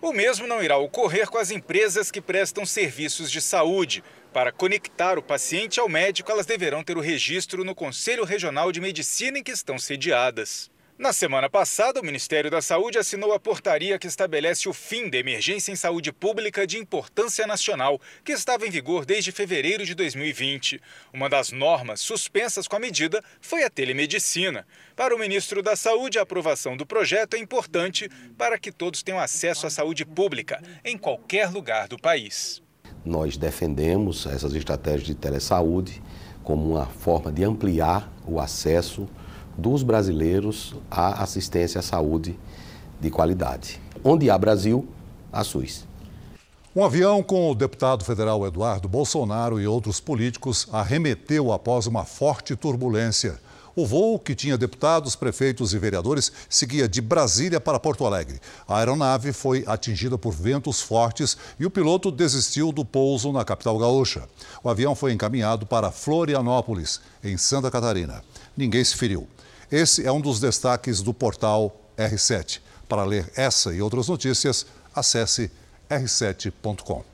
O 0.02 0.12
mesmo 0.12 0.46
não 0.46 0.62
irá 0.62 0.76
ocorrer 0.76 1.30
com 1.30 1.38
as 1.38 1.50
empresas 1.50 2.10
que 2.10 2.20
prestam 2.20 2.66
serviços 2.66 3.30
de 3.30 3.40
saúde. 3.40 4.04
Para 4.34 4.50
conectar 4.50 5.16
o 5.16 5.22
paciente 5.22 5.78
ao 5.78 5.88
médico, 5.88 6.28
elas 6.28 6.44
deverão 6.44 6.82
ter 6.82 6.96
o 6.96 7.00
registro 7.00 7.62
no 7.62 7.72
Conselho 7.72 8.24
Regional 8.24 8.72
de 8.72 8.80
Medicina 8.80 9.38
em 9.38 9.44
que 9.44 9.52
estão 9.52 9.78
sediadas. 9.78 10.72
Na 10.98 11.12
semana 11.12 11.48
passada, 11.48 12.00
o 12.00 12.04
Ministério 12.04 12.50
da 12.50 12.60
Saúde 12.60 12.98
assinou 12.98 13.32
a 13.32 13.38
portaria 13.38 13.96
que 13.96 14.08
estabelece 14.08 14.68
o 14.68 14.72
fim 14.72 15.08
da 15.08 15.18
emergência 15.18 15.70
em 15.70 15.76
saúde 15.76 16.12
pública 16.12 16.66
de 16.66 16.78
importância 16.78 17.46
nacional, 17.46 18.00
que 18.24 18.32
estava 18.32 18.66
em 18.66 18.70
vigor 18.70 19.04
desde 19.04 19.30
fevereiro 19.30 19.86
de 19.86 19.94
2020. 19.94 20.80
Uma 21.12 21.28
das 21.28 21.52
normas 21.52 22.00
suspensas 22.00 22.66
com 22.66 22.74
a 22.74 22.80
medida 22.80 23.22
foi 23.40 23.62
a 23.62 23.70
telemedicina. 23.70 24.66
Para 24.96 25.14
o 25.14 25.18
ministro 25.18 25.62
da 25.62 25.76
Saúde, 25.76 26.18
a 26.18 26.22
aprovação 26.22 26.76
do 26.76 26.84
projeto 26.84 27.34
é 27.34 27.38
importante 27.38 28.10
para 28.36 28.58
que 28.58 28.72
todos 28.72 29.00
tenham 29.00 29.20
acesso 29.20 29.64
à 29.64 29.70
saúde 29.70 30.04
pública 30.04 30.60
em 30.84 30.98
qualquer 30.98 31.48
lugar 31.52 31.86
do 31.86 31.96
país. 31.96 32.63
Nós 33.04 33.36
defendemos 33.36 34.26
essas 34.26 34.54
estratégias 34.54 35.06
de 35.06 35.14
telesaúde 35.14 36.02
como 36.42 36.70
uma 36.70 36.86
forma 36.86 37.30
de 37.30 37.44
ampliar 37.44 38.10
o 38.26 38.40
acesso 38.40 39.06
dos 39.56 39.82
brasileiros 39.82 40.74
à 40.90 41.22
assistência 41.22 41.78
à 41.78 41.82
saúde 41.82 42.38
de 43.00 43.10
qualidade. 43.10 43.80
Onde 44.02 44.30
há 44.30 44.38
Brasil, 44.38 44.88
há 45.32 45.44
SUS. 45.44 45.86
Um 46.74 46.82
avião 46.82 47.22
com 47.22 47.50
o 47.50 47.54
deputado 47.54 48.04
federal 48.04 48.44
Eduardo 48.46 48.88
Bolsonaro 48.88 49.60
e 49.60 49.66
outros 49.66 50.00
políticos 50.00 50.66
arremeteu 50.72 51.52
após 51.52 51.86
uma 51.86 52.04
forte 52.04 52.56
turbulência. 52.56 53.38
O 53.76 53.84
voo, 53.84 54.18
que 54.18 54.34
tinha 54.34 54.56
deputados, 54.56 55.16
prefeitos 55.16 55.74
e 55.74 55.78
vereadores, 55.78 56.30
seguia 56.48 56.88
de 56.88 57.00
Brasília 57.00 57.60
para 57.60 57.80
Porto 57.80 58.06
Alegre. 58.06 58.40
A 58.68 58.78
aeronave 58.78 59.32
foi 59.32 59.64
atingida 59.66 60.16
por 60.16 60.32
ventos 60.32 60.80
fortes 60.80 61.36
e 61.58 61.66
o 61.66 61.70
piloto 61.70 62.12
desistiu 62.12 62.70
do 62.70 62.84
pouso 62.84 63.32
na 63.32 63.44
capital 63.44 63.76
gaúcha. 63.78 64.28
O 64.62 64.68
avião 64.68 64.94
foi 64.94 65.12
encaminhado 65.12 65.66
para 65.66 65.90
Florianópolis, 65.90 67.00
em 67.22 67.36
Santa 67.36 67.70
Catarina. 67.70 68.22
Ninguém 68.56 68.84
se 68.84 68.96
feriu. 68.96 69.26
Esse 69.72 70.06
é 70.06 70.12
um 70.12 70.20
dos 70.20 70.38
destaques 70.38 71.02
do 71.02 71.12
portal 71.12 71.74
R7. 71.98 72.60
Para 72.88 73.04
ler 73.04 73.32
essa 73.34 73.74
e 73.74 73.82
outras 73.82 74.08
notícias, 74.08 74.66
acesse 74.94 75.50
r7.com. 75.90 77.13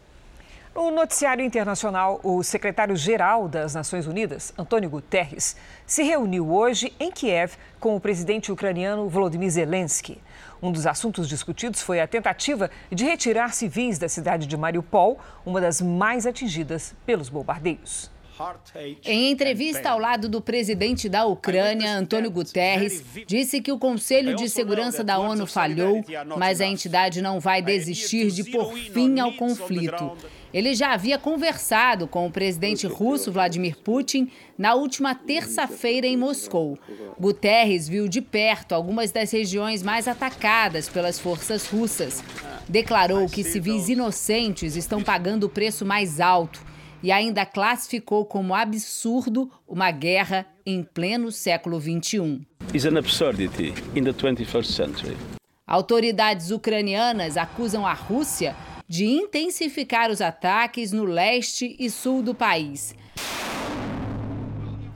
No 0.73 0.91
noticiário 0.93 1.45
internacional, 1.45 2.21
o 2.23 2.45
secretário-geral 2.45 3.49
das 3.49 3.75
Nações 3.75 4.07
Unidas, 4.07 4.55
Antônio 4.57 4.89
Guterres, 4.89 5.57
se 5.85 6.05
reuniu 6.05 6.49
hoje 6.53 6.93
em 7.01 7.11
Kiev 7.11 7.55
com 7.81 7.97
o 7.97 8.01
presidente 8.01 8.53
ucraniano 8.53 9.09
Volodymyr 9.09 9.51
Zelensky. 9.51 10.18
Um 10.62 10.71
dos 10.71 10.87
assuntos 10.87 11.29
discutidos 11.29 11.83
foi 11.83 12.01
a 12.01 12.07
tentativa 12.07 12.71
de 12.91 13.05
retirar 13.05 13.53
civis 13.53 13.99
da 13.99 14.09
cidade 14.09 14.47
de 14.47 14.57
Mariupol, 14.57 15.18
uma 15.45 15.61
das 15.61 15.81
mais 15.81 16.25
atingidas 16.25 16.95
pelos 17.05 17.29
bombardeios. 17.29 18.09
Em 19.05 19.31
entrevista 19.31 19.91
ao 19.91 19.99
lado 19.99 20.29
do 20.29 20.41
presidente 20.41 21.11
da 21.11 21.27
Ucrânia, 21.27 21.93
Antônio 21.95 22.31
Guterres, 22.31 23.05
disse 23.27 23.61
que 23.61 23.71
o 23.71 23.79
Conselho 23.79 24.35
de 24.35 24.49
Segurança 24.49 25.05
da 25.05 25.18
ONU 25.18 25.47
falhou, 25.47 26.03
mas 26.39 26.61
a 26.61 26.64
entidade 26.64 27.21
não 27.21 27.39
vai 27.39 27.61
desistir 27.61 28.31
de 28.31 28.45
pôr 28.45 28.73
fim 28.73 29.21
ao 29.21 29.33
conflito. 29.35 30.16
Ele 30.53 30.74
já 30.74 30.92
havia 30.92 31.16
conversado 31.16 32.09
com 32.09 32.26
o 32.26 32.30
presidente 32.30 32.86
russo 32.86 33.30
Vladimir 33.30 33.76
Putin 33.78 34.30
na 34.59 34.74
última 34.74 35.14
terça-feira 35.14 36.07
em 36.07 36.16
Moscou. 36.16 36.76
Guterres 37.18 37.88
viu 37.88 38.09
de 38.09 38.20
perto 38.20 38.74
algumas 38.74 39.12
das 39.12 39.30
regiões 39.30 39.82
mais 39.82 40.09
atacadas 40.09 40.88
pelas 40.88 41.20
forças 41.20 41.66
russas. 41.68 42.22
Declarou 42.68 43.28
que 43.28 43.44
civis 43.44 43.88
inocentes 43.88 44.74
estão 44.74 45.03
pagando 45.03 45.44
o 45.44 45.48
preço 45.48 45.86
mais 45.86 46.20
alto 46.20 46.61
e 47.03 47.12
ainda 47.12 47.46
classificou 47.46 48.24
como 48.24 48.55
absurdo 48.55 49.51
uma 49.66 49.90
guerra 49.90 50.46
em 50.66 50.82
pleno 50.82 51.30
século 51.30 51.80
XXI. 51.80 52.46
Autoridades 55.66 56.51
ucranianas 56.51 57.36
acusam 57.36 57.86
a 57.86 57.92
Rússia 57.92 58.57
de 58.91 59.07
intensificar 59.07 60.11
os 60.11 60.20
ataques 60.20 60.91
no 60.91 61.05
leste 61.05 61.76
e 61.78 61.88
sul 61.88 62.24
do 62.24 62.34
país. 62.34 62.93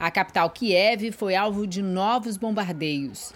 A 0.01 0.11
capital 0.11 0.51
Kiev 0.51 1.13
foi 1.13 1.37
alvo 1.37 1.65
de 1.65 1.81
novos 1.81 2.37
bombardeios. 2.37 3.33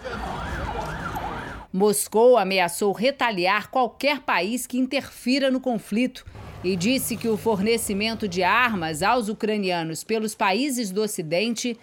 Moscou 1.71 2.37
ameaçou 2.37 2.91
retaliar 2.91 3.71
qualquer 3.71 4.19
país 4.19 4.67
que 4.67 4.77
interfira 4.77 5.49
no 5.49 5.61
conflito 5.61 6.25
e 6.61 6.75
disse 6.75 7.15
que 7.15 7.29
o 7.29 7.37
fornecimento 7.37 8.27
de 8.27 8.43
armas 8.43 9.01
aos 9.01 9.29
ucranianos 9.29 10.03
pelos 10.03 10.35
países 10.35 10.91
do 10.91 11.01
Ocidente 11.01 11.79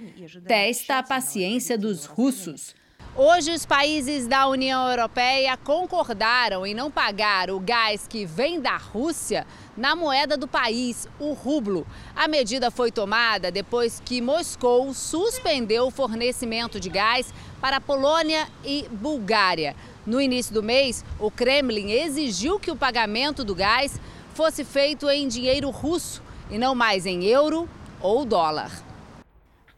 testa 0.47 0.99
a 0.99 1.03
paciência 1.03 1.79
dos 1.79 2.05
russos. 2.05 2.75
Hoje, 3.19 3.51
os 3.51 3.65
países 3.65 4.27
da 4.27 4.47
União 4.47 4.91
Europeia 4.91 5.57
concordaram 5.57 6.67
em 6.67 6.75
não 6.75 6.91
pagar 6.91 7.51
o 7.51 7.59
gás 7.59 8.07
que 8.07 8.27
vem 8.27 8.61
da 8.61 8.77
Rússia 8.77 9.47
na 9.75 9.97
moeda 9.97 10.37
do 10.37 10.47
país, 10.47 11.09
o 11.19 11.33
rublo. 11.33 11.87
A 12.15 12.29
medida 12.29 12.71
foi 12.71 12.93
tomada 12.93 13.51
depois 13.51 14.03
que 14.05 14.21
Moscou 14.21 14.93
suspendeu 14.93 15.87
o 15.87 15.91
fornecimento 15.91 16.79
de 16.79 16.91
gás 16.91 17.33
para 17.59 17.81
Polônia 17.81 18.47
e 18.63 18.87
Bulgária. 18.91 19.75
No 20.07 20.21
início 20.21 20.53
do 20.53 20.63
mês, 20.63 21.03
o 21.19 21.31
Kremlin 21.31 21.93
exigiu 21.93 22.61
que 22.61 22.71
o 22.71 22.77
pagamento 22.77 23.43
do 23.43 23.55
gás 23.55 23.99
fosse 24.35 24.63
feito 24.63 25.09
em 25.09 25.27
dinheiro 25.27 25.71
russo 25.71 26.23
e 26.51 26.59
não 26.59 26.75
mais 26.75 27.07
em 27.07 27.25
euro 27.25 27.67
ou 27.99 28.27
dólar. 28.27 28.71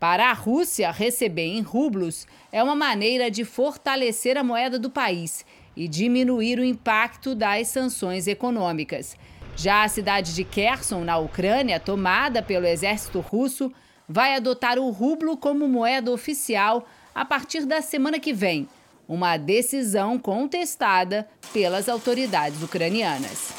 Para 0.00 0.30
a 0.30 0.32
Rússia, 0.32 0.92
receber 0.92 1.46
em 1.46 1.60
rublos 1.60 2.24
é 2.50 2.62
uma 2.62 2.74
maneira 2.74 3.30
de 3.30 3.44
fortalecer 3.44 4.36
a 4.36 4.44
moeda 4.44 4.78
do 4.78 4.90
país 4.90 5.44
e 5.76 5.86
diminuir 5.86 6.58
o 6.58 6.64
impacto 6.64 7.34
das 7.34 7.68
sanções 7.68 8.26
econômicas. 8.26 9.16
Já 9.56 9.82
a 9.82 9.88
cidade 9.88 10.34
de 10.34 10.44
Kherson, 10.44 11.04
na 11.04 11.18
Ucrânia, 11.18 11.80
tomada 11.80 12.42
pelo 12.42 12.66
exército 12.66 13.20
russo, 13.20 13.72
vai 14.08 14.34
adotar 14.34 14.78
o 14.78 14.90
rublo 14.90 15.36
como 15.36 15.68
moeda 15.68 16.10
oficial 16.10 16.86
a 17.14 17.24
partir 17.24 17.66
da 17.66 17.82
semana 17.82 18.18
que 18.18 18.32
vem, 18.32 18.68
uma 19.06 19.36
decisão 19.36 20.18
contestada 20.18 21.28
pelas 21.52 21.88
autoridades 21.88 22.62
ucranianas. 22.62 23.52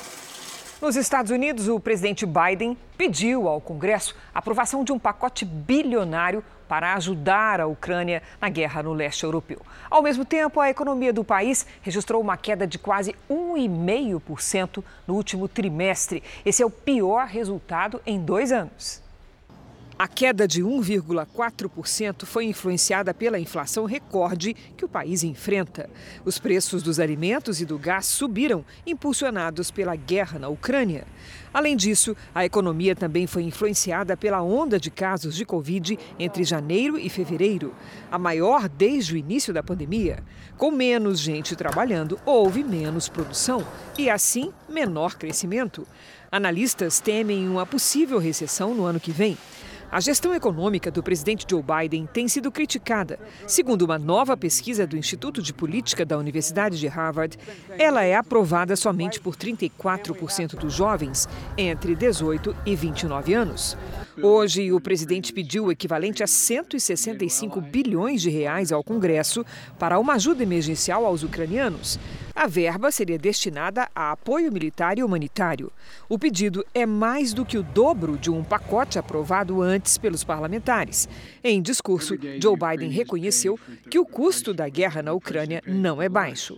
Nos 0.81 0.95
Estados 0.95 1.29
Unidos, 1.29 1.67
o 1.67 1.77
presidente 1.77 2.25
Biden 2.25 2.77
pediu 2.97 3.49
ao 3.49 3.59
Congresso 3.59 4.15
a 4.33 4.39
aprovação 4.39 4.83
de 4.83 4.93
um 4.93 4.99
pacote 4.99 5.43
bilionário 5.43 6.41
para 6.69 6.93
ajudar 6.93 7.59
a 7.59 7.65
Ucrânia 7.65 8.21
na 8.39 8.47
guerra 8.47 8.83
no 8.83 8.93
leste 8.93 9.23
europeu. 9.23 9.59
Ao 9.89 10.03
mesmo 10.03 10.23
tempo, 10.23 10.59
a 10.59 10.69
economia 10.69 11.11
do 11.11 11.23
país 11.23 11.65
registrou 11.81 12.21
uma 12.21 12.37
queda 12.37 12.67
de 12.67 12.77
quase 12.77 13.15
1,5% 13.29 14.83
no 15.07 15.15
último 15.15 15.47
trimestre. 15.47 16.23
Esse 16.45 16.61
é 16.61 16.65
o 16.65 16.69
pior 16.69 17.25
resultado 17.25 17.99
em 18.05 18.21
dois 18.21 18.51
anos. 18.51 19.08
A 20.01 20.07
queda 20.07 20.47
de 20.47 20.63
1,4% 20.63 22.25
foi 22.25 22.45
influenciada 22.45 23.13
pela 23.13 23.37
inflação 23.37 23.83
recorde 23.83 24.55
que 24.77 24.85
o 24.85 24.87
país 24.87 25.25
enfrenta. 25.25 25.89
Os 26.23 26.39
preços 26.39 26.81
dos 26.81 27.01
alimentos 27.01 27.59
e 27.59 27.65
do 27.65 27.77
gás 27.77 28.05
subiram, 28.05 28.63
impulsionados 28.87 29.71
pela 29.71 29.97
guerra 29.97 30.39
na 30.39 30.47
Ucrânia. 30.47 31.05
Além 31.53 31.75
disso, 31.75 32.15
a 32.33 32.45
economia 32.45 32.95
também 32.95 33.27
foi 33.27 33.43
influenciada 33.43 34.15
pela 34.15 34.41
onda 34.41 34.79
de 34.79 34.89
casos 34.89 35.35
de 35.35 35.43
Covid 35.43 35.99
entre 36.17 36.45
janeiro 36.45 36.97
e 36.97 37.09
fevereiro, 37.09 37.75
a 38.09 38.17
maior 38.17 38.69
desde 38.69 39.15
o 39.15 39.17
início 39.17 39.53
da 39.53 39.61
pandemia. 39.61 40.23
Com 40.57 40.71
menos 40.71 41.19
gente 41.19 41.57
trabalhando, 41.57 42.17
houve 42.25 42.63
menos 42.63 43.09
produção 43.09 43.67
e, 43.97 44.09
assim, 44.09 44.53
menor 44.69 45.15
crescimento. 45.15 45.85
Analistas 46.31 47.01
temem 47.01 47.49
uma 47.49 47.65
possível 47.65 48.17
recessão 48.17 48.73
no 48.73 48.85
ano 48.85 48.99
que 48.99 49.11
vem. 49.11 49.37
A 49.91 49.99
gestão 49.99 50.35
econômica 50.35 50.91
do 50.91 51.01
presidente 51.01 51.47
Joe 51.49 51.63
Biden 51.63 52.07
tem 52.13 52.27
sido 52.27 52.51
criticada. 52.51 53.19
Segundo 53.47 53.81
uma 53.81 53.97
nova 53.97 54.37
pesquisa 54.37 54.85
do 54.85 54.95
Instituto 54.95 55.41
de 55.41 55.51
Política 55.51 56.05
da 56.05 56.15
Universidade 56.15 56.79
de 56.79 56.87
Harvard, 56.87 57.39
ela 57.69 58.03
é 58.03 58.15
aprovada 58.15 58.75
somente 58.75 59.19
por 59.19 59.35
34% 59.35 60.55
dos 60.57 60.75
jovens 60.75 61.27
entre 61.57 61.95
18 61.95 62.55
e 62.67 62.75
29 62.75 63.33
anos. 63.33 63.75
Hoje, 64.21 64.71
o 64.71 64.79
presidente 64.79 65.33
pediu 65.33 65.65
o 65.65 65.71
equivalente 65.71 66.21
a 66.21 66.27
165 66.27 67.59
bilhões 67.59 68.21
de 68.21 68.29
reais 68.29 68.71
ao 68.71 68.83
Congresso 68.83 69.43
para 69.79 69.97
uma 69.97 70.13
ajuda 70.13 70.43
emergencial 70.43 71.03
aos 71.03 71.23
ucranianos. 71.23 71.97
A 72.41 72.47
verba 72.47 72.89
seria 72.89 73.17
destinada 73.17 73.89
a 73.93 74.13
apoio 74.13 74.49
militar 74.49 74.97
e 74.97 75.03
humanitário. 75.03 75.69
O 76.07 76.17
pedido 76.17 76.65
é 76.73 76.85
mais 76.85 77.33
do 77.33 77.43
que 77.43 77.57
o 77.57 77.63
dobro 77.63 78.17
de 78.17 78.31
um 78.31 78.45
pacote 78.45 78.97
aprovado 78.97 79.61
antes 79.61 79.97
pelos 79.97 80.23
parlamentares. 80.23 81.09
Em 81.43 81.61
discurso, 81.61 82.15
Joe 82.41 82.55
Biden 82.55 82.91
reconheceu 82.91 83.59
que 83.91 83.99
o 83.99 84.05
custo 84.05 84.53
da 84.53 84.69
guerra 84.69 85.03
na 85.03 85.11
Ucrânia 85.11 85.61
não 85.67 86.01
é 86.01 86.07
baixo. 86.07 86.57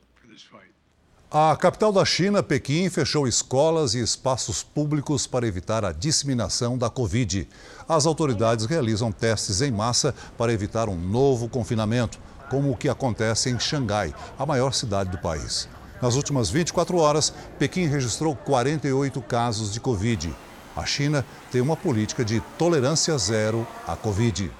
A 1.31 1.55
capital 1.55 1.91
da 1.91 2.05
China, 2.05 2.43
Pequim, 2.43 2.87
fechou 2.87 3.27
escolas 3.27 3.95
e 3.95 4.03
espaços 4.03 4.61
públicos 4.61 5.25
para 5.25 5.47
evitar 5.47 5.83
a 5.83 5.91
disseminação 5.91 6.77
da 6.77 6.91
Covid. 6.91 7.49
As 7.89 8.05
autoridades 8.05 8.67
realizam 8.67 9.11
testes 9.11 9.61
em 9.61 9.71
massa 9.71 10.13
para 10.37 10.53
evitar 10.53 10.89
um 10.89 10.95
novo 10.95 11.49
confinamento 11.49 12.19
como 12.51 12.69
o 12.69 12.75
que 12.75 12.89
acontece 12.89 13.49
em 13.49 13.57
Xangai, 13.57 14.13
a 14.37 14.45
maior 14.45 14.73
cidade 14.73 15.09
do 15.09 15.17
país. 15.17 15.69
Nas 16.01 16.15
últimas 16.15 16.49
24 16.49 16.97
horas, 16.97 17.33
Pequim 17.57 17.87
registrou 17.87 18.35
48 18.35 19.21
casos 19.21 19.71
de 19.71 19.79
Covid. 19.79 20.35
A 20.75 20.85
China 20.85 21.25
tem 21.49 21.61
uma 21.61 21.77
política 21.77 22.25
de 22.25 22.41
tolerância 22.57 23.17
zero 23.17 23.65
à 23.87 23.95
Covid. 23.95 24.51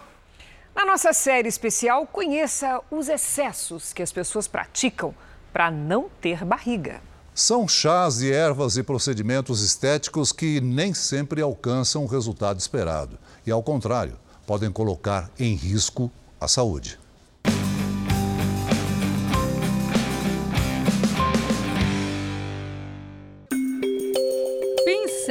Na 0.74 0.86
nossa 0.86 1.12
série 1.12 1.50
especial, 1.50 2.08
conheça 2.08 2.80
os 2.90 3.10
excessos 3.10 3.92
que 3.92 4.02
as 4.02 4.14
pessoas 4.14 4.48
praticam 4.48 5.14
para 5.52 5.70
não 5.70 6.10
ter 6.22 6.46
barriga. 6.46 7.02
São 7.36 7.68
chás 7.68 8.22
e 8.22 8.32
ervas 8.32 8.78
e 8.78 8.84
procedimentos 8.84 9.62
estéticos 9.62 10.32
que 10.32 10.62
nem 10.62 10.94
sempre 10.94 11.42
alcançam 11.42 12.06
o 12.06 12.08
resultado 12.08 12.58
esperado. 12.58 13.20
E, 13.46 13.52
ao 13.52 13.62
contrário, 13.62 14.18
podem 14.48 14.72
colocar 14.72 15.30
em 15.38 15.56
risco 15.56 16.10
a 16.40 16.48
saúde. 16.48 17.01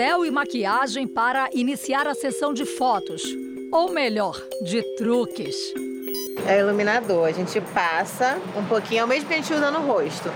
Pincel 0.00 0.24
e 0.24 0.30
maquiagem 0.30 1.06
para 1.06 1.50
iniciar 1.52 2.06
a 2.06 2.14
sessão 2.14 2.54
de 2.54 2.64
fotos. 2.64 3.22
Ou 3.70 3.92
melhor, 3.92 4.34
de 4.64 4.82
truques. 4.96 5.54
É 6.46 6.60
iluminador, 6.60 7.28
a 7.28 7.32
gente 7.32 7.60
passa 7.60 8.40
um 8.56 8.64
pouquinho, 8.64 9.02
ao 9.02 9.06
mesmo 9.06 9.28
que 9.28 9.34
a 9.34 9.36
gente 9.36 9.52
usa 9.52 9.70
no 9.70 9.80
rosto. 9.80 10.32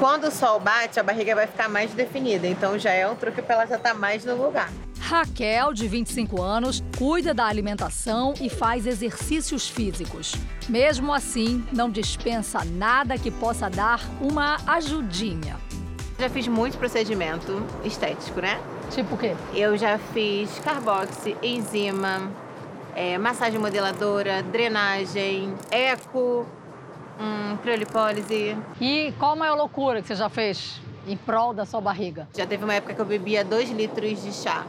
Quando 0.00 0.24
o 0.24 0.30
sol 0.32 0.58
bate, 0.58 0.98
a 0.98 1.02
barriga 1.04 1.32
vai 1.32 1.46
ficar 1.46 1.68
mais 1.68 1.92
definida, 1.92 2.48
então 2.48 2.76
já 2.76 2.90
é 2.90 3.08
um 3.08 3.14
truque 3.14 3.40
para 3.40 3.54
ela 3.54 3.66
já 3.66 3.76
estar 3.76 3.90
tá 3.90 3.94
mais 3.94 4.24
no 4.24 4.34
lugar. 4.34 4.68
Raquel, 4.98 5.72
de 5.72 5.86
25 5.86 6.42
anos, 6.42 6.82
cuida 6.98 7.32
da 7.32 7.46
alimentação 7.46 8.34
e 8.40 8.50
faz 8.50 8.84
exercícios 8.84 9.68
físicos. 9.68 10.34
Mesmo 10.68 11.12
assim, 11.12 11.64
não 11.72 11.88
dispensa 11.88 12.64
nada 12.64 13.16
que 13.16 13.30
possa 13.30 13.70
dar 13.70 14.00
uma 14.20 14.56
ajudinha. 14.66 15.56
Já 16.18 16.28
fiz 16.28 16.48
muito 16.48 16.76
procedimento 16.78 17.64
estético, 17.84 18.40
né? 18.40 18.60
Tipo 18.94 19.16
o 19.16 19.18
quê? 19.18 19.34
Eu 19.52 19.76
já 19.76 19.98
fiz 19.98 20.56
carbox, 20.60 21.26
enzima, 21.42 22.30
é, 22.94 23.18
massagem 23.18 23.58
modeladora, 23.58 24.40
drenagem, 24.40 25.52
eco, 25.68 26.46
hum, 27.18 27.56
criolipólise. 27.60 28.56
E 28.80 29.12
qual 29.18 29.32
a 29.32 29.36
maior 29.36 29.56
loucura 29.56 30.00
que 30.00 30.06
você 30.06 30.14
já 30.14 30.28
fez 30.28 30.80
em 31.08 31.16
prol 31.16 31.52
da 31.52 31.66
sua 31.66 31.80
barriga? 31.80 32.28
Já 32.36 32.46
teve 32.46 32.62
uma 32.62 32.74
época 32.74 32.94
que 32.94 33.00
eu 33.00 33.04
bebia 33.04 33.44
2 33.44 33.70
litros 33.70 34.22
de 34.22 34.32
chá 34.32 34.64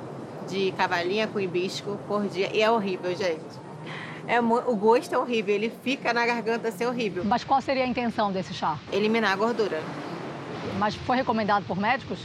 de 0.49 0.71
cavalinha 0.71 1.27
com 1.27 1.39
hibisco 1.39 1.99
por 2.07 2.27
dia 2.27 2.49
e 2.51 2.63
é 2.63 2.71
horrível, 2.71 3.15
gente. 3.15 3.43
É, 4.27 4.39
o 4.41 4.75
gosto 4.75 5.13
é 5.13 5.19
horrível, 5.19 5.53
ele 5.53 5.71
fica 5.83 6.11
na 6.11 6.25
garganta 6.25 6.69
assim 6.69 6.83
horrível. 6.83 7.23
Mas 7.23 7.43
qual 7.43 7.61
seria 7.61 7.83
a 7.83 7.87
intenção 7.87 8.31
desse 8.31 8.55
chá? 8.55 8.75
Eliminar 8.91 9.33
a 9.33 9.35
gordura. 9.35 9.83
Mas 10.79 10.95
foi 10.95 11.15
recomendado 11.15 11.63
por 11.67 11.77
médicos? 11.77 12.19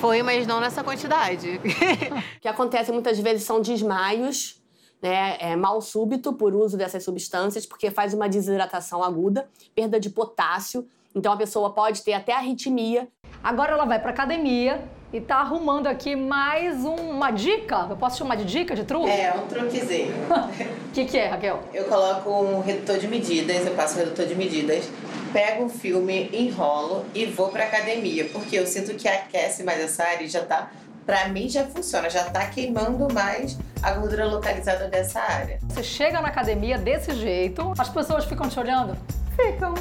Foi, 0.00 0.22
mas 0.22 0.46
não 0.46 0.60
nessa 0.60 0.84
quantidade. 0.84 1.60
o 2.36 2.40
que 2.40 2.48
acontece 2.48 2.92
muitas 2.92 3.18
vezes 3.18 3.44
são 3.44 3.60
desmaios, 3.60 4.62
né, 5.02 5.36
é, 5.40 5.56
mal 5.56 5.80
súbito 5.80 6.32
por 6.32 6.54
uso 6.54 6.76
dessas 6.76 7.04
substâncias, 7.04 7.66
porque 7.66 7.90
faz 7.90 8.14
uma 8.14 8.28
desidratação 8.28 9.02
aguda, 9.02 9.48
perda 9.74 9.98
de 9.98 10.10
potássio. 10.10 10.86
Então 11.14 11.32
a 11.32 11.36
pessoa 11.36 11.70
pode 11.70 12.02
ter 12.02 12.12
até 12.12 12.32
arritmia. 12.32 13.08
Agora 13.42 13.72
ela 13.72 13.84
vai 13.84 13.98
para 13.98 14.10
academia 14.10 14.82
e 15.12 15.20
tá 15.20 15.36
arrumando 15.36 15.86
aqui 15.86 16.14
mais 16.14 16.84
uma 16.84 17.30
dica. 17.30 17.86
Eu 17.88 17.96
posso 17.96 18.18
chamar 18.18 18.36
de 18.36 18.44
dica 18.44 18.74
de 18.74 18.84
truque? 18.84 19.08
É, 19.08 19.32
um 19.34 19.46
truquezinho. 19.46 20.12
O 20.88 20.90
que, 20.98 21.04
que 21.04 21.18
é, 21.18 21.28
Raquel? 21.28 21.62
Eu 21.72 21.84
coloco 21.84 22.28
um 22.28 22.60
redutor 22.60 22.98
de 22.98 23.06
medidas, 23.06 23.64
eu 23.64 23.74
passo 23.74 23.96
um 23.96 23.98
redutor 23.98 24.26
de 24.26 24.34
medidas, 24.34 24.90
pego 25.32 25.64
um 25.64 25.68
filme, 25.68 26.30
enrolo 26.32 27.04
e 27.14 27.26
vou 27.26 27.48
pra 27.48 27.64
academia, 27.64 28.28
porque 28.32 28.56
eu 28.56 28.66
sinto 28.66 28.94
que 28.94 29.08
aquece 29.08 29.62
mais 29.62 29.80
essa 29.80 30.04
área 30.04 30.24
e 30.24 30.28
já 30.28 30.44
tá. 30.44 30.70
Pra 31.04 31.28
mim 31.28 31.48
já 31.48 31.64
funciona, 31.64 32.10
já 32.10 32.24
tá 32.24 32.44
queimando 32.46 33.12
mais 33.12 33.58
a 33.82 33.92
gordura 33.92 34.26
localizada 34.26 34.88
dessa 34.88 35.20
área. 35.20 35.58
Você 35.68 35.82
chega 35.82 36.20
na 36.20 36.28
academia 36.28 36.76
desse 36.76 37.14
jeito, 37.14 37.72
as 37.78 37.88
pessoas 37.88 38.26
ficam 38.26 38.48
te 38.48 38.58
olhando? 38.60 38.96
Ficam. 39.34 39.74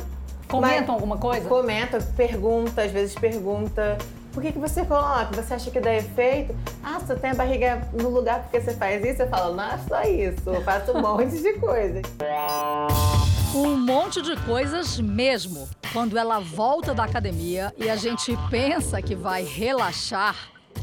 Comentam 0.47 0.79
Mas, 0.79 0.89
alguma 0.89 1.17
coisa? 1.17 1.49
Comenta, 1.49 1.99
pergunta, 2.15 2.81
às 2.81 2.91
vezes 2.91 3.13
pergunta 3.15 3.97
por 4.37 4.43
que, 4.43 4.51
que 4.51 4.59
você 4.59 4.85
coloca? 4.85 5.29
Você 5.33 5.55
acha 5.55 5.71
que 5.71 5.79
dá 5.79 5.95
efeito? 5.95 6.55
Ah, 6.83 6.99
você 6.99 7.15
tem 7.15 7.31
a 7.31 7.33
barriga 7.33 7.89
no 7.91 8.07
lugar 8.07 8.43
porque 8.43 8.61
você 8.61 8.71
faz 8.71 9.03
isso? 9.03 9.23
Eu 9.23 9.29
falo, 9.29 9.55
não 9.55 9.63
é 9.63 9.79
só 9.89 10.01
isso, 10.03 10.47
eu 10.51 10.61
faço 10.61 10.91
um 10.91 11.01
monte 11.01 11.41
de 11.41 11.53
coisas. 11.53 12.03
Um 13.55 13.75
monte 13.75 14.21
de 14.21 14.35
coisas 14.41 14.99
mesmo. 14.99 15.67
Quando 15.91 16.19
ela 16.19 16.39
volta 16.39 16.93
da 16.93 17.03
academia 17.05 17.73
e 17.79 17.89
a 17.89 17.95
gente 17.95 18.37
pensa 18.51 19.01
que 19.01 19.15
vai 19.15 19.43
relaxar, 19.43 20.35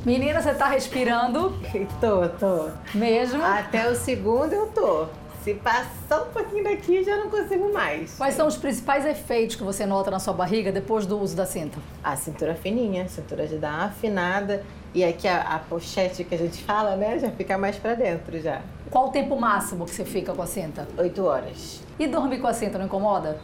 Menina, 0.05 0.43
você 0.43 0.53
tá 0.53 0.67
respirando? 0.67 1.57
Tô, 2.01 2.29
tô. 2.31 2.71
Mesmo? 2.93 3.41
Até 3.41 3.89
o 3.89 3.95
segundo 3.95 4.53
eu 4.53 4.67
tô. 4.67 5.07
Se 5.45 5.53
passar 5.53 6.23
um 6.23 6.31
pouquinho 6.31 6.65
daqui, 6.65 7.05
já 7.05 7.19
não 7.19 7.29
consigo 7.29 7.71
mais. 7.71 8.17
Quais 8.17 8.35
são 8.35 8.47
os 8.47 8.57
principais 8.57 9.05
efeitos 9.05 9.57
que 9.57 9.63
você 9.63 9.85
nota 9.85 10.11
na 10.11 10.19
sua 10.19 10.33
barriga 10.33 10.73
depois 10.73 11.05
do 11.05 11.21
uso 11.21 11.37
da 11.37 11.45
cinta? 11.45 11.79
A 12.03 12.17
cintura 12.17 12.55
fininha, 12.55 13.03
a 13.03 13.09
cintura 13.09 13.47
de 13.47 13.59
dar 13.59 13.75
uma 13.75 13.85
afinada. 13.85 14.65
E 14.95 15.05
aqui 15.05 15.29
a, 15.29 15.43
a 15.43 15.59
pochete 15.59 16.25
que 16.25 16.35
a 16.35 16.39
gente 16.39 16.65
fala, 16.65 16.97
né, 16.97 17.19
já 17.19 17.31
fica 17.31 17.59
mais 17.59 17.77
para 17.77 17.93
dentro 17.93 18.41
já. 18.41 18.63
Qual 18.91 19.09
o 19.09 19.11
tempo 19.11 19.39
máximo 19.39 19.85
que 19.85 19.91
você 19.91 20.07
fica 20.07 20.33
com 20.33 20.41
a 20.41 20.47
cinta? 20.47 20.89
Oito 20.97 21.23
horas. 21.23 21.83
E 21.99 22.07
dormir 22.07 22.39
com 22.39 22.47
a 22.47 22.55
cinta 22.55 22.79
não 22.79 22.87
incomoda? 22.87 23.39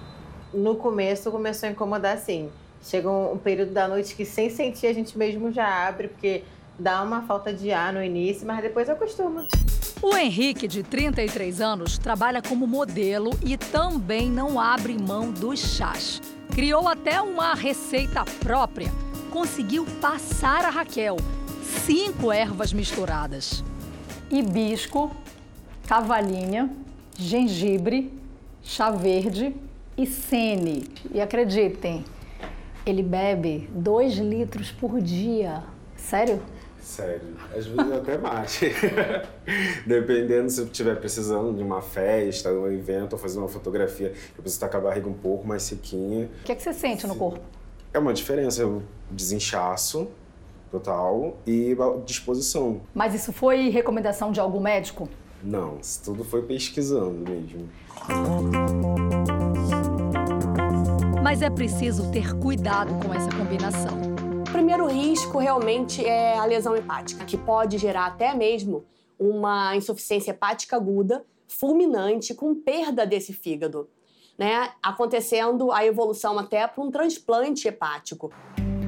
No 0.54 0.76
começo 0.76 1.30
começou 1.30 1.68
a 1.68 1.72
incomodar 1.72 2.16
sim. 2.16 2.48
Chega 2.82 3.10
um, 3.10 3.32
um 3.34 3.36
período 3.36 3.72
da 3.72 3.86
noite 3.86 4.14
que 4.14 4.24
sem 4.24 4.48
sentir 4.48 4.86
a 4.86 4.94
gente 4.94 5.18
mesmo 5.18 5.52
já 5.52 5.86
abre, 5.86 6.08
porque 6.08 6.44
dá 6.78 7.02
uma 7.02 7.20
falta 7.26 7.52
de 7.52 7.70
ar 7.70 7.92
no 7.92 8.02
início, 8.02 8.46
mas 8.46 8.62
depois 8.62 8.88
acostuma. 8.88 9.46
O 10.02 10.16
Henrique, 10.16 10.66
de 10.66 10.82
33 10.82 11.60
anos, 11.60 11.98
trabalha 11.98 12.40
como 12.40 12.66
modelo 12.66 13.32
e 13.44 13.58
também 13.58 14.30
não 14.30 14.58
abre 14.58 14.96
mão 14.96 15.30
dos 15.30 15.58
chás. 15.58 16.22
Criou 16.54 16.88
até 16.88 17.20
uma 17.20 17.52
receita 17.52 18.24
própria. 18.40 18.90
Conseguiu 19.30 19.84
passar 20.00 20.64
a 20.64 20.70
Raquel 20.70 21.18
cinco 21.84 22.32
ervas 22.32 22.72
misturadas: 22.72 23.62
hibisco, 24.30 25.14
cavalinha, 25.86 26.70
gengibre, 27.18 28.10
chá 28.62 28.90
verde 28.90 29.54
e 29.98 30.06
sene. 30.06 30.88
E 31.12 31.20
acreditem, 31.20 32.06
ele 32.86 33.02
bebe 33.02 33.68
dois 33.74 34.14
litros 34.16 34.72
por 34.72 34.98
dia. 34.98 35.62
Sério? 35.94 36.42
Sério. 36.90 37.20
Às 37.56 37.66
vezes 37.66 37.92
até 37.92 38.18
mais. 38.18 38.60
Dependendo 39.86 40.50
se 40.50 40.60
eu 40.60 40.64
estiver 40.64 40.96
precisando 40.98 41.56
de 41.56 41.62
uma 41.62 41.80
festa, 41.80 42.50
de 42.50 42.56
um 42.56 42.66
evento, 42.66 43.12
ou 43.12 43.18
fazer 43.18 43.38
uma 43.38 43.46
fotografia, 43.46 44.08
eu 44.08 44.42
preciso 44.42 44.56
estar 44.56 44.68
com 44.68 44.76
a 44.78 44.80
barriga 44.80 45.08
um 45.08 45.14
pouco 45.14 45.46
mais 45.46 45.62
sequinha. 45.62 46.28
O 46.40 46.44
que, 46.44 46.50
é 46.50 46.54
que 46.56 46.62
você 46.62 46.72
sente 46.72 47.06
no 47.06 47.14
corpo? 47.14 47.38
É 47.94 47.98
uma 48.00 48.12
diferença. 48.12 48.62
Eu 48.62 48.82
desinchaço 49.08 50.08
total 50.68 51.36
e 51.46 51.76
disposição. 52.04 52.80
Mas 52.92 53.14
isso 53.14 53.32
foi 53.32 53.68
recomendação 53.68 54.32
de 54.32 54.40
algum 54.40 54.60
médico? 54.60 55.08
Não, 55.44 55.78
isso 55.80 56.02
tudo 56.04 56.24
foi 56.24 56.42
pesquisando 56.42 57.30
mesmo. 57.30 57.68
Mas 61.22 61.40
é 61.40 61.50
preciso 61.50 62.10
ter 62.10 62.34
cuidado 62.34 62.92
com 63.06 63.14
essa 63.14 63.30
combinação. 63.30 64.19
O 64.50 64.52
primeiro 64.52 64.88
risco 64.88 65.38
realmente 65.38 66.04
é 66.04 66.36
a 66.36 66.44
lesão 66.44 66.74
hepática, 66.74 67.24
que 67.24 67.38
pode 67.38 67.78
gerar 67.78 68.06
até 68.06 68.34
mesmo 68.34 68.84
uma 69.16 69.76
insuficiência 69.76 70.32
hepática 70.32 70.74
aguda, 70.74 71.24
fulminante, 71.46 72.34
com 72.34 72.52
perda 72.52 73.06
desse 73.06 73.32
fígado, 73.32 73.88
né? 74.36 74.70
Acontecendo 74.82 75.70
a 75.70 75.86
evolução 75.86 76.36
até 76.36 76.66
para 76.66 76.82
um 76.82 76.90
transplante 76.90 77.68
hepático. 77.68 78.32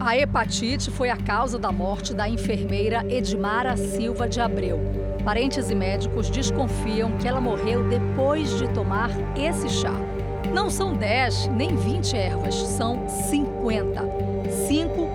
A 0.01 0.17
hepatite 0.17 0.91
foi 0.91 1.11
a 1.11 1.17
causa 1.17 1.61
da 1.61 1.71
morte 1.71 2.13
da 2.13 2.29
enfermeira 2.29 3.07
Edmara 3.09 3.77
Silva 3.77 4.29
de 4.29 4.41
Abreu. 4.41 4.81
Parentes 5.25 5.71
e 5.71 5.77
médicos 5.77 6.29
desconfiam 6.29 7.17
que 7.19 7.29
ela 7.29 7.41
morreu 7.41 7.89
depois 7.89 8.59
de 8.59 8.67
tomar 8.75 9.11
esse 9.39 9.69
chá. 9.69 9.95
Não 10.53 10.69
são 10.69 10.93
10 10.93 11.47
nem 11.51 11.77
20 11.77 12.17
ervas, 12.17 12.57
são 12.57 13.09
50 13.09 14.32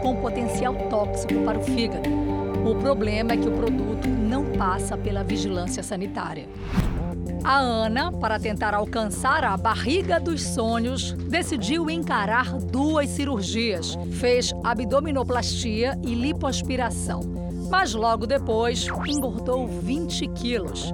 com 0.01 0.15
potencial 0.17 0.75
tóxico 0.87 1.33
para 1.43 1.57
o 1.57 1.63
fígado. 1.63 2.07
O 2.63 2.75
problema 2.75 3.33
é 3.33 3.37
que 3.37 3.47
o 3.47 3.51
produto 3.51 4.07
não 4.07 4.45
passa 4.51 4.95
pela 4.95 5.23
vigilância 5.23 5.81
sanitária. 5.81 6.47
A 7.43 7.57
Ana, 7.57 8.11
para 8.11 8.39
tentar 8.39 8.75
alcançar 8.75 9.43
a 9.43 9.57
barriga 9.57 10.19
dos 10.19 10.43
sonhos, 10.43 11.13
decidiu 11.13 11.89
encarar 11.89 12.53
duas 12.53 13.09
cirurgias. 13.09 13.97
Fez 14.19 14.53
abdominoplastia 14.63 15.97
e 16.03 16.13
lipoaspiração. 16.13 17.21
Mas 17.69 17.95
logo 17.95 18.27
depois 18.27 18.87
engordou 19.07 19.65
20 19.65 20.27
quilos. 20.29 20.93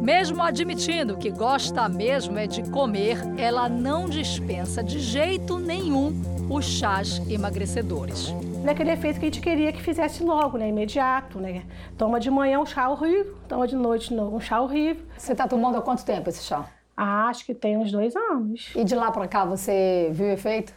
Mesmo 0.00 0.42
admitindo 0.42 1.16
que 1.16 1.30
gosta 1.30 1.86
mesmo 1.88 2.38
é 2.38 2.46
de 2.46 2.62
comer, 2.70 3.18
ela 3.36 3.68
não 3.68 4.08
dispensa 4.08 4.82
de 4.82 4.98
jeito 4.98 5.58
nenhum 5.58 6.37
os 6.50 6.64
chás 6.64 7.20
emagrecedores. 7.28 8.32
Daquele 8.64 8.90
efeito 8.90 9.20
que 9.20 9.26
a 9.26 9.28
gente 9.28 9.40
queria 9.40 9.72
que 9.72 9.82
fizesse 9.82 10.22
logo, 10.22 10.56
né? 10.58 10.68
Imediato, 10.68 11.38
né? 11.38 11.64
Toma 11.96 12.18
de 12.18 12.30
manhã 12.30 12.58
um 12.58 12.66
chá 12.66 12.88
horrível, 12.88 13.36
toma 13.48 13.66
de 13.66 13.76
noite 13.76 14.12
um 14.14 14.40
chá 14.40 14.60
horrível. 14.60 15.04
Você 15.16 15.32
está 15.32 15.46
tomando 15.46 15.76
há 15.76 15.82
quanto 15.82 16.04
tempo 16.04 16.28
esse 16.28 16.42
chá? 16.42 16.66
Ah, 16.96 17.28
acho 17.28 17.44
que 17.44 17.54
tem 17.54 17.76
uns 17.76 17.92
dois 17.92 18.16
anos. 18.16 18.72
E 18.74 18.82
de 18.82 18.94
lá 18.94 19.10
para 19.10 19.28
cá 19.28 19.44
você 19.44 20.10
viu 20.12 20.26
o 20.26 20.30
efeito? 20.30 20.72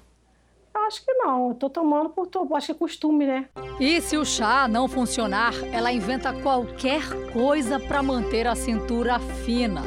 Acho 0.74 1.04
que 1.06 1.14
não. 1.14 1.50
Eu 1.50 1.56
tô 1.56 1.70
tomando 1.70 2.10
por 2.10 2.30
acho 2.56 2.68
que 2.68 2.72
é 2.72 2.76
costume, 2.76 3.26
né? 3.26 3.46
E 3.80 4.02
se 4.02 4.18
o 4.18 4.26
chá 4.26 4.68
não 4.68 4.88
funcionar, 4.88 5.54
ela 5.72 5.92
inventa 5.92 6.34
qualquer 6.34 7.02
coisa 7.32 7.80
para 7.80 8.04
manter 8.04 8.46
a 8.48 8.56
cintura 8.56 9.20
fina. 9.20 9.82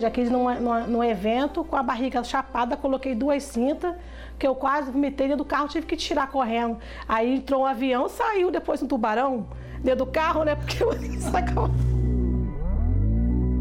Já 0.00 0.10
quis 0.10 0.30
num, 0.30 0.48
num, 0.60 0.86
num 0.86 1.04
evento, 1.04 1.64
com 1.64 1.76
a 1.76 1.82
barriga 1.82 2.22
chapada, 2.22 2.76
coloquei 2.76 3.14
duas 3.14 3.42
cintas, 3.42 3.94
que 4.38 4.46
eu 4.46 4.54
quase 4.54 4.90
vomitei 4.90 5.26
dentro 5.28 5.44
do 5.44 5.48
carro, 5.48 5.68
tive 5.68 5.86
que 5.86 5.96
tirar 5.96 6.30
correndo. 6.30 6.78
Aí 7.08 7.34
entrou 7.34 7.62
um 7.62 7.66
avião, 7.66 8.08
saiu 8.08 8.50
depois 8.50 8.82
um 8.82 8.86
tubarão 8.86 9.46
dentro 9.82 10.04
do 10.04 10.10
carro, 10.10 10.44
né? 10.44 10.54
Porque 10.54 10.82
eu. 10.82 10.90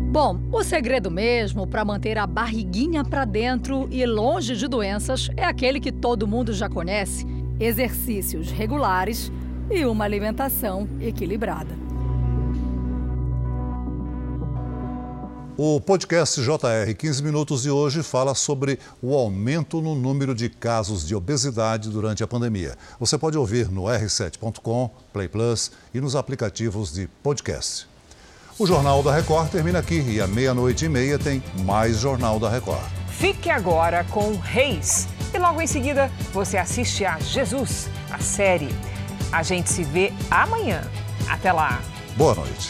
Bom, 0.10 0.40
o 0.52 0.64
segredo 0.64 1.12
mesmo 1.12 1.68
para 1.68 1.84
manter 1.84 2.18
a 2.18 2.26
barriguinha 2.26 3.04
para 3.04 3.26
dentro 3.26 3.88
e 3.92 4.06
longe 4.06 4.56
de 4.56 4.68
doenças 4.68 5.30
é 5.36 5.44
aquele 5.44 5.80
que 5.80 5.92
todo 5.92 6.28
mundo 6.28 6.54
já 6.54 6.70
conhece: 6.70 7.26
exercícios 7.60 8.50
regulares 8.50 9.32
e 9.70 9.86
uma 9.86 10.06
alimentação 10.06 10.88
equilibrada. 11.02 11.87
O 15.60 15.82
podcast 15.82 16.40
JR 16.40 16.94
15 16.96 17.24
Minutos 17.24 17.64
de 17.64 17.72
hoje 17.72 18.04
fala 18.04 18.36
sobre 18.36 18.78
o 19.02 19.16
aumento 19.16 19.82
no 19.82 19.96
número 19.96 20.36
de 20.36 20.50
casos 20.50 21.08
de 21.08 21.16
obesidade 21.16 21.90
durante 21.90 22.24
a 22.24 22.28
pandemia. 22.28 22.78
Você 23.00 23.18
pode 23.18 23.40
ouvir 23.40 23.68
no 23.72 23.86
r7.com, 23.86 24.92
Play 25.12 25.28
Plus 25.28 25.72
e 25.96 26.00
nos 26.00 26.16
aplicativos 26.16 26.94
de 26.94 27.08
podcast. 27.24 27.88
O 28.60 28.68
Jornal 28.68 29.02
da 29.02 29.12
Record 29.12 29.50
termina 29.50 29.80
aqui 29.80 30.00
e 30.00 30.22
à 30.22 30.28
meia-noite 30.28 30.86
e 30.86 30.90
meia 30.90 31.18
tem 31.18 31.42
mais 31.66 31.98
Jornal 31.98 32.40
da 32.40 32.52
Record. 32.52 32.86
Fique 33.10 33.50
agora 33.50 34.04
com 34.12 34.36
Reis 34.36 35.08
e 35.34 35.40
logo 35.40 35.60
em 35.60 35.66
seguida 35.66 36.12
você 36.32 36.58
assiste 36.58 37.04
a 37.04 37.18
Jesus, 37.18 37.90
a 38.12 38.20
série. 38.20 38.70
A 39.32 39.42
gente 39.42 39.72
se 39.72 39.84
vê 39.84 40.14
amanhã. 40.30 40.84
Até 41.28 41.52
lá. 41.52 41.82
Boa 42.16 42.36
noite. 42.36 42.70